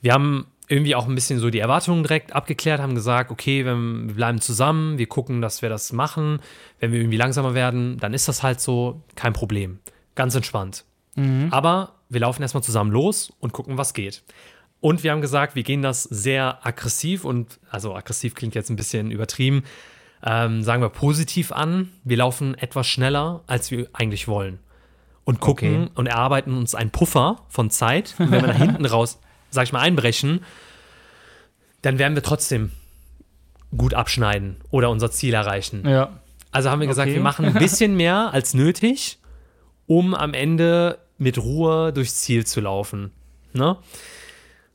Wir 0.02 0.14
haben 0.14 0.48
irgendwie 0.70 0.96
auch 0.96 1.08
ein 1.08 1.14
bisschen 1.14 1.38
so 1.38 1.52
die 1.52 1.60
Erwartungen 1.60 2.02
direkt 2.02 2.34
abgeklärt, 2.34 2.82
haben 2.82 2.96
gesagt, 2.96 3.30
okay, 3.30 3.64
wir 3.64 3.76
bleiben 4.16 4.42
zusammen, 4.42 4.98
wir 4.98 5.06
gucken, 5.06 5.42
dass 5.42 5.62
wir 5.62 5.70
das 5.70 5.94
machen. 5.94 6.40
Wenn 6.80 6.92
wir 6.92 7.00
irgendwie 7.00 7.18
langsamer 7.18 7.54
werden, 7.54 8.00
dann 8.00 8.16
ist 8.16 8.28
das 8.28 8.42
halt 8.42 8.60
so, 8.60 9.04
kein 9.16 9.34
Problem. 9.34 9.78
Ganz 10.16 10.34
entspannt. 10.34 10.86
Aber 11.52 11.94
wir 12.10 12.20
laufen 12.22 12.42
erstmal 12.42 12.64
zusammen 12.64 12.92
los 12.92 13.32
und 13.40 13.54
gucken, 13.54 13.78
was 13.78 13.94
geht. 13.94 14.24
Und 14.80 15.04
wir 15.04 15.12
haben 15.12 15.22
gesagt, 15.22 15.56
wir 15.56 15.64
gehen 15.64 15.82
das 15.82 16.04
sehr 16.04 16.66
aggressiv 16.66 17.24
und, 17.24 17.60
also 17.70 17.96
aggressiv 17.96 18.36
klingt 18.36 18.56
jetzt 18.56 18.70
ein 18.70 18.76
bisschen 18.76 19.12
übertrieben, 19.12 19.64
ähm, 20.26 20.64
sagen 20.64 20.82
wir 20.82 20.90
positiv 20.90 21.52
an. 21.52 21.90
Wir 22.04 22.18
laufen 22.18 22.56
etwas 22.56 22.88
schneller, 22.88 23.42
als 23.48 23.72
wir 23.72 23.88
eigentlich 23.94 24.28
wollen. 24.28 24.60
Und 25.26 25.40
gucken 25.40 25.84
Okay. 25.84 25.92
und 25.96 26.08
erarbeiten 26.08 26.58
uns 26.58 26.76
einen 26.76 26.90
Puffer 26.92 27.42
von 27.48 27.70
Zeit. 27.70 28.16
Und 28.20 28.32
wenn 28.32 28.42
wir 28.42 28.48
nach 28.48 28.58
hinten 28.58 28.86
raus, 28.88 29.20
sag 29.52 29.64
ich 29.64 29.72
mal, 29.74 29.80
einbrechen, 29.80 30.42
dann 31.82 32.00
werden 32.00 32.16
wir 32.16 32.24
trotzdem 32.24 32.72
gut 33.78 33.94
abschneiden 33.94 34.58
oder 34.70 34.90
unser 34.90 35.12
Ziel 35.12 35.34
erreichen. 35.34 35.88
Ja. 35.88 36.20
Also 36.52 36.70
haben 36.70 36.80
wir 36.82 36.88
gesagt, 36.88 37.08
Okay. 37.08 37.16
wir 37.16 37.24
machen 37.24 37.46
ein 37.46 37.54
bisschen 37.54 37.96
mehr 37.98 38.32
als 38.34 38.54
nötig, 38.54 39.20
um 39.88 40.14
am 40.14 40.34
Ende 40.34 41.00
mit 41.18 41.38
Ruhe 41.38 41.94
durchs 41.94 42.22
Ziel 42.22 42.46
zu 42.46 42.62
laufen. 42.62 43.12
Ne? 43.54 43.78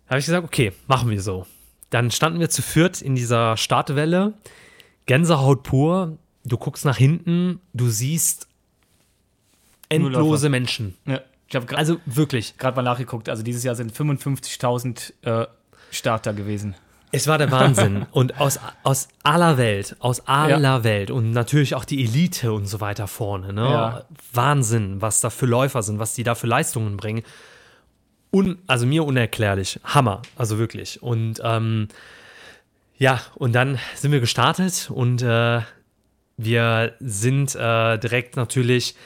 Da 0.06 0.10
habe 0.10 0.20
ich 0.20 0.26
gesagt, 0.26 0.44
okay, 0.44 0.72
machen 0.86 1.10
wir 1.10 1.20
so. 1.20 1.46
Dann 1.90 2.10
standen 2.10 2.40
wir 2.40 2.50
zu 2.50 2.62
viert 2.62 3.02
in 3.02 3.14
dieser 3.14 3.56
Startwelle. 3.56 4.34
Gänsehaut 5.06 5.62
pur. 5.62 6.18
Du 6.44 6.56
guckst 6.56 6.84
nach 6.84 6.96
hinten, 6.96 7.60
du 7.74 7.88
siehst 7.88 8.48
endlose. 9.88 10.48
Menschen. 10.48 10.96
ja. 11.06 11.20
Ich 11.50 11.56
habe 11.56 11.64
gerade 11.64 11.78
Also 11.78 11.98
wirklich. 12.04 12.54
mal 12.76 12.82
nachgeguckt. 12.82 13.30
Also 13.30 13.42
dieses 13.42 13.64
Jahr 13.64 13.74
sind 13.74 13.90
55.000 13.92 15.12
äh, 15.22 15.46
Starter 15.90 16.34
gewesen. 16.34 16.74
Es 17.10 17.26
war 17.26 17.38
der 17.38 17.50
Wahnsinn. 17.50 18.06
und 18.12 18.40
aus, 18.40 18.58
aus 18.82 19.08
aller 19.22 19.58
Welt, 19.58 19.96
aus 20.00 20.26
aller 20.26 20.84
Welt 20.84 21.10
und 21.10 21.30
natürlich 21.30 21.74
auch 21.74 21.84
die 21.84 22.04
Elite 22.04 22.52
und 22.52 22.66
so 22.66 22.80
weiter 22.80 23.06
vorne. 23.06 23.52
Ne? 23.52 23.62
Ja. 23.62 24.04
Wahnsinn, 24.32 25.00
was 25.00 25.20
da 25.20 25.30
für 25.30 25.46
Läufer 25.46 25.82
sind, 25.82 25.98
was 25.98 26.14
die 26.14 26.22
da 26.22 26.34
für 26.34 26.46
Leistungen 26.46 26.96
bringen. 26.96 27.22
Un, 28.30 28.58
also 28.66 28.86
mir 28.86 29.04
unerklärlich. 29.04 29.80
Hammer, 29.84 30.22
also 30.36 30.58
wirklich. 30.58 31.02
Und 31.02 31.40
ähm, 31.42 31.88
ja, 32.98 33.20
und 33.36 33.54
dann 33.54 33.78
sind 33.94 34.12
wir 34.12 34.20
gestartet 34.20 34.90
und 34.92 35.22
äh, 35.22 35.60
wir 36.36 36.94
sind 37.00 37.54
äh, 37.54 37.98
direkt 37.98 38.36
natürlich, 38.36 38.96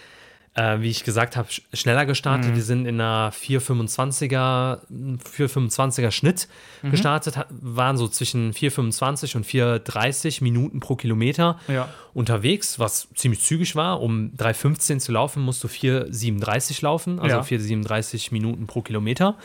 äh, 0.55 0.81
wie 0.81 0.91
ich 0.91 1.03
gesagt 1.05 1.37
habe, 1.37 1.51
sch 1.51 1.62
schneller 1.73 2.05
gestartet. 2.05 2.55
Wir 2.55 2.62
sind 2.62 2.85
in 2.87 3.01
einer 3.01 3.33
425er, 3.33 4.81
425er 4.91 6.11
Schnitt 6.11 6.49
gestartet, 6.83 7.37
ha- 7.38 7.47
waren 7.51 7.97
so 7.97 8.07
zwischen 8.09 8.53
425 8.53 9.37
und 9.37 9.45
430 9.47 10.41
Minuten 10.43 10.81
pro 10.81 10.97
Kilometer 10.97 11.59
Ja. 11.69 11.88
unterwegs, 12.12 12.79
was 12.79 13.09
ziemlich 13.15 13.41
zügig 13.41 13.77
war. 13.77 14.01
Um 14.03 14.33
3,15 14.37 14.99
zu 14.99 15.12
laufen, 15.12 15.43
musst 15.43 15.65
du 15.65 15.69
4,37 15.69 16.83
laufen, 16.83 17.19
also 17.19 17.37
Ja. 17.37 17.43
4,37 17.43 18.33
Minuten 18.33 18.67
pro 18.67 18.83
Kilometer. 18.83 19.37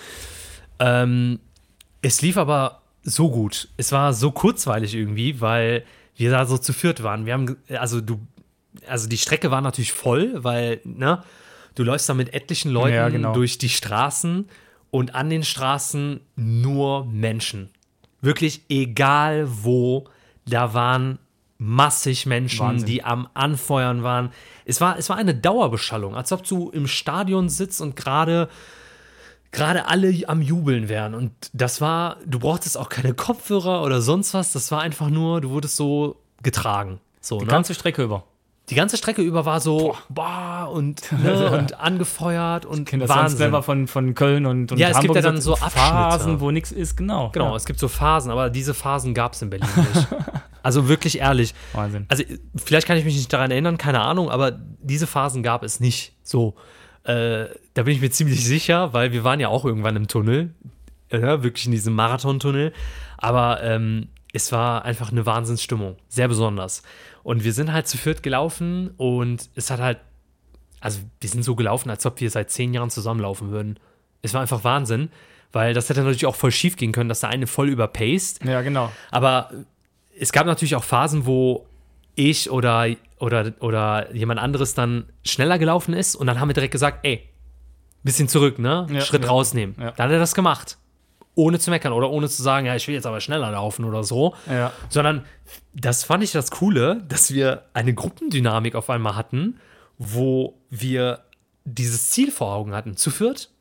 Ähm, 0.80 1.40
es 2.02 2.22
lief 2.22 2.38
aber 2.38 2.82
so 3.04 3.30
gut. 3.32 3.70
Es 3.78 3.92
war 3.92 4.14
so 4.14 4.32
kurzweilig 4.32 4.94
irgendwie, 4.94 5.40
weil 5.42 5.84
wir 6.16 6.32
da 6.32 6.46
so 6.46 6.58
zu 6.58 6.74
viert 6.74 7.04
waren. 7.04 7.26
Wir 7.26 7.34
haben, 7.34 7.58
also 7.70 8.02
du, 8.02 8.20
also 8.88 9.08
die 9.08 9.18
Strecke 9.18 9.52
war 9.52 9.62
natürlich 9.62 9.92
voll, 9.94 10.44
weil, 10.44 10.82
ne, 10.84 11.24
du 11.76 11.84
läufst 11.84 12.10
da 12.10 12.14
mit 12.14 12.34
etlichen 12.34 12.72
Leuten 12.72 12.96
Ja, 12.96 13.10
genau. 13.10 13.34
durch 13.34 13.58
die 13.58 13.70
Straßen 13.70 14.48
und 14.92 15.16
an 15.16 15.30
den 15.30 15.44
Straßen 15.44 16.20
nur 16.36 17.06
Menschen. 17.06 17.70
Wirklich 18.22 18.62
egal 18.70 19.48
wo, 19.48 20.06
da 20.46 20.74
waren 20.74 21.20
massig 21.60 22.26
Menschen, 22.26 22.60
Wahnsinn. 22.68 22.86
die 22.88 23.04
am 23.04 23.28
Anfeuern 23.34 24.04
waren. 24.04 24.32
Es 24.66 24.80
war, 24.82 24.98
es 24.98 25.10
war 25.10 25.18
eine 25.18 25.34
Dauerbeschallung, 25.36 26.16
als 26.16 26.32
ob 26.32 26.44
du 26.44 26.70
im 26.70 26.88
Stadion 26.88 27.50
sitzt 27.50 27.82
und 27.82 27.96
gerade 27.96 28.50
gerade 29.52 29.88
alle 29.88 30.14
am 30.28 30.42
Jubeln 30.42 30.90
wären. 30.90 31.14
Und 31.16 31.32
das 31.54 31.82
war, 31.82 32.18
du 32.26 32.40
brauchtest 32.40 32.78
auch 32.78 32.90
keine 32.90 33.14
Kopfhörer 33.14 33.84
oder 33.84 34.02
sonst 34.02 34.34
was. 34.34 34.52
Das 34.52 34.72
war 34.72 34.82
einfach 34.82 35.10
nur, 35.10 35.42
du 35.42 35.50
wurdest 35.50 35.78
so 35.78 36.18
getragen. 36.44 37.00
So, 37.22 37.40
Die 37.40 37.46
ne? 37.46 37.52
ganze 37.52 37.74
Strecke 37.74 38.04
über. 38.04 38.24
Die 38.70 38.76
ganze 38.76 38.98
Strecke 38.98 39.22
über 39.22 39.46
war 39.46 39.62
so, 39.62 39.96
boah, 40.10 40.70
und, 40.72 41.10
ne, 41.24 41.52
und 41.52 41.80
angefeuert 41.80 42.66
und 42.66 42.86
kennt 42.86 43.02
das 43.02 43.08
sonst 43.08 43.20
Wahnsinn. 43.22 43.38
selber 43.38 43.64
von, 43.64 43.88
von 43.88 44.14
Köln 44.14 44.46
und, 44.46 44.72
und 44.72 44.78
Ja, 44.78 44.90
es 44.90 44.96
gibt 45.00 45.10
Hamburg 45.10 45.16
ja 45.16 45.22
dann 45.22 45.40
so 45.42 45.54
Abschnitte. 45.54 45.78
Phasen, 45.78 46.40
wo 46.42 46.52
nichts 46.52 46.72
ist, 46.74 46.98
genau. 46.98 47.30
Genau, 47.30 47.52
Ja. 47.52 47.56
es 47.56 47.66
gibt 47.66 47.80
so 47.80 47.88
Phasen, 47.88 48.30
aber 48.32 48.50
diese 48.50 48.74
Phasen 48.74 49.14
gab 49.14 49.34
es 49.34 49.42
in 49.42 49.50
Berlin 49.50 49.70
nicht. 49.94 50.08
also 50.64 50.90
wirklich 50.90 51.20
ehrlich. 51.20 51.54
Wahnsinn. 51.72 52.06
Also 52.10 52.24
vielleicht 52.58 52.88
kann 52.88 52.98
ich 52.98 53.06
mich 53.06 53.16
nicht 53.16 53.32
daran 53.32 53.52
erinnern, 53.52 53.78
keine 53.78 54.02
Ahnung, 54.02 54.30
aber 54.30 54.52
diese 54.82 55.08
Phasen 55.08 55.44
gab 55.44 55.64
es 55.64 55.80
nicht. 55.80 56.14
So, 56.22 56.56
äh, 57.06 57.46
da 57.74 57.84
bin 57.84 57.94
ich 57.94 58.02
mir 58.02 58.10
ziemlich 58.12 58.44
sicher, 58.46 58.92
weil 58.92 59.14
wir 59.14 59.24
waren 59.24 59.40
ja 59.40 59.48
auch 59.48 59.64
irgendwann 59.64 59.96
im 59.96 60.10
Tunnel, 60.10 60.54
äh, 61.08 61.22
wirklich 61.22 61.68
in 61.68 61.72
diesem 61.72 61.96
Marathontunnel. 61.96 62.74
Aber 63.18 63.64
ähm, 63.64 64.10
es 64.38 64.52
war 64.52 64.86
einfach 64.86 65.12
eine 65.12 65.26
Wahnsinnsstimmung, 65.26 65.98
sehr 66.08 66.28
besonders. 66.28 66.84
Und 67.24 67.44
wir 67.44 67.54
sind 67.54 67.74
halt 67.74 67.88
zu 67.88 67.98
viert 67.98 68.22
gelaufen 68.22 68.92
und 68.98 69.50
es 69.56 69.72
hat 69.72 69.80
halt, 69.80 69.98
also 70.80 71.00
wir 71.20 71.30
sind 71.30 71.44
so 71.44 71.56
gelaufen, 71.56 71.90
als 71.90 72.06
ob 72.06 72.22
wir 72.22 72.30
seit 72.30 72.52
zehn 72.52 72.72
Jahren 72.74 72.92
zusammenlaufen 72.92 73.50
würden. 73.50 73.80
Es 74.22 74.36
war 74.36 74.42
einfach 74.42 74.64
Wahnsinn, 74.64 75.10
weil 75.52 75.74
das 75.74 75.90
hätte 75.90 76.02
natürlich 76.02 76.28
auch 76.28 76.36
voll 76.36 76.52
schief 76.52 76.78
gehen 76.78 76.92
können, 76.92 77.10
dass 77.10 77.22
der 77.22 77.30
eine 77.30 77.48
voll 77.48 77.68
überpaced. 77.70 78.46
Ja, 78.46 78.62
genau. 78.62 78.92
Aber 79.10 79.50
es 80.18 80.32
gab 80.32 80.46
natürlich 80.46 80.76
auch 80.76 80.84
Phasen, 80.84 81.26
wo 81.26 81.66
ich 82.14 82.52
oder, 82.52 82.88
oder, 83.20 83.54
oder 83.60 84.14
jemand 84.14 84.40
anderes 84.40 84.76
dann 84.76 85.06
schneller 85.26 85.58
gelaufen 85.58 85.96
ist 85.96 86.16
und 86.16 86.28
dann 86.28 86.40
haben 86.40 86.50
wir 86.50 86.54
direkt 86.54 86.74
gesagt, 86.74 87.00
ey, 87.04 87.28
bisschen 88.04 88.28
zurück, 88.28 88.60
ne? 88.60 88.86
Ja, 88.92 89.02
Schritt 89.02 89.24
ja. 89.24 89.30
rausnehmen. 89.30 89.76
Ja. 89.80 89.92
Dann 89.92 90.06
hat 90.06 90.14
er 90.14 90.20
das 90.20 90.36
gemacht. 90.36 90.78
Ohne 91.38 91.60
zu 91.60 91.70
meckern 91.70 91.94
oder 91.94 92.10
ohne 92.10 92.28
zu 92.28 92.42
sagen, 92.42 92.66
ja, 92.66 92.76
ich 92.76 92.88
will 92.88 92.96
jetzt 92.96 93.06
aber 93.06 93.22
schneller 93.22 93.52
laufen 93.52 93.86
oder 93.86 94.04
so. 94.04 94.34
Ja. 94.50 94.74
Sondern 94.90 95.24
das 95.74 96.04
fand 96.04 96.24
ich 96.24 96.32
das 96.32 96.50
Coole, 96.50 97.04
dass 97.08 97.32
wir 97.32 97.66
eine 97.76 97.94
Gruppendynamik 97.94 98.74
auf 98.74 98.90
einmal 98.90 99.16
hatten, 99.16 99.60
wo 100.00 100.58
wir 100.72 101.20
dieses 101.64 102.10
Ziel 102.10 102.32
vor 102.32 102.54
Augen 102.56 102.74
hatten. 102.74 102.98
Zu 102.98 103.12
viert, 103.12 103.52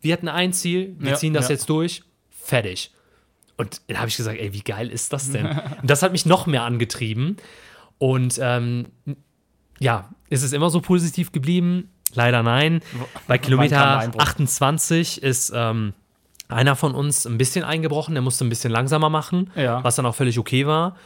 wir 0.00 0.14
hatten 0.14 0.28
ein 0.28 0.54
Ziel, 0.54 0.96
wir 0.98 1.10
Ja, 1.10 1.16
ziehen 1.16 1.34
das 1.34 1.48
ja. 1.48 1.56
jetzt 1.56 1.68
durch, 1.68 2.02
fertig. 2.30 2.92
Und 3.58 3.82
dann 3.88 3.98
habe 3.98 4.08
ich 4.08 4.16
gesagt, 4.16 4.38
ey, 4.40 4.54
wie 4.54 4.62
geil 4.62 4.88
ist 4.88 5.12
das 5.12 5.30
denn? 5.30 5.46
Und 5.82 5.90
das 5.90 6.02
hat 6.02 6.12
mich 6.12 6.24
noch 6.24 6.46
mehr 6.46 6.62
angetrieben. 6.62 7.36
Und 7.98 8.38
ähm, 8.40 8.86
ja, 9.80 10.08
ist 10.30 10.42
es 10.44 10.54
immer 10.54 10.70
so 10.70 10.80
positiv 10.80 11.30
geblieben? 11.30 11.90
Leider 12.14 12.42
nein. 12.42 12.80
Bei 13.26 13.36
Kilometer 13.36 13.98
Einbruch? 13.98 14.22
28 14.22 15.22
ist, 15.22 15.52
ähm, 15.54 15.92
einer 16.48 16.76
von 16.76 16.94
uns 16.94 17.26
ein 17.26 17.38
bisschen 17.38 17.64
eingebrochen, 17.64 18.14
der 18.14 18.22
musste 18.22 18.44
ein 18.44 18.48
bisschen 18.48 18.70
langsamer 18.72 19.10
machen, 19.10 19.50
Ja. 19.54 19.82
was 19.84 19.96
dann 19.96 20.06
auch 20.06 20.14
völlig 20.14 20.38
okay 20.38 20.66
war. 20.66 20.96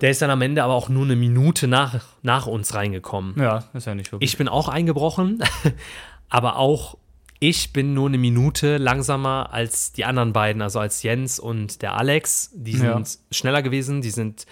Der 0.00 0.10
ist 0.10 0.22
dann 0.22 0.30
am 0.30 0.40
Ende 0.42 0.62
aber 0.62 0.74
auch 0.74 0.88
nur 0.88 1.04
eine 1.04 1.16
Minute 1.16 1.66
nach, 1.66 1.96
nach 2.22 2.46
uns 2.46 2.72
reingekommen. 2.74 3.34
Ja, 3.38 3.64
ist 3.74 3.86
ja 3.86 3.94
nicht 3.94 4.12
wirklich. 4.12 4.30
Ich 4.30 4.38
bin 4.38 4.48
auch 4.48 4.68
eingebrochen, 4.68 5.42
aber 6.28 6.56
auch 6.56 6.96
ich 7.40 7.72
bin 7.72 7.94
nur 7.94 8.08
eine 8.08 8.18
Minute 8.18 8.78
langsamer 8.78 9.50
als 9.52 9.92
die 9.92 10.04
anderen 10.04 10.32
beiden, 10.32 10.60
also 10.62 10.80
als 10.80 11.02
Jens 11.02 11.38
und 11.38 11.82
der 11.82 11.94
Alex. 11.96 12.50
Die 12.54 12.76
sind 12.76 12.86
Ja. 12.88 13.02
schneller 13.32 13.62
gewesen, 13.62 14.00
die 14.02 14.10
sind 14.10 14.46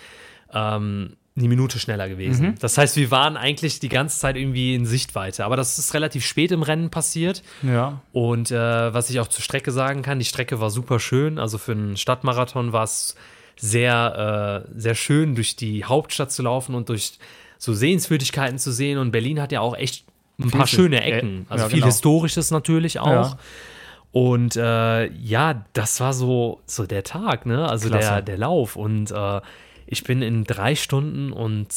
ähm, 0.53 1.17
eine 1.37 1.49
Minute 1.49 1.79
schneller 1.79 2.09
gewesen. 2.09 2.49
Mhm. 2.49 2.55
Das 2.61 2.79
heißt, 2.79 2.97
wir 2.97 3.11
waren 3.11 3.37
eigentlich 3.37 3.79
die 3.79 3.91
ganze 3.91 4.19
Zeit 4.19 4.37
irgendwie 4.37 4.75
in 4.75 4.87
Sichtweite, 4.87 5.45
aber 5.45 5.57
das 5.57 5.79
ist 5.79 5.93
relativ 5.93 6.25
spät 6.25 6.51
im 6.51 6.63
Rennen 6.63 6.91
passiert. 6.91 7.43
ja. 7.63 8.01
Und 8.13 8.51
äh, 8.51 8.95
was 8.95 9.11
ich 9.11 9.21
auch 9.21 9.29
zur 9.29 9.43
Strecke 9.43 9.71
sagen 9.71 10.03
kann, 10.03 10.19
die 10.19 10.25
Strecke 10.25 10.61
war 10.61 10.71
super 10.71 10.99
schön. 10.99 11.39
Also 11.39 11.59
für 11.59 11.73
einen 11.73 11.97
Stadtmarathon 11.97 12.73
war 12.73 12.85
es 12.85 13.17
sehr, 13.57 14.65
äh, 14.67 14.79
sehr 14.79 14.95
schön, 14.95 15.35
durch 15.35 15.57
die 15.57 15.85
Hauptstadt 15.85 16.33
zu 16.33 16.43
laufen 16.43 16.75
und 16.75 16.89
durch 16.89 17.19
so 17.59 17.75
Sehenswürdigkeiten 17.75 18.59
zu 18.59 18.73
sehen. 18.73 18.99
Und 18.99 19.11
Berlin 19.11 19.41
hat 19.41 19.53
ja 19.53 19.61
auch 19.61 19.77
echt 19.77 20.07
ein 20.39 20.51
paar 20.51 20.67
schöne 20.67 21.03
Ecken. 21.03 21.47
Also 21.49 21.65
ja, 21.65 21.69
viel 21.69 21.79
genau. 21.79 21.87
Historisches 21.87 22.51
natürlich 22.51 23.01
auch. 23.01 23.07
Ja. 23.33 23.39
Und 24.13 24.57
äh, 24.57 25.07
ja, 25.13 25.67
das 25.75 26.01
war 26.01 26.15
so, 26.15 26.63
so 26.65 26.87
der 26.87 27.03
Tag, 27.05 27.45
ne? 27.45 27.69
Also 27.69 27.89
Klasse. 27.89 28.09
der, 28.09 28.23
der 28.23 28.39
Lauf. 28.39 28.77
Und 28.77 29.11
äh, 29.11 29.41
ich 29.87 30.05
bin 30.05 30.23
in 30.23 30.45
drei 30.45 30.75
Stunden 30.75 31.33
und 31.33 31.69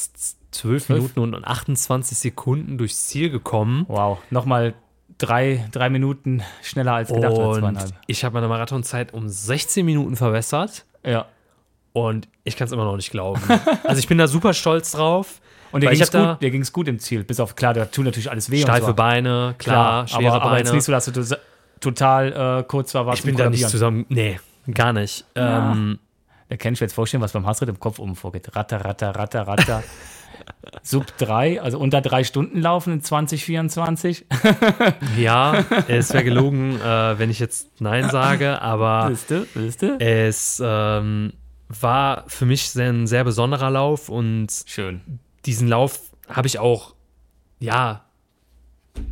zwölf? 0.52 0.90
Minuten 0.90 1.20
und 1.20 1.46
28 1.46 2.18
Sekunden 2.18 2.78
durchs 2.78 3.08
Ziel 3.08 3.30
gekommen. 3.30 3.86
Wow. 3.88 4.20
Nochmal 4.30 4.74
drei, 5.18 5.68
drei 5.72 5.90
Minuten 5.90 6.42
schneller 6.64 6.94
als 6.94 7.12
gedacht. 7.14 7.34
Und 7.34 7.60
zweieinhalb. 7.60 7.94
ich 8.08 8.24
habe 8.24 8.34
meine 8.34 8.48
Marathonzeit 8.48 9.14
um 9.14 9.28
16 9.30 9.86
Minuten 9.86 10.16
verbessert 10.16 10.86
Ja. 11.06 11.26
und 11.94 12.28
ich 12.44 12.56
kann 12.56 12.66
es 12.68 12.72
immer 12.72 12.86
noch 12.86 12.96
nicht 12.96 13.12
glauben. 13.12 13.42
also 13.84 14.00
ich 14.00 14.08
bin 14.08 14.18
da 14.18 14.28
super 14.28 14.54
stolz 14.54 14.92
drauf. 14.92 15.42
Und 15.72 15.84
dir 15.84 15.92
hab 15.92 16.10
da- 16.10 16.32
gut, 16.34 16.42
dir 16.42 16.50
ging's 16.50 16.74
gut 16.74 16.88
im 16.88 16.98
Ziel. 16.98 17.24
Bis 17.24 17.40
auf, 17.40 17.56
klar, 17.56 17.76
da 17.76 17.86
tut 17.86 18.06
natürlich 18.06 18.32
alles 18.32 18.50
weh. 18.50 18.62
Steife 18.62 18.88
so. 18.88 18.94
Beine, 18.96 19.54
klar, 19.60 20.08
schwere 20.08 20.34
aber, 20.34 20.42
aber 20.46 20.58
jetzt 20.58 20.68
Beine. 20.70 20.78
nicht 20.78 20.86
so, 20.86 20.92
dass 20.92 21.06
du 21.06 21.38
total 21.80 22.60
äh, 22.62 22.64
kurz 22.64 22.96
war, 22.96 23.06
warst 23.06 23.20
ich 23.20 23.26
bin 23.26 23.36
da 23.38 23.50
nicht 23.52 23.70
zusammen. 23.70 24.06
Nee, 24.10 24.40
gar 24.74 24.94
nicht. 24.94 25.26
Ähm, 25.36 26.00
Da 26.50 26.58
kann 26.58 26.74
ich 26.74 26.82
mir 26.82 26.86
jetzt 26.86 26.94
vorstellen, 26.94 27.22
was 27.22 27.32
beim 27.32 27.46
Hasrit 27.46 27.70
im 27.70 27.80
Kopf 27.80 28.00
oben 28.00 28.16
vorgeht. 28.16 28.56
Ratter, 28.56 28.84
ratter, 28.84 29.16
ratter, 29.16 29.48
ratter. 29.48 29.84
Sub 30.84 31.06
3, 31.18 31.62
also 31.62 31.78
unter 31.78 32.02
drei 32.02 32.24
Stunden 32.24 32.60
laufen 32.62 32.94
in 32.94 33.02
2024. 33.02 34.26
ja, 35.18 35.66
es 35.88 36.14
wäre 36.14 36.24
gelogen, 36.24 36.80
äh, 36.80 37.20
wenn 37.20 37.30
ich 37.30 37.40
jetzt 37.40 37.82
Nein 37.82 38.10
sage, 38.10 38.62
aber 38.62 39.10
Wisst 39.10 39.30
du? 39.30 39.46
Wisst 39.54 39.82
du? 39.82 39.98
es 40.00 40.62
ähm, 40.64 41.34
war 41.68 42.24
für 42.28 42.46
mich 42.46 42.74
ein 42.76 43.06
sehr 43.06 43.24
besonderer 43.24 43.70
Lauf 43.70 44.10
und 44.10 44.48
Schön. 44.66 45.02
diesen 45.46 45.68
Lauf 45.68 46.00
habe 46.28 46.48
ich 46.48 46.58
auch, 46.58 46.96
ja, 47.60 48.06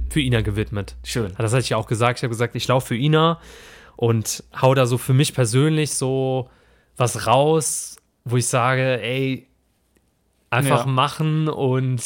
für 0.10 0.22
Ina 0.22 0.42
gewidmet. 0.42 0.96
Schön. 1.04 1.34
Das 1.38 1.52
hatte 1.52 1.62
ich 1.62 1.70
ja 1.70 1.78
auch 1.78 1.88
gesagt. 1.88 2.20
Ich 2.20 2.24
habe 2.24 2.32
gesagt, 2.32 2.56
ich 2.56 2.68
laufe 2.68 2.88
für 2.88 2.96
Ina 2.96 3.40
und 3.96 4.44
hau 4.60 4.74
da 4.74 4.86
so 4.86 4.98
für 4.98 5.14
mich 5.14 5.34
persönlich 5.34 5.94
so 5.94 6.50
was 6.98 7.28
raus, 7.28 7.96
wo 8.26 8.38
ich 8.38 8.48
sage, 8.48 9.02
ey, 9.02 9.48
einfach 10.50 10.86
Ja. 10.86 10.92
machen 10.92 11.48
und 11.48 12.02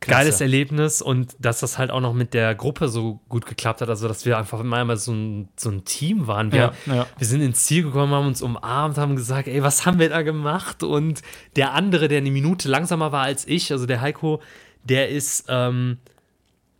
Klasse. 0.00 0.20
geiles 0.24 0.40
Erlebnis 0.40 1.00
und 1.02 1.34
dass 1.38 1.60
das 1.60 1.78
halt 1.78 1.90
auch 1.90 2.00
noch 2.00 2.12
mit 2.12 2.34
der 2.34 2.54
Gruppe 2.54 2.88
so 2.88 3.20
gut 3.28 3.46
geklappt 3.46 3.80
hat, 3.80 3.88
also 3.88 4.08
dass 4.08 4.24
wir 4.26 4.36
einfach 4.38 4.62
mal 4.62 4.96
so 4.96 5.12
ein, 5.12 5.48
so 5.56 5.70
ein 5.70 5.84
Team 5.84 6.26
waren. 6.26 6.52
Wir, 6.52 6.72
Ja, 6.86 6.94
ja. 6.94 7.06
wir 7.16 7.26
sind 7.26 7.40
ins 7.40 7.64
Ziel 7.64 7.82
gekommen, 7.84 8.12
haben 8.12 8.26
uns 8.26 8.42
umarmt, 8.42 8.98
haben 8.98 9.16
gesagt, 9.16 9.48
ey, 9.48 9.62
was 9.62 9.86
haben 9.86 9.98
wir 9.98 10.08
da 10.10 10.22
gemacht? 10.22 10.82
Und 10.82 11.22
der 11.56 11.72
andere, 11.72 12.08
der 12.08 12.18
eine 12.18 12.30
Minute 12.30 12.68
langsamer 12.68 13.10
war 13.12 13.22
als 13.24 13.46
ich, 13.48 13.72
also 13.72 13.86
der 13.86 14.00
Heiko, 14.00 14.42
der 14.84 15.08
ist, 15.08 15.46
ähm, 15.48 15.98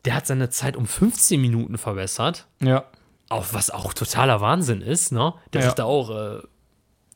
der 0.04 0.14
hat 0.14 0.26
seine 0.26 0.50
Zeit 0.50 0.76
um 0.76 0.86
15 0.86 1.40
Minuten 1.40 1.78
verbessert. 1.78 2.46
Ja. 2.62 2.84
Auch, 3.28 3.46
was 3.52 3.70
auch 3.70 3.92
totaler 3.92 4.40
Wahnsinn 4.40 4.82
ist, 4.82 5.10
ne? 5.10 5.34
Der 5.52 5.62
Ja. 5.62 5.66
dachte 5.68 5.84
auch, 5.84 6.10
äh, 6.10 6.42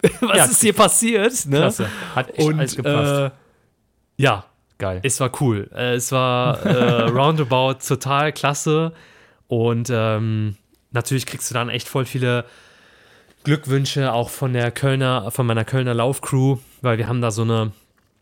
was 0.21 0.37
Ja, 0.37 0.45
ist 0.45 0.61
hier 0.61 0.73
passiert? 0.73 1.47
Ne? 1.47 1.59
Klasse. 1.59 1.89
Hat 2.15 2.31
echt 2.31 2.49
alles 2.49 2.77
Und 2.77 2.85
gepasst. 2.85 3.33
äh, 3.33 4.23
ja, 4.23 4.45
Geil. 4.79 5.01
es 5.03 5.21
war 5.21 5.31
cool. 5.41 5.71
Äh, 5.75 5.95
es 5.95 6.13
war 6.13 6.59
äh, 6.65 7.03
roundabout 7.09 7.75
total 7.87 8.33
klasse. 8.33 8.93
Und 9.49 9.91
ähm, 9.93 10.57
natürlich 10.93 11.27
kriegst 11.27 11.51
du 11.51 11.55
dann 11.55 11.69
echt 11.69 11.89
voll 11.89 12.05
viele 12.05 12.45
Glückwünsche 13.45 14.13
auch 14.13 14.31
von 14.31 14.53
der 14.53 14.71
Kölner, 14.71 15.31
von 15.31 15.47
meiner 15.47 15.65
Kölner 15.65 15.95
Laufcrew, 15.95 16.59
weil 16.83 16.99
wir 16.99 17.09
haben 17.09 17.21
da 17.23 17.31
so 17.31 17.43
eine, 17.43 17.73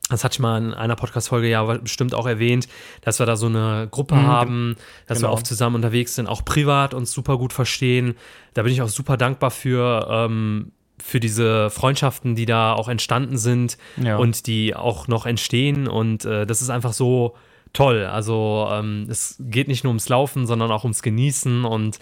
das 0.09 0.23
hatte 0.23 0.35
ich 0.35 0.39
mal 0.39 0.63
in 0.63 0.75
einer 0.75 0.95
Podcast-Folge 0.95 1.49
ja 1.49 1.65
bestimmt 1.65 2.15
auch 2.15 2.27
erwähnt, 2.27 2.69
dass 3.03 3.19
wir 3.19 3.27
da 3.27 3.37
so 3.37 3.47
eine 3.47 3.89
Gruppe 3.91 4.17
haben, 4.23 4.77
dass 5.07 5.19
wir 5.19 5.23
genau. 5.23 5.33
oft 5.33 5.47
zusammen 5.47 5.77
unterwegs 5.77 6.15
sind, 6.15 6.29
auch 6.29 6.45
privat 6.45 6.95
uns 6.95 7.13
super 7.13 7.37
gut 7.37 7.53
verstehen. 7.53 8.15
Da 8.55 8.63
bin 8.63 8.73
ich 8.73 8.81
auch 8.81 8.89
super 8.89 9.17
dankbar 9.17 9.51
für, 9.51 10.07
ähm, 10.09 10.71
für 11.03 11.21
diese 11.21 11.71
Freundschaften, 11.71 12.35
die 12.35 12.47
da 12.47 12.73
auch 12.73 12.89
entstanden 12.89 13.37
sind 13.39 13.79
Ja. 13.97 14.17
und 14.17 14.47
die 14.47 14.75
auch 14.75 15.09
noch 15.09 15.27
entstehen. 15.27 15.89
Und 15.89 16.25
äh, 16.25 16.47
das 16.47 16.63
ist 16.63 16.71
einfach 16.71 16.93
so 16.93 17.37
toll. 17.73 18.05
Also 18.07 18.69
ähm, 18.71 19.07
es 19.11 19.37
geht 19.41 19.69
nicht 19.69 19.85
nur 19.85 19.91
ums 19.91 20.09
Laufen, 20.09 20.47
sondern 20.47 20.71
auch 20.71 20.85
ums 20.85 21.03
Genießen 21.03 21.65
und 21.65 21.99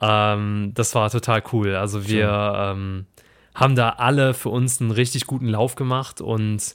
ähm, 0.00 0.72
das 0.74 0.94
war 0.94 1.10
total 1.10 1.42
cool. 1.52 1.74
Also 1.74 2.06
wir 2.06 2.52
ähm, 2.56 3.06
haben 3.54 3.74
da 3.74 3.90
alle 3.90 4.34
für 4.34 4.50
uns 4.50 4.80
einen 4.80 4.90
richtig 4.92 5.26
guten 5.26 5.48
Lauf 5.48 5.74
gemacht 5.74 6.20
und 6.20 6.74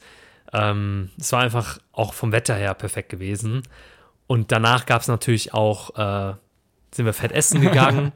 ähm, 0.52 1.10
es 1.18 1.32
war 1.32 1.42
einfach 1.42 1.80
auch 1.94 2.14
vom 2.14 2.32
Wetter 2.32 2.56
her 2.56 2.74
perfekt 2.74 3.10
gewesen. 3.10 3.64
Und 4.28 4.52
danach 4.52 4.86
gab 4.86 5.02
es 5.02 5.08
natürlich 5.08 5.54
auch, 5.54 5.96
äh, 5.98 6.34
sind 6.92 7.06
wir 7.06 7.14
fett 7.14 7.32
essen 7.32 7.62
gegangen. 7.68 8.12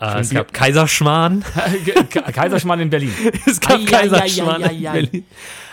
Äh, 0.00 0.20
es 0.20 0.30
gab 0.30 0.52
Kaiserschmarrn. 0.52 1.44
Kaiserschmarrn 2.32 2.80
in 2.80 2.90
Berlin. 2.90 3.12
es 3.46 3.60
gab 3.60 3.80
ei, 3.80 3.84
Kaiserschmarrn 3.84 4.62
ei, 4.64 4.68
ei, 4.68 4.74
in. 4.74 4.82
Berlin. 4.92 5.24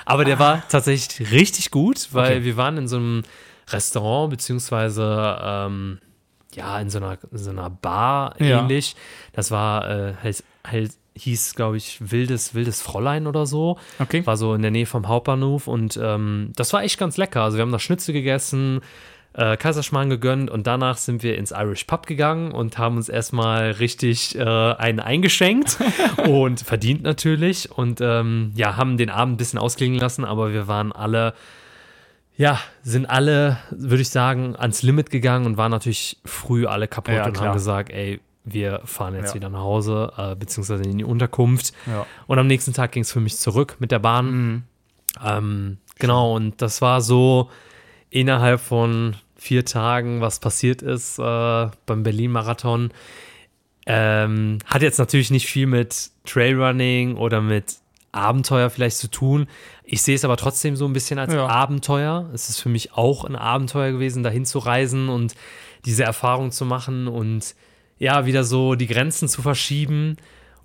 Aber 0.05 0.25
der 0.25 0.37
war 0.39 0.67
tatsächlich 0.67 1.31
richtig 1.31 1.71
gut, 1.71 2.09
weil 2.11 2.37
Okay. 2.37 2.43
wir 2.43 2.57
waren 2.57 2.77
in 2.77 2.87
so 2.87 2.97
einem 2.97 3.23
Restaurant, 3.69 4.29
beziehungsweise 4.31 5.37
ähm, 5.41 5.99
ja, 6.53 6.79
in 6.79 6.89
so 6.89 6.97
einer, 6.99 7.17
in 7.31 7.37
so 7.37 7.49
einer 7.51 7.69
Bar 7.69 8.35
Ja. 8.39 8.59
ähnlich. 8.61 8.95
Das 9.31 9.49
war, 9.51 9.89
äh, 9.89 10.13
halt, 10.21 10.43
halt, 10.67 10.91
hieß, 11.15 11.53
glaube 11.55 11.77
ich, 11.77 11.97
Wildes, 12.11 12.55
Wildes 12.55 12.81
Fräulein 12.81 13.27
oder 13.27 13.45
so. 13.45 13.77
Okay. 13.99 14.25
War 14.25 14.35
so 14.35 14.55
in 14.55 14.61
der 14.63 14.71
Nähe 14.71 14.87
vom 14.87 15.07
Hauptbahnhof 15.07 15.67
und 15.67 15.97
ähm, 16.01 16.51
das 16.55 16.73
war 16.73 16.83
echt 16.83 16.97
ganz 16.99 17.17
lecker. 17.17 17.43
Also 17.43 17.57
wir 17.57 17.61
haben 17.61 17.71
da 17.71 17.77
Schnitzel 17.79 18.13
gegessen, 18.13 18.81
äh, 19.33 19.57
Kaiserschmarrn 19.57 20.09
gegönnt 20.09 20.51
und 20.51 20.67
danach 20.67 20.97
sind 20.97 21.23
wir 21.23 21.37
ins 21.37 21.51
Irish 21.51 21.85
Pub 21.85 22.05
gegangen 22.05 22.51
und 22.51 22.77
haben 22.77 22.97
uns 22.97 23.09
erstmal 23.09 23.71
richtig 23.71 24.37
äh, 24.37 24.43
einen 24.43 24.99
eingeschenkt 24.99 25.77
und 26.27 26.59
verdient 26.61 27.01
natürlich 27.03 27.71
und 27.71 27.99
ähm, 28.01 28.51
ja, 28.55 28.75
haben 28.77 28.97
den 28.97 29.09
Abend 29.09 29.33
ein 29.33 29.37
bisschen 29.37 29.57
ausklingen 29.59 29.99
lassen, 29.99 30.23
aber 30.23 30.53
wir 30.53 30.67
waren 30.67 30.91
alle, 30.91 31.33
ja, 32.37 32.59
sind 32.83 33.05
alle, 33.07 33.57
würde 33.71 34.01
ich 34.01 34.09
sagen, 34.09 34.55
ans 34.55 34.83
Limit 34.83 35.09
gegangen 35.09 35.45
und 35.45 35.57
waren 35.57 35.71
natürlich 35.71 36.17
früh 36.25 36.65
alle 36.67 36.87
kaputt 36.87 37.15
Ja, 37.15 37.25
und 37.25 37.33
klar. 37.33 37.47
haben 37.47 37.53
gesagt, 37.55 37.89
ey, 37.91 38.19
wir 38.45 38.81
fahren 38.85 39.15
jetzt 39.15 39.29
Ja. 39.29 39.35
wieder 39.35 39.49
nach 39.49 39.61
Hause, 39.61 40.11
äh, 40.17 40.35
beziehungsweise 40.35 40.83
in 40.83 40.97
die 40.97 41.05
Unterkunft. 41.05 41.73
Ja. 41.87 42.05
Und 42.27 42.37
am 42.39 42.45
nächsten 42.47 42.73
Tag 42.73 42.91
ging 42.91 43.01
es 43.03 43.11
für 43.11 43.19
mich 43.21 43.37
zurück 43.37 43.77
mit 43.79 43.91
der 43.91 43.99
Bahn. 43.99 44.25
Mhm. 44.31 44.63
Ähm, 45.25 45.77
genau, 45.97 46.35
und 46.35 46.61
das 46.61 46.81
war 46.81 47.01
so 47.01 47.49
innerhalb 48.09 48.59
von 48.59 49.15
vier 49.43 49.65
Tagen, 49.65 50.21
was 50.21 50.39
passiert 50.39 50.81
ist 50.81 51.19
äh, 51.19 51.67
beim 51.85 52.03
Berlin-Marathon. 52.03 52.91
Ähm, 53.85 54.59
hat 54.65 54.81
jetzt 54.81 54.97
natürlich 54.97 55.31
nicht 55.31 55.47
viel 55.47 55.67
mit 55.67 56.11
Trailrunning 56.25 57.17
oder 57.17 57.41
mit 57.41 57.75
Abenteuer 58.13 58.69
vielleicht 58.69 58.97
zu 58.97 59.09
tun. 59.09 59.47
Ich 59.83 60.01
sehe 60.01 60.15
es 60.15 60.23
aber 60.23 60.37
trotzdem 60.37 60.77
so 60.77 60.85
ein 60.85 60.93
bisschen 60.93 61.19
als 61.19 61.33
Ja. 61.33 61.47
Abenteuer. 61.47 62.29
Es 62.33 62.47
ist 62.47 62.61
für 62.61 62.69
mich 62.69 62.93
auch 62.93 63.25
ein 63.25 63.35
Abenteuer 63.35 63.91
gewesen, 63.91 64.23
dahin 64.23 64.45
zu 64.45 64.59
reisen 64.59 65.09
und 65.09 65.35
diese 65.83 66.03
Erfahrung 66.03 66.51
zu 66.51 66.63
machen 66.63 67.07
und 67.09 67.55
ja, 67.99 68.25
wieder 68.25 68.45
so 68.45 68.75
die 68.75 68.87
Grenzen 68.87 69.27
zu 69.27 69.41
verschieben. 69.41 70.15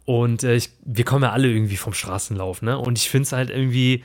Und 0.05 0.45
äh, 0.45 0.55
ich, 0.55 0.71
wir 0.85 1.05
kommen 1.05 1.25
ja 1.25 1.33
alle 1.33 1.49
irgendwie 1.49 1.77
vom 1.77 1.95
Straßenlauf, 1.95 2.63
ne? 2.63 2.79
Und 2.79 2.97
ich 2.99 3.11
finde 3.11 3.25
es 3.25 3.33
halt 3.33 3.51
irgendwie 3.51 4.05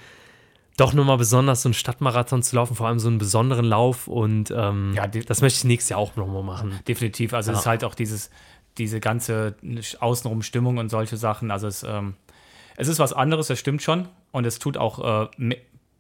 doch 0.78 0.94
nochmal 0.94 1.18
besonders, 1.18 1.62
so 1.62 1.70
einen 1.70 1.74
Stadtmarathon 1.74 2.42
zu 2.44 2.56
laufen, 2.56 2.76
vor 2.76 2.88
allem 2.88 3.00
so 3.00 3.08
einen 3.08 3.18
besonderen 3.20 3.66
Lauf. 3.66 4.08
Und 4.08 4.52
ähm, 4.56 4.94
Ja, 4.96 5.08
das 5.08 5.42
möchte 5.42 5.58
ich 5.60 5.64
nächstes 5.66 5.90
Jahr 5.90 6.00
auch 6.00 6.16
nochmal 6.16 6.44
machen. 6.44 6.80
Definitiv. 6.88 7.34
Also 7.34 7.52
Ja. 7.52 7.56
es 7.58 7.62
ist 7.62 7.68
halt 7.68 7.84
auch 7.84 7.96
dieses, 7.96 8.30
diese 8.78 9.00
ganze 9.00 9.56
außenrum 10.00 10.42
Stimmung 10.42 10.78
und 10.78 10.90
solche 10.90 11.18
Sachen. 11.18 11.52
Also 11.52 11.68
es, 11.68 11.84
ähm, 11.84 12.16
es 12.76 12.88
ist 12.88 12.98
was 13.00 13.14
anderes, 13.14 13.48
das 13.48 13.60
stimmt 13.60 13.82
schon. 13.84 14.08
Und 14.32 14.46
es 14.46 14.58
tut 14.60 14.78
auch 14.78 15.26
äh, 15.26 15.28
me- 15.38 15.58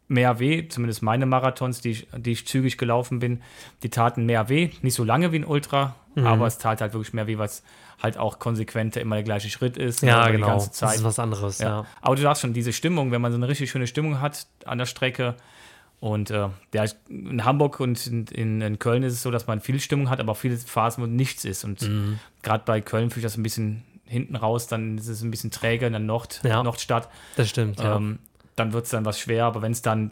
mehr 0.07 0.39
weh, 0.39 0.67
zumindest 0.67 1.01
meine 1.03 1.25
Marathons, 1.25 1.81
die 1.81 1.91
ich, 1.91 2.07
die 2.17 2.31
ich 2.31 2.45
zügig 2.47 2.77
gelaufen 2.77 3.19
bin, 3.19 3.41
die 3.83 3.89
taten 3.89 4.25
mehr 4.25 4.49
weh. 4.49 4.69
Nicht 4.81 4.95
so 4.95 5.03
lange 5.03 5.31
wie 5.31 5.37
ein 5.37 5.45
Ultra, 5.45 5.95
Mhm. 6.15 6.27
aber 6.27 6.45
es 6.47 6.57
tat 6.59 6.81
halt 6.81 6.93
wirklich 6.93 7.13
mehr 7.13 7.25
weh, 7.27 7.37
was 7.37 7.63
halt 8.03 8.17
auch 8.17 8.37
konsequenter 8.37 8.99
immer 9.01 9.15
der 9.15 9.23
gleiche 9.23 9.49
Schritt 9.49 9.77
ist. 9.77 10.01
Ja, 10.03 10.25
ne, 10.25 10.33
genau. 10.33 10.45
Die 10.47 10.51
ganze 10.51 10.67
Das 10.69 10.77
Zeit. 10.77 10.95
ist 10.97 11.03
was 11.03 11.17
anderes, 11.19 11.59
ja. 11.59 11.67
Ja. 11.69 11.85
Aber 12.01 12.15
du 12.15 12.21
sagst 12.21 12.41
schon, 12.41 12.53
diese 12.53 12.73
Stimmung, 12.73 13.11
wenn 13.11 13.21
man 13.21 13.31
so 13.31 13.37
eine 13.37 13.47
richtig 13.47 13.71
schöne 13.71 13.87
Stimmung 13.87 14.19
hat 14.21 14.45
an 14.65 14.77
der 14.77 14.85
Strecke. 14.85 15.35
Und 16.01 16.31
äh, 16.31 16.49
ja, 16.73 16.83
ich- 16.83 16.95
in 17.07 17.45
Hamburg 17.45 17.79
und 17.79 18.05
in, 18.07 18.59
in, 18.61 18.77
Köln 18.77 19.03
ist 19.03 19.13
es 19.13 19.23
so, 19.23 19.31
dass 19.31 19.47
man 19.47 19.61
viel 19.61 19.79
Stimmung 19.79 20.09
hat, 20.09 20.19
aber 20.19 20.35
viele 20.35 20.57
Phasen, 20.57 21.01
wo 21.01 21.07
nichts 21.07 21.45
ist. 21.45 21.63
Und 21.63 21.81
Mhm. 21.81 22.19
gerade 22.41 22.63
bei 22.65 22.81
Köln 22.81 23.09
fühle 23.09 23.21
ich 23.21 23.31
das 23.31 23.37
ein 23.37 23.43
bisschen 23.43 23.83
hinten 24.05 24.35
raus, 24.35 24.67
dann 24.67 24.97
ist 24.97 25.07
es 25.07 25.21
ein 25.21 25.31
bisschen 25.31 25.49
träger 25.49 25.87
in 25.87 25.93
der 25.93 26.01
Nord, 26.01 26.41
Ja. 26.43 26.61
Nordstadt. 26.61 27.07
Das 27.37 27.49
stimmt, 27.49 27.79
ja. 27.79 27.95
Ähm, 27.95 28.19
dann 28.57 28.73
wird 28.73 28.83
es 28.83 28.91
dann 28.91 29.05
was 29.05 29.17
schwer, 29.17 29.45
aber 29.45 29.61
wenn 29.61 29.71
es 29.71 29.81
dann, 29.81 30.11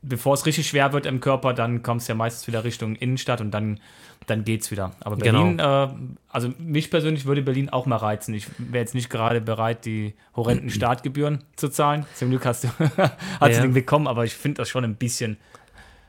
bevor 0.00 0.34
es 0.34 0.46
richtig 0.46 0.68
schwer 0.68 0.92
wird 0.92 1.06
im 1.06 1.18
Körper, 1.20 1.52
dann 1.52 1.82
kommt 1.82 2.02
es 2.02 2.06
ja 2.08 2.14
meistens 2.14 2.46
wieder 2.46 2.62
Richtung 2.62 2.94
Innenstadt 2.94 3.40
und 3.40 3.50
dann, 3.50 3.80
dann 4.26 4.44
geht 4.44 4.62
es 4.62 4.70
wieder. 4.70 4.92
Aber 5.00 5.16
Genau. 5.16 5.54
Berlin, 5.54 5.58
äh, 5.58 5.88
also 6.28 6.52
mich 6.58 6.90
persönlich 6.90 7.24
würde 7.26 7.42
Berlin 7.42 7.68
auch 7.70 7.86
mal 7.86 7.96
reizen. 7.96 8.34
Ich 8.34 8.46
wäre 8.58 8.82
jetzt 8.82 8.94
nicht 8.94 9.08
gerade 9.10 9.40
bereit, 9.40 9.84
die 9.84 10.14
horrenden 10.34 10.70
Startgebühren 10.70 11.44
zu 11.56 11.68
zahlen. 11.68 12.04
Zum 12.14 12.30
Glück 12.30 12.44
hast 12.44 12.64
du, 12.64 12.68
hast 13.40 13.56
Ja. 13.56 13.62
den 13.62 13.72
bekommen, 13.74 14.06
aber 14.06 14.24
ich 14.24 14.34
finde 14.34 14.58
das 14.58 14.68
schon 14.68 14.84
ein 14.84 14.96
bisschen. 14.96 15.36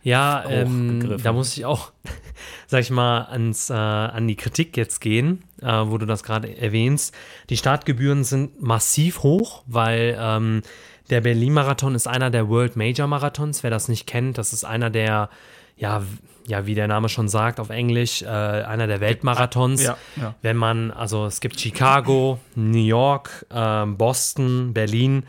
Ja, 0.03 0.45
ähm, 0.47 0.95
hochgegriffen. 0.97 1.23
da 1.23 1.33
muss 1.33 1.57
ich 1.57 1.65
auch, 1.65 1.91
sag 2.67 2.81
ich 2.81 2.91
mal, 2.91 3.23
ans, 3.25 3.69
äh, 3.69 3.73
an 3.73 4.27
die 4.27 4.35
Kritik 4.35 4.77
jetzt 4.77 5.01
gehen, 5.01 5.43
äh, 5.61 5.67
wo 5.67 5.97
du 5.97 6.05
das 6.05 6.23
gerade 6.23 6.55
erwähnst. 6.57 7.13
Die 7.49 7.57
Startgebühren 7.57 8.23
sind 8.23 8.61
massiv 8.61 9.23
hoch, 9.23 9.63
weil 9.67 10.17
ähm, 10.19 10.61
der 11.09 11.21
Berlin-Marathon 11.21 11.93
ist 11.95 12.07
einer 12.07 12.29
der 12.29 12.47
World 12.47 12.75
Major 12.77 13.07
Marathons. 13.07 13.63
Wer 13.63 13.69
das 13.69 13.89
nicht 13.89 14.07
kennt, 14.07 14.37
das 14.37 14.53
ist 14.53 14.63
einer 14.63 14.89
der, 14.89 15.29
ja, 15.77 16.03
ja, 16.47 16.65
wie 16.65 16.75
der 16.75 16.87
Name 16.87 17.09
schon 17.09 17.27
sagt, 17.27 17.59
auf 17.59 17.69
Englisch, 17.69 18.21
äh, 18.21 18.27
einer 18.27 18.87
der 18.87 19.01
Weltmarathons. 19.01 19.83
Ja, 19.83 19.97
ja. 20.15 20.33
Wenn 20.41 20.55
man, 20.57 20.91
also 20.91 21.25
es 21.25 21.41
gibt 21.41 21.59
Chicago, 21.59 22.39
New 22.55 22.83
York, 22.85 23.45
ähm, 23.51 23.97
Boston, 23.97 24.73
Berlin, 24.73 25.23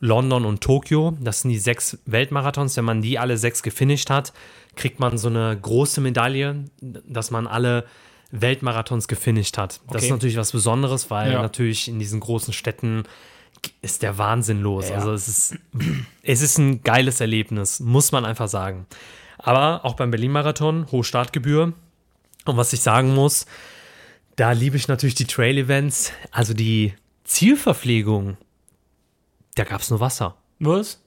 London 0.00 0.44
und 0.44 0.60
Tokio. 0.60 1.16
Das 1.20 1.40
sind 1.42 1.50
die 1.52 1.58
sechs 1.58 1.98
Weltmarathons. 2.06 2.76
Wenn 2.76 2.84
man 2.84 3.02
die 3.02 3.18
alle 3.18 3.38
sechs 3.38 3.62
gefinisht 3.62 4.10
hat, 4.10 4.32
kriegt 4.76 4.98
man 5.00 5.16
so 5.16 5.28
eine 5.28 5.56
große 5.56 6.00
Medaille, 6.00 6.64
dass 6.80 7.30
man 7.30 7.46
alle 7.46 7.84
Weltmarathons 8.32 9.06
gefinisht 9.08 9.56
hat. 9.56 9.80
Das 9.86 9.96
Okay. 9.96 10.04
ist 10.06 10.10
natürlich 10.10 10.36
was 10.36 10.50
Besonderes, 10.52 11.08
weil 11.10 11.32
Ja. 11.32 11.40
natürlich 11.40 11.86
in 11.88 11.98
diesen 12.00 12.18
großen 12.20 12.52
Städten 12.52 13.04
ist 13.80 14.02
der 14.02 14.18
Wahnsinn 14.18 14.60
los. 14.60 14.88
Ja. 14.88 14.96
Also 14.96 15.12
es 15.12 15.28
ist, 15.28 15.56
es 16.22 16.42
ist 16.42 16.58
ein 16.58 16.82
geiles 16.82 17.20
Erlebnis, 17.20 17.78
muss 17.80 18.10
man 18.12 18.24
einfach 18.24 18.48
sagen. 18.48 18.86
Aber 19.44 19.84
auch 19.84 19.94
beim 19.94 20.10
Berlin-Marathon, 20.10 20.86
hohe 20.90 21.04
Startgebühr. 21.04 21.72
Und 22.46 22.56
was 22.56 22.72
ich 22.72 22.80
sagen 22.80 23.14
muss, 23.14 23.46
da 24.36 24.52
liebe 24.52 24.76
ich 24.76 24.88
natürlich 24.88 25.14
die 25.14 25.26
Trail-Events, 25.26 26.12
also 26.30 26.54
die 26.54 26.94
Zielverpflegung. 27.24 28.36
Da 29.54 29.64
gab 29.64 29.80
es 29.80 29.90
nur 29.90 30.00
Wasser. 30.00 30.36
Was? 30.58 31.00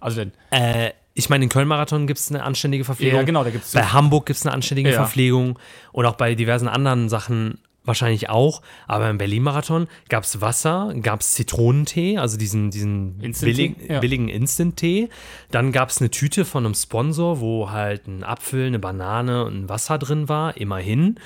Also 0.00 0.20
dann, 0.24 0.32
Äh, 0.50 0.92
ich 1.14 1.28
meine, 1.28 1.44
in 1.44 1.50
Köln-Marathon 1.50 2.06
gibt 2.06 2.18
es 2.18 2.30
eine 2.30 2.42
anständige 2.42 2.84
Verpflegung. 2.84 3.16
Ja, 3.20 3.22
genau, 3.24 3.44
da 3.44 3.50
gibt's- 3.50 3.72
Bei 3.72 3.84
Hamburg 3.84 4.26
gibt 4.26 4.38
es 4.38 4.46
eine 4.46 4.54
anständige 4.54 4.90
Ja. 4.90 4.96
Verpflegung 4.96 5.58
und 5.92 6.06
auch 6.06 6.16
bei 6.16 6.34
diversen 6.34 6.68
anderen 6.68 7.08
Sachen 7.08 7.58
wahrscheinlich 7.84 8.28
auch. 8.28 8.62
Aber 8.86 9.08
im 9.10 9.18
Berlin-Marathon 9.18 9.88
gab 10.08 10.24
es 10.24 10.40
Wasser, 10.40 10.94
gab 11.02 11.20
es 11.20 11.34
Zitronentee, 11.34 12.18
also 12.18 12.36
diesen, 12.36 12.70
diesen 12.70 13.20
Instant-Tee, 13.20 13.68
billig, 13.68 13.90
ja. 13.90 14.00
billigen 14.00 14.28
Instant-Tee. 14.28 15.08
Dann 15.50 15.72
gab 15.72 15.90
es 15.90 16.00
eine 16.00 16.10
Tüte 16.10 16.44
von 16.44 16.64
einem 16.64 16.74
Sponsor, 16.74 17.40
wo 17.40 17.70
halt 17.70 18.06
ein 18.06 18.24
Apfel, 18.24 18.66
eine 18.66 18.78
Banane 18.78 19.44
und 19.44 19.64
ein 19.64 19.68
Wasser 19.68 19.98
drin 19.98 20.28
war, 20.28 20.56
immerhin. 20.56 21.18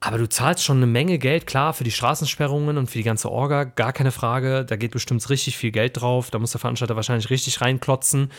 Aber 0.00 0.18
du 0.18 0.28
zahlst 0.28 0.62
schon 0.62 0.76
eine 0.76 0.86
Menge 0.86 1.18
Geld, 1.18 1.46
klar, 1.46 1.72
für 1.72 1.84
die 1.84 1.90
Straßensperrungen 1.90 2.76
und 2.76 2.88
für 2.90 2.98
die 2.98 3.04
ganze 3.04 3.32
Orga, 3.32 3.64
gar 3.64 3.94
keine 3.94 4.12
Frage. 4.12 4.66
Da 4.66 4.76
geht 4.76 4.90
bestimmt 4.90 5.26
richtig 5.30 5.56
viel 5.56 5.70
Geld 5.70 5.98
drauf. 5.98 6.30
Da 6.30 6.38
muss 6.38 6.52
der 6.52 6.60
Veranstalter 6.60 6.94
wahrscheinlich 6.94 7.30
richtig 7.30 7.62
reinklotzen. 7.62 8.30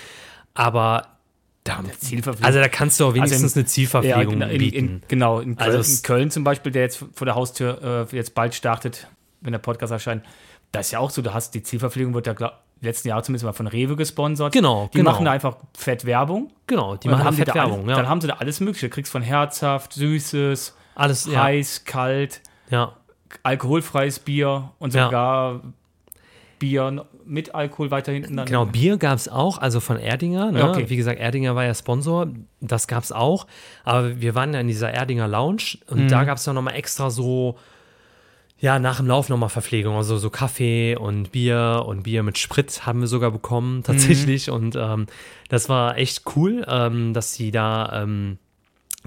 Aber 0.53 1.14
da, 1.65 1.83
Zielverpflegung. 1.99 2.45
also 2.45 2.59
da 2.59 2.67
kannst 2.69 2.99
du 2.99 3.05
auch 3.07 3.13
wenigstens 3.13 3.43
Also 3.43 3.53
in- 3.55 3.59
eine 3.61 3.65
Zielverpflegung 3.67 4.33
genau, 4.35 4.47
in, 4.47 4.57
bieten. 4.57 4.77
in, 4.77 5.01
genau, 5.09 5.39
in 5.41 5.57
Köln, 5.57 5.75
Also 5.75 5.91
in 5.95 6.01
Köln 6.03 6.31
zum 6.31 6.43
Beispiel, 6.45 6.71
der 6.71 6.83
jetzt 6.83 7.03
vor 7.13 7.25
der 7.25 7.35
Haustür 7.35 8.07
äh, 8.11 8.15
jetzt 8.15 8.33
bald 8.35 8.55
startet, 8.55 9.07
wenn 9.41 9.51
der 9.51 9.59
Podcast 9.59 9.91
erscheint, 9.91 10.23
da 10.71 10.79
ist 10.79 10.91
ja 10.91 10.99
auch 10.99 11.09
so, 11.09 11.21
du 11.21 11.33
hast 11.33 11.53
die 11.55 11.63
Zielverpflegung, 11.63 12.13
wird 12.13 12.27
ja 12.27 12.33
glaub, 12.33 12.53
letzten 12.81 13.07
Jahr 13.07 13.23
zumindest 13.23 13.45
mal 13.45 13.53
von 13.53 13.67
Rewe 13.67 13.95
gesponsert. 13.95 14.53
Genau, 14.53 14.89
Die 14.93 14.97
genau. 14.99 15.11
machen 15.11 15.25
da 15.25 15.31
einfach 15.31 15.57
fett 15.77 16.05
Werbung. 16.05 16.51
genau, 16.67 16.95
die 16.97 17.07
machen 17.09 17.33
Fettwerbung. 17.33 17.79
alles, 17.79 17.89
Ja. 17.89 17.95
Dann 17.97 18.09
haben 18.09 18.21
sie 18.21 18.27
da 18.27 18.35
alles 18.35 18.59
Mögliche. 18.59 18.89
Du 18.89 18.93
kriegst 18.93 19.11
von 19.11 19.21
herzhaft, 19.21 19.93
süßes, 19.93 20.75
Alles, 20.95 21.25
ja, 21.25 21.43
heiß, 21.43 21.85
kalt, 21.85 22.41
ja. 22.69 22.93
alkoholfreies 23.43 24.19
Bier 24.19 24.71
und 24.79 24.93
Ja. 24.93 25.05
sogar 25.05 25.61
Bier 26.59 27.05
mit 27.25 27.55
Alkohol 27.55 27.91
weiter 27.91 28.11
hinten. 28.11 28.37
Dann. 28.37 28.45
Genau, 28.45 28.65
Bier 28.65 28.97
gab 28.97 29.17
es 29.17 29.27
auch, 29.27 29.57
also 29.57 29.79
von 29.79 29.97
Erdinger. 29.97 30.51
Ne? 30.51 30.59
Ja, 30.59 30.69
okay. 30.69 30.85
Wie 30.89 30.95
gesagt, 30.95 31.19
Erdinger 31.19 31.55
war 31.55 31.63
ja 31.65 31.73
Sponsor, 31.73 32.27
das 32.61 32.87
gab 32.87 33.03
es 33.03 33.11
auch. 33.11 33.47
Aber 33.83 34.21
wir 34.21 34.35
waren 34.35 34.53
ja 34.53 34.59
in 34.59 34.67
dieser 34.67 34.91
Erdinger 34.91 35.27
Lounge 35.27 35.77
und 35.87 36.03
Mhm. 36.03 36.07
da 36.07 36.23
gab 36.23 36.37
es 36.37 36.45
ja 36.45 36.53
nochmal 36.53 36.75
extra 36.75 37.09
so, 37.09 37.57
ja, 38.59 38.79
nach 38.79 38.97
dem 38.97 39.07
Lauf 39.07 39.27
nochmal 39.29 39.49
Verpflegung. 39.49 39.95
Also 39.95 40.17
so 40.17 40.29
Kaffee 40.29 40.95
und 40.95 41.31
Bier 41.31 41.83
und 41.85 42.03
Bier 42.03 42.23
mit 42.23 42.37
Sprit 42.37 42.85
haben 42.85 43.01
wir 43.01 43.07
sogar 43.07 43.31
bekommen, 43.31 43.83
tatsächlich. 43.83 44.47
Mhm. 44.47 44.53
Und 44.53 44.75
ähm, 44.77 45.05
das 45.49 45.67
war 45.69 45.97
echt 45.97 46.23
cool, 46.35 46.65
ähm, 46.67 47.13
dass 47.13 47.33
sie 47.33 47.51
da. 47.51 48.01
Ähm, 48.03 48.37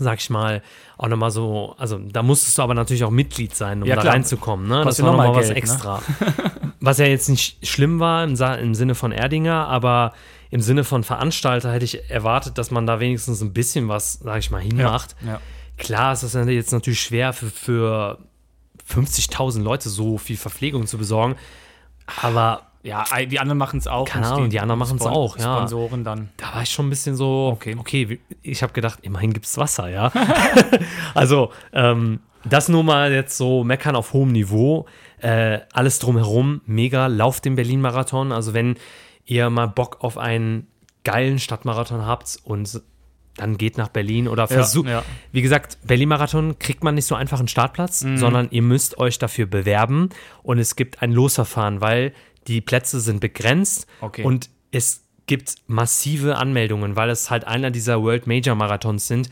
sag 0.01 0.21
ich 0.21 0.31
mal, 0.31 0.63
auch 0.97 1.09
nochmal 1.09 1.33
so, 1.33 1.75
also 1.77 1.99
da 1.99 2.23
musstest 2.23 2.57
du 2.57 2.63
aber 2.63 2.75
natürlich 2.75 3.03
auch 3.03 3.11
Mitglied 3.11 3.57
sein, 3.57 3.83
um 3.83 3.89
Ja, 3.89 3.97
da 3.97 4.03
klar. 4.03 4.15
reinzukommen. 4.15 4.69
Ne? 4.69 4.85
Das 4.85 5.03
war 5.03 5.11
noch 5.11 5.17
mal 5.17 5.27
nochmal 5.27 5.41
was 5.43 5.53
Geld, 5.53 5.67
ne? 5.67 6.51
Was 6.81 6.99
ja 6.99 7.07
jetzt 7.07 7.29
nicht 7.29 7.67
schlimm 7.67 7.99
war 8.01 8.23
im, 8.25 8.35
im 8.37 8.75
Sinne 8.75 8.95
von 8.95 9.13
Erdinger, 9.13 9.67
aber 9.67 10.13
im 10.51 10.61
Sinne 10.61 10.85
von 10.85 11.03
Veranstalter 11.05 11.73
hätte 11.73 11.85
ich 11.85 12.09
erwartet, 12.11 12.57
dass 12.57 12.71
man 12.71 12.87
da 12.87 13.01
wenigstens 13.01 13.41
ein 13.43 13.53
bisschen 13.53 13.89
was, 13.89 14.15
sag 14.15 14.39
ich 14.39 14.51
mal, 14.51 14.61
hinmacht. 14.63 15.17
Ja. 15.27 15.41
Klar 15.77 16.13
ist 16.13 16.23
das 16.23 16.35
jetzt 16.35 16.73
natürlich 16.73 17.01
schwer 17.01 17.33
für, 17.33 17.51
für 17.51 18.19
50.000 18.91 19.63
Leute 19.63 19.89
so 19.89 20.19
viel 20.19 20.37
Verpflegung 20.37 20.87
zu 20.87 20.99
besorgen, 20.99 21.37
aber 22.23 22.63
ja, 22.83 23.05
die 23.29 23.39
anderen 23.41 23.59
machen 23.59 23.79
es 23.79 23.87
auch. 23.87 24.07
Keine 24.07 24.27
Ahnung, 24.29 24.51
die 24.51 24.61
anderen 24.61 24.79
machen's 24.79 25.03
Spon- 25.03 25.13
auch, 25.13 25.37
ja. 25.37 25.57
Sponsoren 25.57 26.05
dann. 26.05 26.31
da 26.37 26.55
war 26.55 26.63
ich 26.63 26.71
schon 26.71 26.87
ein 26.87 26.91
bisschen 26.91 27.17
so, 27.17 27.51
Okay. 27.55 27.77
okay, 27.79 28.21
ich 28.43 28.63
habe 28.63 28.73
gedacht, 28.73 29.01
immerhin 29.03 29.33
gibt 29.33 29.47
es 29.47 29.59
Wasser, 29.59 29.89
ja. 29.89 30.11
also, 31.15 31.51
ähm, 31.73 32.21
das 32.45 32.69
nur 32.69 32.85
mal 32.85 33.13
jetzt 33.13 33.37
so 33.37 33.65
meckern 33.65 33.97
auf 33.97 34.13
hohem 34.13 34.31
Niveau. 34.33 34.87
Äh, 35.21 35.61
alles 35.73 35.99
drumherum, 35.99 36.61
mega, 36.67 37.07
lauft 37.07 37.45
den 37.45 37.57
Berlin-Marathon. 37.57 38.33
Also, 38.33 38.55
wenn 38.55 38.77
ihr 39.25 39.51
mal 39.51 39.67
Bock 39.67 39.99
auf 40.01 40.17
einen 40.19 40.67
geilen 41.05 41.39
Stadtmarathon 41.39 42.05
habt 42.07 42.39
und 42.45 42.81
dann 43.37 43.57
geht 43.57 43.79
nach 43.79 43.89
Berlin 43.89 44.27
oder 44.27 44.49
versucht. 44.49 44.89
ja. 44.89 45.05
Wie 45.31 45.43
gesagt, 45.43 45.79
Berlin-Marathon 45.85 46.59
kriegt 46.59 46.83
man 46.83 46.97
nicht 46.97 47.05
so 47.07 47.15
einfach 47.15 47.39
einen 47.39 47.47
Startplatz, 47.49 48.01
sondern 48.01 48.49
ihr 48.51 48.63
müsst 48.63 48.99
euch 48.99 49.19
dafür 49.19 49.47
bewerben 49.47 50.09
und 50.43 50.59
es 50.59 50.75
gibt 50.75 51.03
ein 51.03 51.13
Losverfahren, 51.13 51.81
weil 51.81 52.13
die 52.49 52.61
Plätze 52.61 52.99
sind 53.01 53.21
begrenzt 53.21 53.87
Okay. 54.01 54.25
und 54.25 54.51
es 54.73 55.05
gibt 55.27 55.55
massive 55.69 56.37
Anmeldungen, 56.37 56.97
weil 56.97 57.11
es 57.11 57.31
halt 57.31 57.47
einer 57.47 57.71
dieser 57.71 58.03
World 58.03 58.27
Major 58.27 58.57
Marathons 58.57 59.07
sind. 59.07 59.31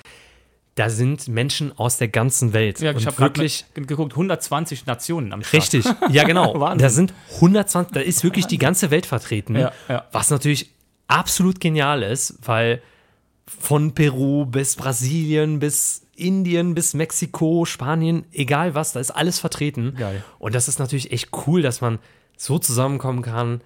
Da 0.77 0.91
sind 0.91 1.27
Menschen 1.29 1.77
aus 1.79 1.97
der 1.97 2.09
ganzen 2.09 2.53
Welt. 2.53 2.81
Ja, 2.81 2.93
ich 2.93 3.07
habe 3.07 3.19
wirklich 3.19 3.65
geguckt, 3.75 4.13
120 4.13 4.87
Nationen 4.87 5.33
am 5.33 5.43
Start. 5.43 5.63
Richtig, 5.63 5.87
ja 6.11 6.25
genau. 6.25 6.55
Da 6.77 6.91
sind 6.91 7.15
120, 7.37 7.95
da 7.95 8.01
ist 8.01 8.23
wirklich 8.23 8.47
die 8.47 8.59
ganze 8.59 8.91
Welt 8.91 9.07
vertreten. 9.07 9.57
Ja, 9.57 9.73
ja. 9.89 10.05
Was 10.13 10.31
natürlich 10.31 10.71
absolut 11.09 11.61
genial 11.61 12.03
ist, 12.03 12.39
weil 12.43 12.83
von 13.47 13.95
Peru 13.95 14.45
bis 14.45 14.77
Brasilien 14.77 15.61
bis 15.61 16.07
Indien 16.15 16.75
bis 16.75 16.95
Mexiko, 16.95 17.65
Spanien, 17.65 18.25
egal 18.33 18.75
was, 18.75 18.93
da 18.93 19.01
ist 19.01 19.11
alles 19.11 19.39
vertreten. 19.39 19.95
Geil. 19.97 20.23
Und 20.39 20.55
das 20.55 20.69
ist 20.69 20.79
natürlich 20.79 21.11
echt 21.11 21.31
cool, 21.47 21.63
dass 21.63 21.81
man 21.81 21.99
so 22.37 22.59
zusammenkommen 22.59 23.23
kann, 23.23 23.63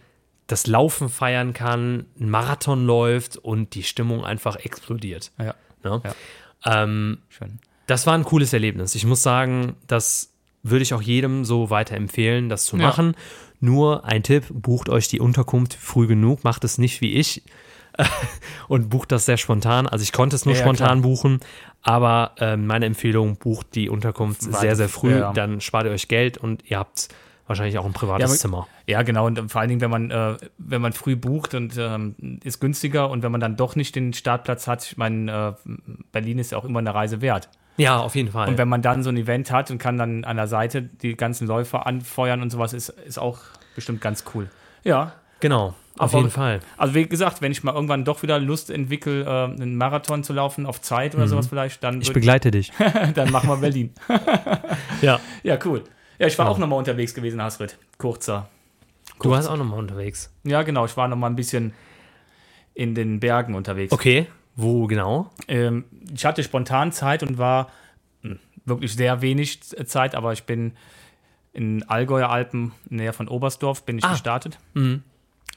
das 0.47 0.67
Laufen 0.67 1.09
feiern 1.09 1.55
kann, 1.55 2.07
ein 2.21 2.31
Marathon 2.31 2.87
läuft 2.87 3.37
und 3.37 3.75
die 3.75 3.83
Stimmung 3.83 4.25
einfach 4.25 4.57
explodiert. 4.57 5.33
Ja, 5.39 5.55
Ne? 5.83 6.01
Ja. 6.05 6.15
Ähm, 6.65 7.19
schön. 7.29 7.59
das 7.87 8.07
war 8.07 8.15
ein 8.15 8.25
cooles 8.25 8.53
Erlebnis. 8.53 8.95
Ich 8.95 9.05
muss 9.07 9.23
sagen, 9.23 9.77
das 9.87 10.33
würde 10.63 10.83
ich 10.83 10.93
auch 10.95 11.03
jedem 11.03 11.45
so 11.45 11.71
weiterempfehlen, 11.71 12.49
das 12.49 12.65
zu 12.65 12.77
Ja. 12.77 12.83
machen. 12.89 13.15
Nur 13.61 14.05
ein 14.05 14.23
Tipp, 14.23 14.45
bucht 14.51 14.89
euch 14.89 15.09
die 15.09 15.21
Unterkunft 15.21 15.75
früh 15.75 16.07
genug, 16.07 16.45
macht 16.45 16.65
es 16.65 16.79
nicht 16.79 17.01
wie 17.01 17.15
ich 17.15 17.43
und 18.69 18.89
bucht 18.91 19.13
das 19.13 19.27
sehr 19.27 19.37
spontan. 19.37 19.87
Also 19.87 20.03
ich 20.03 20.13
konnte 20.13 20.37
es 20.37 20.45
nur 20.47 20.55
Ja, 20.55 20.61
ja, 20.61 20.65
spontan 20.67 21.03
buchen, 21.03 21.41
aber 21.83 22.33
äh, 22.39 22.57
meine 22.57 22.87
Empfehlung, 22.87 23.37
bucht 23.37 23.75
die 23.75 23.89
Unterkunft 23.89 24.45
Warte, 24.47 24.61
sehr, 24.61 24.77
sehr 24.77 24.89
früh, 24.89 25.19
ja. 25.19 25.33
dann 25.33 25.61
spart 25.61 25.85
ihr 25.87 25.91
euch 25.93 26.09
Geld 26.09 26.39
und 26.39 26.63
ihr 26.71 26.79
habt 26.79 27.09
wahrscheinlich 27.51 27.79
auch 27.79 27.85
ein 27.85 27.93
privates 27.93 28.31
Ja, 28.31 28.37
Zimmer. 28.37 28.67
Ja, 28.87 29.03
genau. 29.03 29.27
Und 29.27 29.51
vor 29.51 29.61
allen 29.61 29.69
Dingen, 29.69 29.81
wenn 29.83 29.91
man, 29.91 30.11
äh, 30.11 30.37
wenn 30.57 30.81
man 30.81 30.93
früh 30.93 31.17
bucht 31.17 31.55
und 31.55 31.77
ähm, 31.77 32.15
ist 32.43 32.61
günstiger 32.61 33.11
und 33.11 33.23
wenn 33.23 33.33
man 33.33 33.41
dann 33.41 33.57
doch 33.57 33.77
nicht 33.77 33.95
den 33.97 34.15
Startplatz 34.15 34.67
hat, 34.67 34.85
ich 34.85 34.97
meine, 34.97 35.57
äh, 35.67 35.71
Berlin 36.13 36.39
ist 36.39 36.53
ja 36.53 36.59
auch 36.59 36.65
immer 36.65 36.79
eine 36.79 36.95
Reise 36.95 37.21
wert. 37.21 37.51
Ja, 37.77 37.99
auf 37.99 38.15
jeden 38.15 38.31
Fall. 38.31 38.49
Und 38.49 38.57
wenn 38.57 38.69
man 38.69 38.83
dann 38.83 39.03
so 39.03 39.11
ein 39.11 39.17
Event 39.17 39.51
hat 39.51 39.71
und 39.71 39.79
kann 39.79 39.99
dann 39.99 40.25
an 40.25 40.37
der 40.37 40.47
Seite 40.47 40.83
die 40.83 41.17
ganzen 41.17 41.47
Läufer 41.47 41.87
anfeuern 41.87 42.41
und 42.41 42.51
sowas, 42.51 42.73
ist, 42.73 42.91
ist 42.91 43.19
auch 43.19 43.39
bestimmt 43.75 44.01
ganz 44.01 44.25
cool. 44.35 44.49
Ja. 44.85 45.13
genau, 45.41 45.75
auf 45.99 46.15
jeden 46.15 46.31
Fall. 46.31 46.61
Also 46.77 46.95
wie 46.95 47.07
gesagt, 47.07 47.43
wenn 47.43 47.53
ich 47.53 47.63
mal 47.63 47.75
irgendwann 47.75 48.05
doch 48.05 48.23
wieder 48.23 48.39
Lust 48.39 48.71
entwickle, 48.71 49.25
äh, 49.25 49.61
einen 49.61 49.77
Marathon 49.77 50.23
zu 50.23 50.33
laufen 50.33 50.67
auf 50.67 50.81
Zeit 50.81 51.15
oder 51.15 51.27
sowas 51.27 51.49
vielleicht, 51.49 51.83
dann, 51.83 52.01
Ich 52.01 52.13
begleite 52.13 52.51
dich. 52.51 52.73
dann 53.15 53.31
machen 53.33 53.49
wir 53.49 53.57
Berlin. 53.57 53.93
ja. 55.03 55.21
Ja, 55.43 55.59
cool. 55.65 55.85
Ja, 56.21 56.27
ich 56.27 56.39
war 56.39 56.47
Ja. 56.47 56.53
auch 56.53 56.59
nochmal 56.59 56.79
unterwegs 56.79 57.15
gewesen, 57.15 57.41
Hasrit. 57.43 57.79
Kurzer. 57.99 58.49
Du 59.23 59.31
warst 59.31 59.49
auch 59.49 59.57
nochmal 59.57 59.79
unterwegs. 59.79 60.31
Ja, 60.45 60.63
genau. 60.63 60.85
Ich 60.85 60.97
war 60.97 61.09
nochmal 61.09 61.31
ein 61.31 61.37
bisschen 61.37 61.73
in 62.75 62.95
den 62.95 63.21
Bergen 63.21 63.55
unterwegs. 63.55 63.93
Okay. 63.93 64.27
Wo 64.55 64.87
genau? 64.87 65.31
Ähm, 65.49 65.85
ich 66.15 66.25
hatte 66.27 66.43
spontan 66.43 66.93
Zeit 66.93 67.23
und 67.23 67.39
war 67.39 67.71
hm, 68.23 68.39
wirklich 68.67 68.95
sehr 68.95 69.23
wenig 69.23 69.61
Zeit, 69.63 70.15
aber 70.15 70.33
ich 70.35 70.45
bin 70.45 70.73
in 71.55 71.89
Allgäuer 71.89 72.29
Alpen, 72.29 72.73
näher 72.91 73.13
von 73.15 73.27
Oberstdorf, 73.29 73.85
bin 73.85 73.97
ich 73.99 74.05
Ah. 74.05 74.11
gestartet 74.13 74.59
Mhm. 74.75 75.03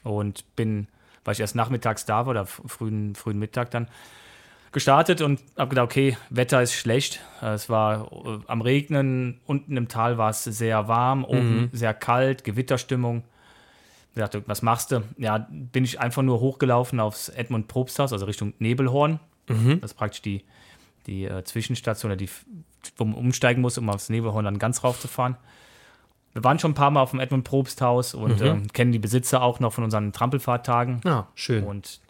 und 0.02 0.44
bin, 0.56 0.88
weil 1.24 1.32
ich 1.34 1.40
erst 1.40 1.54
nachmittags 1.54 2.06
da 2.06 2.24
war 2.24 2.28
oder 2.28 2.46
frühen, 2.46 3.14
frühen 3.14 3.38
Mittag 3.38 3.70
dann, 3.70 3.86
gestartet 4.74 5.22
und 5.22 5.40
habe 5.56 5.70
gedacht, 5.70 5.86
okay, 5.86 6.18
Wetter 6.28 6.60
ist 6.60 6.74
schlecht. 6.74 7.20
Äh, 7.40 7.54
Es 7.54 7.70
war 7.70 8.12
äh, 8.12 8.38
am 8.46 8.60
Regnen, 8.60 9.40
unten 9.46 9.76
im 9.78 9.88
Tal 9.88 10.18
war 10.18 10.28
es 10.28 10.44
sehr 10.44 10.86
warm, 10.88 11.24
oben 11.24 11.70
sehr 11.72 11.94
kalt, 11.94 12.44
Gewitterstimmung. 12.44 13.24
Ich 14.14 14.20
dachte, 14.20 14.42
was 14.46 14.62
machst 14.62 14.92
du? 14.92 15.02
Ja, 15.16 15.48
bin 15.50 15.84
ich 15.84 15.98
einfach 16.00 16.22
nur 16.22 16.40
hochgelaufen 16.40 17.00
aufs 17.00 17.30
Edmund 17.30 17.66
Probsthaus, 17.68 18.12
also 18.12 18.26
Richtung 18.26 18.52
Nebelhorn. 18.58 19.18
Das 19.80 19.92
ist 19.92 19.94
praktisch 19.94 20.22
die, 20.22 20.44
die 21.06 21.24
äh, 21.24 21.42
Zwischenstation, 21.44 22.12
oder 22.12 22.16
die, 22.16 22.28
wo 22.96 23.04
man 23.04 23.14
umsteigen 23.14 23.60
muss, 23.62 23.76
um 23.78 23.88
aufs 23.90 24.10
Nebelhorn 24.10 24.44
dann 24.44 24.58
ganz 24.58 24.84
raufzufahren. 24.84 25.36
Wir 26.32 26.42
waren 26.44 26.58
schon 26.58 26.72
ein 26.72 26.74
paar 26.74 26.90
Mal 26.90 27.00
auf 27.00 27.10
dem 27.10 27.20
Edmund 27.20 27.44
Probsthaus 27.44 28.14
und 28.14 28.40
ähm, 28.40 28.72
kennen 28.72 28.90
die 28.92 28.98
Besitzer 28.98 29.42
auch 29.42 29.60
noch 29.60 29.72
von 29.72 29.84
unseren 29.84 30.12
Trampelfahrttagen. 30.12 31.00
Ja, 31.04 31.28
schön. 31.34 31.62
Und 31.64 32.00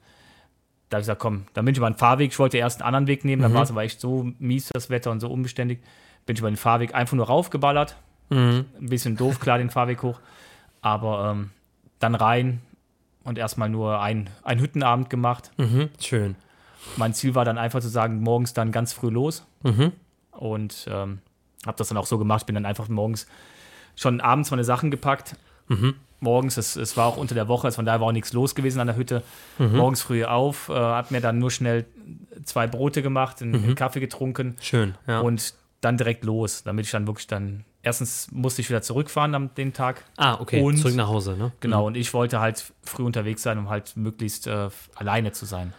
da 0.89 0.97
habe 0.97 1.01
ich 1.01 1.07
gesagt, 1.07 1.21
komm, 1.21 1.47
dann 1.55 1.65
bin 1.65 1.73
ich 1.73 1.79
über 1.79 1.91
den 1.91 1.97
Fahrweg. 1.97 2.31
Ich 2.31 2.39
wollte 2.39 2.59
erst 2.59 2.81
einen 2.81 2.87
anderen 2.87 3.07
Weg 3.07 3.25
nehmen, 3.25 3.43
dann 3.43 3.55
war 3.55 3.63
es 3.63 3.71
aber 3.71 3.83
echt 3.83 4.01
so 4.01 4.31
mies, 4.39 4.71
das 4.73 4.91
Wetter 4.91 5.11
und 5.11 5.21
so 5.21 5.29
unbeständig. 5.29 5.81
Bin 6.27 6.35
ich 6.35 6.41
über 6.41 6.51
den 6.51 6.57
Fahrweg 6.57 6.95
einfach 6.95 7.17
nur 7.17 7.27
raufgeballert. 7.27 7.97
Mhm. 8.31 8.65
Ein 8.81 8.89
bisschen 8.89 9.17
doof, 9.17 9.41
klar, 9.41 9.59
den 9.59 9.71
Fahrweg 9.71 10.03
hoch. 10.03 10.21
Aber 10.81 11.31
ähm, 11.33 11.51
dann 11.99 12.15
rein 12.15 12.61
und 13.25 13.39
erstmal 13.39 13.69
nur 13.69 14.01
ein, 14.01 14.31
ein 14.43 14.61
Hüttenabend 14.61 15.11
gemacht. 15.11 15.51
Mhm. 15.57 15.89
Schön. 16.01 16.37
Mein 16.97 17.15
Ziel 17.15 17.35
war 17.35 17.45
dann 17.45 17.59
einfach 17.59 17.81
zu 17.81 17.89
sagen, 17.89 18.21
morgens 18.21 18.53
dann 18.53 18.73
ganz 18.73 18.93
früh 18.93 19.11
los. 19.11 19.47
Mhm. 19.63 19.93
Und 20.31 20.87
ähm, 20.91 21.21
habe 21.67 21.77
das 21.79 21.89
dann 21.89 21.97
auch 21.97 22.07
so 22.07 22.19
gemacht. 22.19 22.47
Bin 22.47 22.55
dann 22.55 22.67
einfach 22.67 22.89
morgens 22.89 23.27
schon 23.97 24.21
abends 24.21 24.51
meine 24.51 24.65
Sachen 24.65 24.91
gepackt. 24.91 25.37
Mhm. 25.69 25.95
Morgens, 26.21 26.57
es, 26.57 26.77
es 26.77 26.97
war 26.97 27.07
auch 27.07 27.17
unter 27.17 27.35
der 27.35 27.49
Woche, 27.49 27.67
also 27.67 27.77
von 27.77 27.85
daher 27.85 28.01
war 28.01 28.09
auch 28.09 28.13
nichts 28.13 28.33
los 28.33 28.55
gewesen 28.55 28.81
an 28.81 28.87
der 28.87 28.97
Hütte. 28.97 29.23
Mhm. 29.59 29.77
Morgens 29.77 30.01
früh 30.03 30.25
auf, 30.25 30.69
äh, 30.71 30.75
habe 30.75 31.09
mir 31.13 31.21
dann 31.21 31.39
nur 31.39 31.51
schnell 31.51 31.85
zwei 32.45 32.67
Brote 32.67 33.03
gemacht, 33.03 33.43
einen, 33.43 33.53
Mhm. 33.53 33.65
einen 33.65 33.75
Kaffee 33.75 34.01
getrunken 34.01 34.57
Schön. 34.61 34.95
Ja. 35.07 35.21
und 35.21 35.55
dann 35.81 35.99
direkt 35.99 36.25
los, 36.25 36.63
damit 36.63 36.87
ich 36.87 36.93
dann 36.93 37.07
wirklich 37.07 37.27
dann, 37.27 37.65
erstens 37.83 38.29
musste 38.33 38.63
ich 38.63 38.71
wieder 38.71 38.81
zurückfahren 38.81 39.35
am 39.35 39.55
den 39.55 39.75
Tag. 39.75 40.03
ah, 40.17 40.39
okay. 40.41 40.63
und- 40.63 40.79
Zurück 40.79 40.95
nach 40.97 41.09
Hause, 41.09 41.37
ne? 41.37 41.53
Genau, 41.61 41.87
und 41.87 41.95
ich 41.97 42.15
wollte 42.15 42.41
halt 42.41 42.65
früh 42.83 43.03
unterwegs 43.03 43.43
sein, 43.43 43.59
um 43.59 43.69
halt 43.69 43.95
möglichst 43.97 44.47
äh, 44.47 44.71
alleine 44.95 45.33
zu 45.33 45.45
sein. 45.45 45.75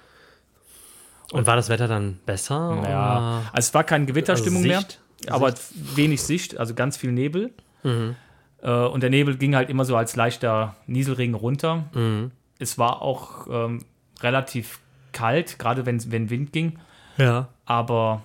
Und 1.32 1.48
war 1.48 1.56
das 1.56 1.70
Wetter 1.70 1.88
dann 1.88 2.20
besser? 2.26 2.84
Ja, 2.88 3.38
also 3.52 3.68
es 3.68 3.74
war 3.74 3.84
keine 3.84 4.06
Gewitterstimmung 4.06 4.58
Also 4.62 4.68
mehr, 4.68 4.80
Sicht? 4.82 5.00
aber 5.28 5.54
wenig 5.96 6.22
Sicht, 6.22 6.58
also 6.60 6.76
ganz 6.76 6.98
viel 6.98 7.12
Nebel. 7.12 7.52
Mhm. 7.82 8.16
Äh, 8.62 8.72
und 8.72 9.02
der 9.02 9.10
Nebel 9.10 9.38
ging 9.38 9.56
halt 9.56 9.70
immer 9.70 9.86
so 9.86 9.96
als 9.96 10.16
leichter 10.16 10.76
Nieselregen 10.88 11.36
runter. 11.36 11.86
Mhm. 11.94 12.32
Es 12.60 12.78
war 12.78 13.02
auch 13.02 13.48
ähm, 13.50 13.80
relativ 14.22 14.80
kalt, 15.12 15.60
gerade 15.60 15.86
wenn, 15.86 16.12
wenn 16.12 16.30
Wind 16.30 16.52
ging. 16.54 16.80
Ja. 17.18 17.50
Aber 17.66 18.24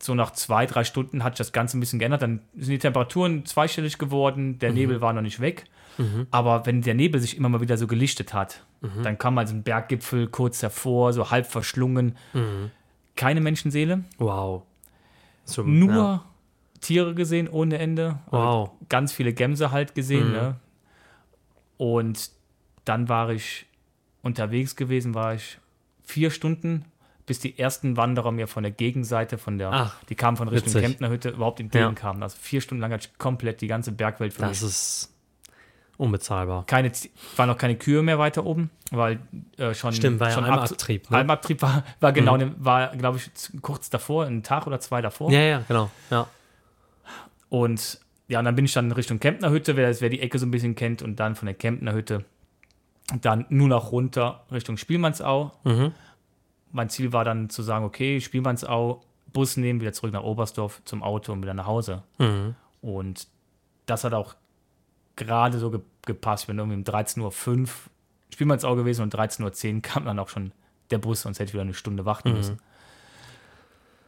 so 0.00 0.14
nach 0.14 0.32
zwei, 0.32 0.66
drei 0.66 0.84
Stunden 0.84 1.24
hat 1.24 1.34
sich 1.36 1.46
das 1.46 1.52
Ganze 1.52 1.76
ein 1.76 1.80
bisschen 1.80 1.98
geändert. 1.98 2.22
Dann 2.22 2.40
sind 2.56 2.70
die 2.70 2.78
Temperaturen 2.78 3.44
zweistellig 3.46 3.98
geworden, 3.98 4.58
der 4.58 4.72
Nebel 4.72 5.00
war 5.00 5.12
noch 5.12 5.22
nicht 5.22 5.40
weg. 5.40 5.64
Aber 6.30 6.64
wenn 6.64 6.82
der 6.82 6.94
Nebel 6.94 7.20
sich 7.20 7.36
immer 7.36 7.48
mal 7.48 7.60
wieder 7.60 7.76
so 7.76 7.88
gelichtet 7.88 8.32
hat, 8.32 8.62
dann 9.02 9.18
kam 9.18 9.34
mal 9.34 9.48
so 9.48 9.54
ein 9.54 9.64
Berggipfel 9.64 10.28
kurz 10.28 10.62
hervor, 10.62 11.12
so 11.12 11.32
halb 11.32 11.46
verschlungen. 11.46 12.16
Keine 13.16 13.40
Menschenseele, 13.40 14.04
Wow. 14.18 14.62
So, 15.44 15.62
nur 15.64 15.92
Ja. 15.92 16.24
Tiere 16.80 17.14
gesehen 17.14 17.48
ohne 17.48 17.78
Ende. 17.78 18.18
Wow. 18.30 18.70
Ganz 18.88 19.12
viele 19.12 19.32
Gämse 19.32 19.70
halt 19.72 19.94
gesehen. 19.94 20.28
Mhm. 20.28 20.32
Ne? 20.32 20.56
Und 21.76 22.30
dann 22.84 23.08
war 23.08 23.30
ich 23.30 23.66
unterwegs 24.22 24.76
gewesen, 24.76 25.14
war 25.14 25.34
ich 25.34 25.58
vier 26.02 26.30
Stunden, 26.30 26.84
bis 27.26 27.38
die 27.40 27.58
ersten 27.58 27.96
Wanderer 27.96 28.32
mir 28.32 28.46
von 28.48 28.62
der 28.62 28.72
Gegenseite, 28.72 29.36
von 29.38 29.58
der, 29.58 29.70
Ach, 29.72 29.96
die 30.08 30.14
kamen 30.14 30.36
von 30.36 30.48
Richtung 30.48 30.68
witzig. 30.72 30.82
Kemptnerhütte, 30.82 31.28
überhaupt 31.30 31.60
entgegenkamen. 31.60 32.22
Also 32.22 32.36
vier 32.40 32.60
Stunden 32.60 32.80
lang 32.80 32.92
hatte 32.92 33.08
ich 33.12 33.18
komplett 33.18 33.60
die 33.60 33.66
ganze 33.66 33.92
Bergwelt 33.92 34.32
für 34.32 34.40
Das 34.42 34.62
mich. 34.62 34.70
ist 34.70 35.14
unbezahlbar. 35.98 36.64
Keine, 36.66 36.90
waren 37.36 37.48
noch 37.48 37.58
keine 37.58 37.76
Kühe 37.76 38.02
mehr 38.02 38.18
weiter 38.18 38.46
oben, 38.46 38.70
weil 38.90 39.18
äh, 39.58 39.74
schon, 39.74 39.92
Stimmt, 39.92 40.20
war 40.20 40.28
ja 40.28 40.34
schon 40.34 40.44
Almabtrieb, 40.44 41.10
ne? 41.10 41.16
Almabtrieb 41.18 41.60
war, 41.60 41.84
war 42.00 42.12
genau, 42.12 42.36
ne- 42.36 42.54
war, 42.58 42.96
glaube 42.96 43.18
ich, 43.18 43.30
kurz 43.62 43.90
davor, 43.90 44.24
einen 44.24 44.42
Tag 44.42 44.66
oder 44.66 44.80
zwei 44.80 45.02
davor. 45.02 45.30
Ja, 45.30 45.40
ja, 45.40 45.62
genau. 45.68 45.90
Ja. 46.10 46.28
Und 47.48 48.00
ja, 48.28 48.38
und 48.38 48.44
dann 48.44 48.54
bin 48.54 48.64
ich 48.66 48.72
dann 48.72 48.92
Richtung 48.92 49.20
Kemptnerhütte, 49.20 49.76
wer, 49.76 50.00
wer 50.00 50.08
die 50.10 50.20
Ecke 50.20 50.38
so 50.38 50.46
ein 50.46 50.50
bisschen 50.50 50.74
kennt, 50.74 51.02
und 51.02 51.16
dann 51.16 51.34
von 51.34 51.46
der 51.46 51.54
Kemptnerhütte 51.54 52.24
dann 53.22 53.46
nur 53.48 53.68
noch 53.68 53.90
runter 53.92 54.44
Richtung 54.52 54.76
Spielmannsau. 54.76 55.52
Mhm. 55.64 55.92
Mein 56.72 56.90
Ziel 56.90 57.12
war 57.12 57.24
dann 57.24 57.48
zu 57.48 57.62
sagen, 57.62 57.84
okay, 57.84 58.20
Spielmannsau, 58.20 59.00
Bus 59.32 59.56
nehmen, 59.56 59.80
wieder 59.80 59.92
zurück 59.92 60.12
nach 60.12 60.22
Oberstdorf 60.22 60.82
zum 60.84 61.02
Auto 61.02 61.32
und 61.32 61.42
wieder 61.42 61.54
nach 61.54 61.66
Hause. 61.66 62.02
Mhm. 62.18 62.54
Und 62.82 63.28
das 63.86 64.04
hat 64.04 64.12
auch 64.12 64.36
gerade 65.16 65.58
so 65.58 65.70
ge 65.70 65.80
gepasst. 66.06 66.44
Ich 66.44 66.46
bin 66.46 66.58
irgendwie 66.58 66.76
um 66.76 66.84
13.05 66.84 67.60
Uhr 67.60 67.68
Spielmannsau 68.32 68.76
gewesen 68.76 69.02
und 69.02 69.14
13.10 69.14 69.74
Uhr 69.74 69.82
kam 69.82 70.04
dann 70.06 70.18
auch 70.18 70.28
schon 70.28 70.52
der 70.90 70.98
Bus, 70.98 71.22
sonst 71.22 71.38
hätte 71.38 71.48
ich 71.48 71.54
wieder 71.54 71.62
eine 71.62 71.74
Stunde 71.74 72.06
warten 72.06 72.32
müssen. 72.32 72.58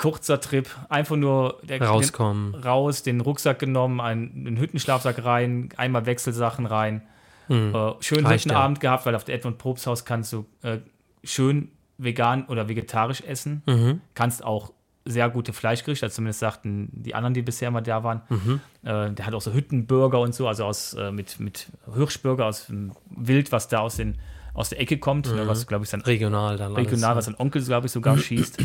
Kurzer 0.00 0.40
Trip, 0.40 0.66
einfach 0.88 1.16
nur 1.16 1.58
der, 1.62 1.82
Rauskommen. 1.82 2.52
Den, 2.52 2.62
raus, 2.62 3.02
den 3.02 3.20
Rucksack 3.20 3.58
genommen, 3.58 4.00
einen, 4.00 4.46
einen 4.46 4.56
Hüttenschlafsack 4.56 5.22
rein, 5.22 5.68
einmal 5.76 6.06
Wechselsachen 6.06 6.64
rein. 6.64 7.02
Mhm. 7.48 7.74
Äh, 7.74 7.92
schön 8.00 8.24
Reicht 8.24 8.46
Hüttenabend 8.46 8.80
gehabt, 8.80 9.04
weil 9.04 9.14
auf 9.14 9.24
der 9.24 9.34
Edmund 9.34 9.58
Probsthaus 9.58 10.06
kannst 10.06 10.32
du 10.32 10.46
äh, 10.62 10.78
schön 11.22 11.70
vegan 11.98 12.46
oder 12.46 12.66
vegetarisch 12.66 13.20
essen. 13.20 13.62
Mhm. 13.66 14.00
Kannst 14.14 14.42
auch 14.42 14.72
sehr 15.04 15.28
gute 15.28 15.52
Fleischgerichte, 15.52 16.06
also 16.06 16.14
zumindest 16.14 16.40
sagten 16.40 16.88
die 16.92 17.14
anderen, 17.14 17.34
die 17.34 17.42
bisher 17.42 17.70
mal 17.70 17.82
da 17.82 18.02
waren. 18.02 18.22
Mhm. 18.30 18.60
Äh, 18.84 19.10
der 19.12 19.26
hat 19.26 19.34
auch 19.34 19.42
so 19.42 19.52
Hüttenburger 19.52 20.20
und 20.20 20.34
so, 20.34 20.48
also 20.48 20.64
aus, 20.64 20.94
äh, 20.94 21.12
mit, 21.12 21.38
mit 21.40 21.66
Hirschburger 21.92 22.46
aus 22.46 22.68
dem 22.68 22.92
Wild, 23.10 23.52
was 23.52 23.68
da 23.68 23.80
aus, 23.80 23.96
den, 23.96 24.16
aus 24.54 24.70
der 24.70 24.80
Ecke 24.80 24.96
kommt, 24.96 25.26
ne, 25.26 25.46
was, 25.46 25.66
glaube 25.66 25.84
ich, 25.84 25.90
sein 25.90 26.00
Regional 26.00 26.56
dann 26.56 26.74
regional, 26.74 27.10
alles. 27.10 27.18
was 27.18 27.24
sein 27.26 27.34
Onkel, 27.38 27.62
glaube 27.62 27.86
ich, 27.86 27.92
sogar 27.92 28.16
schießt. 28.18 28.62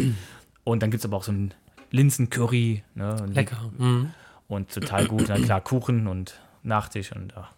Und 0.65 0.83
dann 0.83 0.91
gibt 0.91 0.99
es 0.99 1.05
aber 1.05 1.15
auch 1.17 1.23
so 1.23 1.31
ein 1.31 1.53
Linsencurry. 1.91 2.83
Ne, 2.95 3.15
und, 3.21 3.33
Lecker. 3.33 3.57
Mhm. 3.77 4.11
Und 4.49 4.73
total 4.73 5.07
gut. 5.07 5.25
Na 5.29 5.39
klar, 5.39 5.61
Kuchen 5.61 6.07
und 6.07 6.39
Nachtisch 6.63 7.11
und 7.13 7.31
ja. 7.33 7.49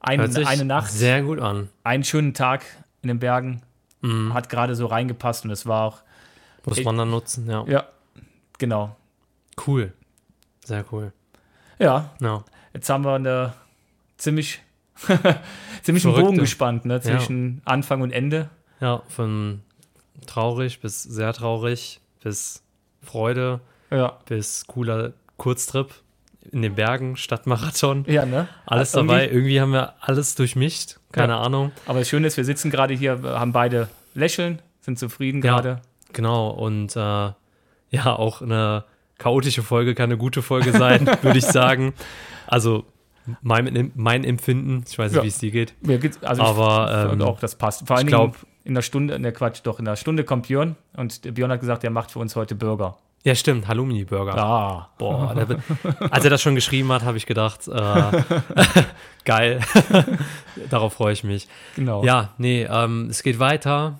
Eine, 0.00 0.22
Hört 0.22 0.32
sich 0.32 0.46
eine 0.46 0.64
Nacht, 0.64 0.90
Sehr 0.90 1.22
gut 1.22 1.40
an. 1.40 1.68
einen 1.82 2.04
schönen 2.04 2.32
Tag 2.32 2.64
in 3.02 3.08
den 3.08 3.18
Bergen. 3.18 3.62
Mhm. 4.00 4.32
Hat 4.32 4.48
gerade 4.48 4.74
so 4.76 4.86
reingepasst 4.86 5.44
und 5.44 5.50
es 5.50 5.66
war 5.66 5.82
auch, 5.84 5.98
Muss 6.64 6.82
man 6.84 6.96
dann 6.96 7.10
nutzen, 7.10 7.48
ja. 7.50 7.64
ja, 7.66 7.84
genau. 8.58 8.94
Cool. 9.66 9.92
Sehr 10.64 10.84
cool. 10.92 11.12
Ja, 11.78 12.10
Ja. 12.20 12.44
jetzt 12.72 12.88
haben 12.88 13.04
wir 13.04 13.14
eine 13.14 13.52
ziemlich, 14.16 14.60
ziemlich 15.82 16.04
einen. 16.04 16.14
Bogen 16.14 16.38
gespannt, 16.38 16.84
ne, 16.84 17.00
zwischen 17.00 17.60
Anfang 17.64 18.00
und 18.02 18.12
Ende. 18.12 18.48
Ja, 18.80 19.02
von 19.08 19.62
traurig 20.26 20.80
bis 20.80 21.02
sehr 21.02 21.32
traurig, 21.32 22.00
bis 22.22 22.62
Freude, 23.02 23.60
Ja, 23.90 24.18
bis 24.26 24.66
cooler 24.66 25.12
Kurztrip 25.36 25.94
in 26.52 26.62
den 26.62 26.74
Bergen, 26.74 27.16
Stadtmarathon. 27.16 28.04
ja 28.08 28.24
ne? 28.24 28.48
Alles 28.66 28.94
Irgendwie- 28.94 29.14
dabei. 29.14 29.28
Irgendwie 29.28 29.60
haben 29.60 29.72
wir 29.72 29.94
alles 30.00 30.34
durchmischt. 30.34 30.98
Keine 31.12 31.34
Ja. 31.34 31.40
Ahnung. 31.42 31.72
Aber 31.86 31.98
das 32.00 32.08
Schöne 32.08 32.26
ist, 32.26 32.36
wir 32.36 32.44
sitzen 32.44 32.70
gerade 32.70 32.94
hier, 32.94 33.22
wir 33.22 33.38
haben 33.40 33.52
beide 33.52 33.88
lächeln, 34.14 34.60
sind 34.80 34.98
zufrieden 34.98 35.42
Ja. 35.42 35.54
gerade. 35.54 35.82
Genau. 36.12 36.48
Und 36.50 36.94
äh, 36.96 37.00
ja, 37.00 37.34
auch 38.06 38.42
eine 38.42 38.84
chaotische 39.18 39.62
Folge 39.62 39.94
kann 39.94 40.04
eine 40.04 40.16
gute 40.18 40.42
Folge 40.42 40.72
sein, 40.72 41.06
würde 41.22 41.38
ich 41.38 41.44
sagen. 41.46 41.94
Also 42.46 42.84
mein, 43.42 43.90
mein 43.96 44.22
Empfinden. 44.24 44.84
Ich 44.88 44.98
weiß 44.98 45.10
nicht, 45.12 45.16
Ja. 45.18 45.22
wie 45.24 45.28
es 45.28 45.38
dir 45.38 45.50
geht. 45.50 45.74
Mir 45.80 45.98
geht's, 45.98 46.22
also 46.22 46.42
Aber, 46.42 47.06
ich 47.08 47.12
ähm, 47.12 47.22
auch, 47.22 47.40
das 47.40 47.56
passt. 47.56 47.86
Vor 47.86 47.96
allen 47.96 48.06
ich 48.06 48.12
Dingen 48.14 48.32
glaub- 48.32 48.46
in 48.66 48.74
der 48.74 48.82
Stunde, 48.82 49.18
ne 49.18 49.32
Quatsch, 49.32 49.60
doch, 49.62 49.78
in 49.78 49.84
der 49.84 49.96
Stunde 49.96 50.24
kommt 50.24 50.48
Björn 50.48 50.76
und 50.96 51.22
Björn 51.34 51.50
hat 51.52 51.60
gesagt, 51.60 51.84
er 51.84 51.90
macht 51.90 52.10
für 52.10 52.18
uns 52.18 52.34
heute 52.36 52.54
Burger. 52.54 52.98
Ja, 53.22 53.34
stimmt, 53.34 53.66
Halloumi-Burger. 53.66 54.36
Ah. 54.36 54.88
Boah, 54.98 55.34
der, 55.34 55.58
als 56.10 56.24
er 56.24 56.30
das 56.30 56.42
schon 56.42 56.54
geschrieben 56.54 56.92
hat, 56.92 57.02
habe 57.02 57.16
ich 57.16 57.26
gedacht, 57.26 57.66
äh, 57.66 58.22
geil. 59.24 59.60
Darauf 60.70 60.92
freue 60.94 61.12
ich 61.12 61.24
mich. 61.24 61.48
Genau. 61.74 62.04
Ja, 62.04 62.34
nee, 62.38 62.64
ähm, 62.64 63.08
es 63.10 63.22
geht 63.22 63.38
weiter. 63.40 63.98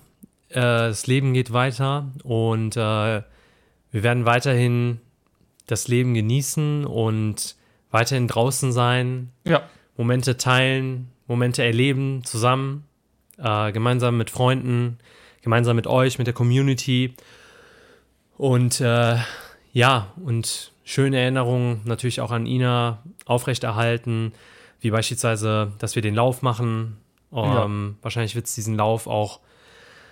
Äh, 0.49 0.61
das 0.61 1.07
Leben 1.07 1.33
geht 1.33 1.51
weiter 1.51 2.07
und 2.23 2.77
äh, 2.77 2.79
wir 2.79 3.23
werden 4.03 4.25
weiterhin 4.25 5.01
das 5.65 5.87
Leben 5.89 6.13
genießen 6.13 6.85
und 6.85 7.55
weiterhin 7.91 8.27
draußen 8.27 8.71
sein, 8.71 9.31
Ja. 9.43 9.63
Momente 9.97 10.37
teilen, 10.37 11.09
Momente 11.27 11.63
erleben 11.63 12.23
zusammen, 12.23 12.85
äh, 13.37 13.71
gemeinsam 13.71 14.17
mit 14.17 14.29
Freunden, 14.29 14.99
gemeinsam 15.41 15.75
mit 15.75 15.87
euch, 15.87 16.17
mit 16.17 16.27
der 16.27 16.33
Community. 16.33 17.13
Und 18.37 18.81
äh, 18.81 19.17
ja, 19.73 20.13
und 20.23 20.71
schöne 20.83 21.19
Erinnerungen 21.19 21.81
natürlich 21.85 22.21
auch 22.21 22.31
an 22.31 22.45
Ina 22.45 23.03
aufrechterhalten, 23.25 24.33
wie 24.79 24.91
beispielsweise, 24.91 25.73
dass 25.79 25.95
wir 25.95 26.01
den 26.01 26.15
Lauf 26.15 26.41
machen. 26.41 26.97
Ähm, 27.33 27.97
Wahrscheinlich 28.01 28.35
wird 28.35 28.45
es 28.45 28.55
diesen 28.55 28.75
Lauf 28.75 29.07
auch, 29.07 29.39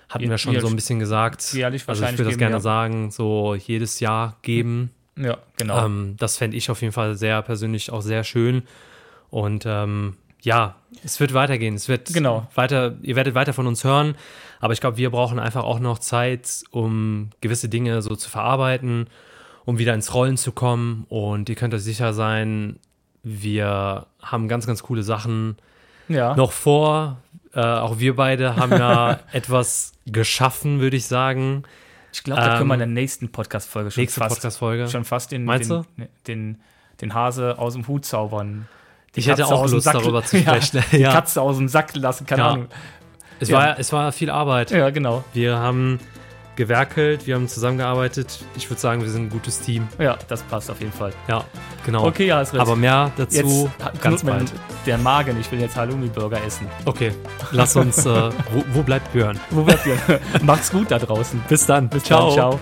hatten 0.09 0.25
Ja, 0.25 0.31
wir 0.31 0.37
schon 0.37 0.53
ja, 0.53 0.59
so 0.59 0.67
ein 0.67 0.75
bisschen 0.75 0.99
gesagt. 0.99 1.53
jährlich 1.53 1.83
also 1.87 2.03
ich 2.03 2.11
würde 2.17 2.25
das 2.25 2.37
gerne 2.37 2.55
ja. 2.55 2.59
sagen, 2.59 3.11
so 3.11 3.55
jedes 3.55 3.99
Jahr 3.99 4.37
geben. 4.41 4.91
Ja, 5.17 5.37
genau. 5.57 5.85
Ähm, 5.85 6.15
das 6.19 6.37
fände 6.37 6.57
ich 6.57 6.69
auf 6.69 6.81
jeden 6.81 6.93
Fall 6.93 7.15
sehr 7.15 7.41
persönlich 7.41 7.89
auch 7.89 8.01
sehr 8.01 8.23
schön. 8.23 8.63
Und 9.29 9.63
ähm, 9.65 10.17
ja, 10.45 10.75
es 11.03 11.19
wird 11.19 11.33
weitergehen. 11.33 11.73
Es 11.73 11.89
wird 11.89 12.13
Genau. 12.13 12.47
weiter, 12.53 12.95
ihr 13.01 13.15
werdet 13.15 13.33
weiter 13.33 13.51
von 13.51 13.65
uns 13.65 13.83
hören. 13.83 14.15
Aber 14.59 14.73
ich 14.73 14.79
glaube, 14.79 14.97
wir 14.97 15.09
brauchen 15.09 15.39
einfach 15.39 15.63
auch 15.63 15.79
noch 15.79 15.97
Zeit, 15.97 16.63
um 16.69 17.31
gewisse 17.41 17.67
Dinge 17.67 18.01
so 18.03 18.15
zu 18.15 18.29
verarbeiten, 18.29 19.07
um 19.65 19.79
wieder 19.79 19.95
ins 19.95 20.13
Rollen 20.13 20.37
zu 20.37 20.51
kommen. 20.51 21.05
Und 21.09 21.49
ihr 21.49 21.55
könnt 21.55 21.73
euch 21.73 21.83
sicher 21.83 22.13
sein, 22.13 22.79
wir 23.23 24.05
haben 24.21 24.47
ganz, 24.47 24.67
ganz 24.67 24.83
coole 24.83 25.01
Sachen 25.01 25.57
ja. 26.07 26.35
noch 26.35 26.51
vor. 26.51 27.17
Äh, 27.53 27.61
auch 27.61 27.97
wir 27.97 28.15
beide 28.15 28.55
haben 28.55 28.71
ja 28.71 29.21
etwas 29.31 29.93
geschaffen, 30.05 30.79
würde 30.79 30.97
ich 30.97 31.07
sagen. 31.07 31.63
Ich 32.13 32.23
glaube, 32.23 32.41
da 32.41 32.57
können 32.57 32.69
wir 32.69 32.75
in 32.75 32.79
der 32.79 32.87
ähm, 32.87 32.93
nächsten 32.93 33.31
Podcast-Folge 33.31 33.89
schon 33.89 34.01
Nächste 34.01 34.21
Podcast-Folge. 34.21 34.89
schon 34.89 35.05
fast 35.05 35.31
den, 35.31 35.43
Meinst 35.43 35.71
den, 35.71 35.85
den, 35.97 36.07
den, 36.27 36.61
den 37.01 37.13
Hase 37.15 37.57
aus 37.57 37.73
dem 37.73 37.87
Hut 37.87 38.05
zaubern. 38.05 38.67
Ich 39.15 39.27
hätte 39.27 39.45
auch 39.47 39.67
Lust, 39.69 39.83
Sack- 39.85 39.93
darüber 39.93 40.23
zu 40.25 40.37
Ja, 40.37 40.61
sprechen. 40.61 40.83
Die 40.91 40.97
Ja. 40.97 41.11
Katze 41.13 41.41
aus 41.41 41.57
dem 41.57 41.67
Sack 41.67 41.95
lassen, 41.95 42.25
keine 42.25 42.41
Ja. 42.41 42.49
Ahnung. 42.51 42.67
Es, 43.39 43.49
Ja. 43.49 43.57
war, 43.57 43.79
es 43.79 43.91
war 43.91 44.11
viel 44.11 44.29
Arbeit. 44.29 44.71
Ja, 44.71 44.89
genau. 44.91 45.23
Wir 45.33 45.57
haben 45.57 45.99
gewerkelt, 46.55 47.27
wir 47.27 47.35
haben 47.35 47.49
zusammengearbeitet. 47.49 48.39
Ich 48.55 48.69
würde 48.69 48.79
sagen, 48.79 49.01
wir 49.01 49.09
sind 49.09 49.23
ein 49.23 49.29
gutes 49.29 49.59
Team. 49.59 49.89
Ja, 49.99 50.15
das 50.29 50.41
passt 50.43 50.71
auf 50.71 50.79
jeden 50.79 50.93
Fall. 50.93 51.11
Ja, 51.27 51.43
genau. 51.85 52.05
Okay, 52.07 52.27
ja, 52.27 52.39
ist 52.41 52.53
richtig. 52.53 52.61
Aber 52.61 52.77
mehr 52.77 53.11
dazu 53.17 53.69
jetzt 53.75 54.01
ganz 54.01 54.23
bald. 54.23 54.53
Der 54.85 54.97
Magen, 54.97 55.37
ich 55.39 55.51
will 55.51 55.59
jetzt 55.59 55.75
Halloumi-Burger 55.75 56.41
essen. 56.45 56.67
Okay, 56.85 57.11
lass 57.51 57.75
uns. 57.75 58.05
Äh, 58.05 58.29
wo, 58.53 58.63
wo 58.71 58.83
bleibt 58.83 59.11
Björn? 59.11 59.37
Wo 59.49 59.63
bleibt 59.63 59.85
ihr? 59.85 59.97
Macht's 60.43 60.71
gut 60.71 60.91
da 60.91 60.97
draußen. 60.99 61.43
Bis 61.49 61.65
dann. 61.65 61.89
Bis 61.89 62.03
dann, 62.03 62.31
ciao. 62.31 62.59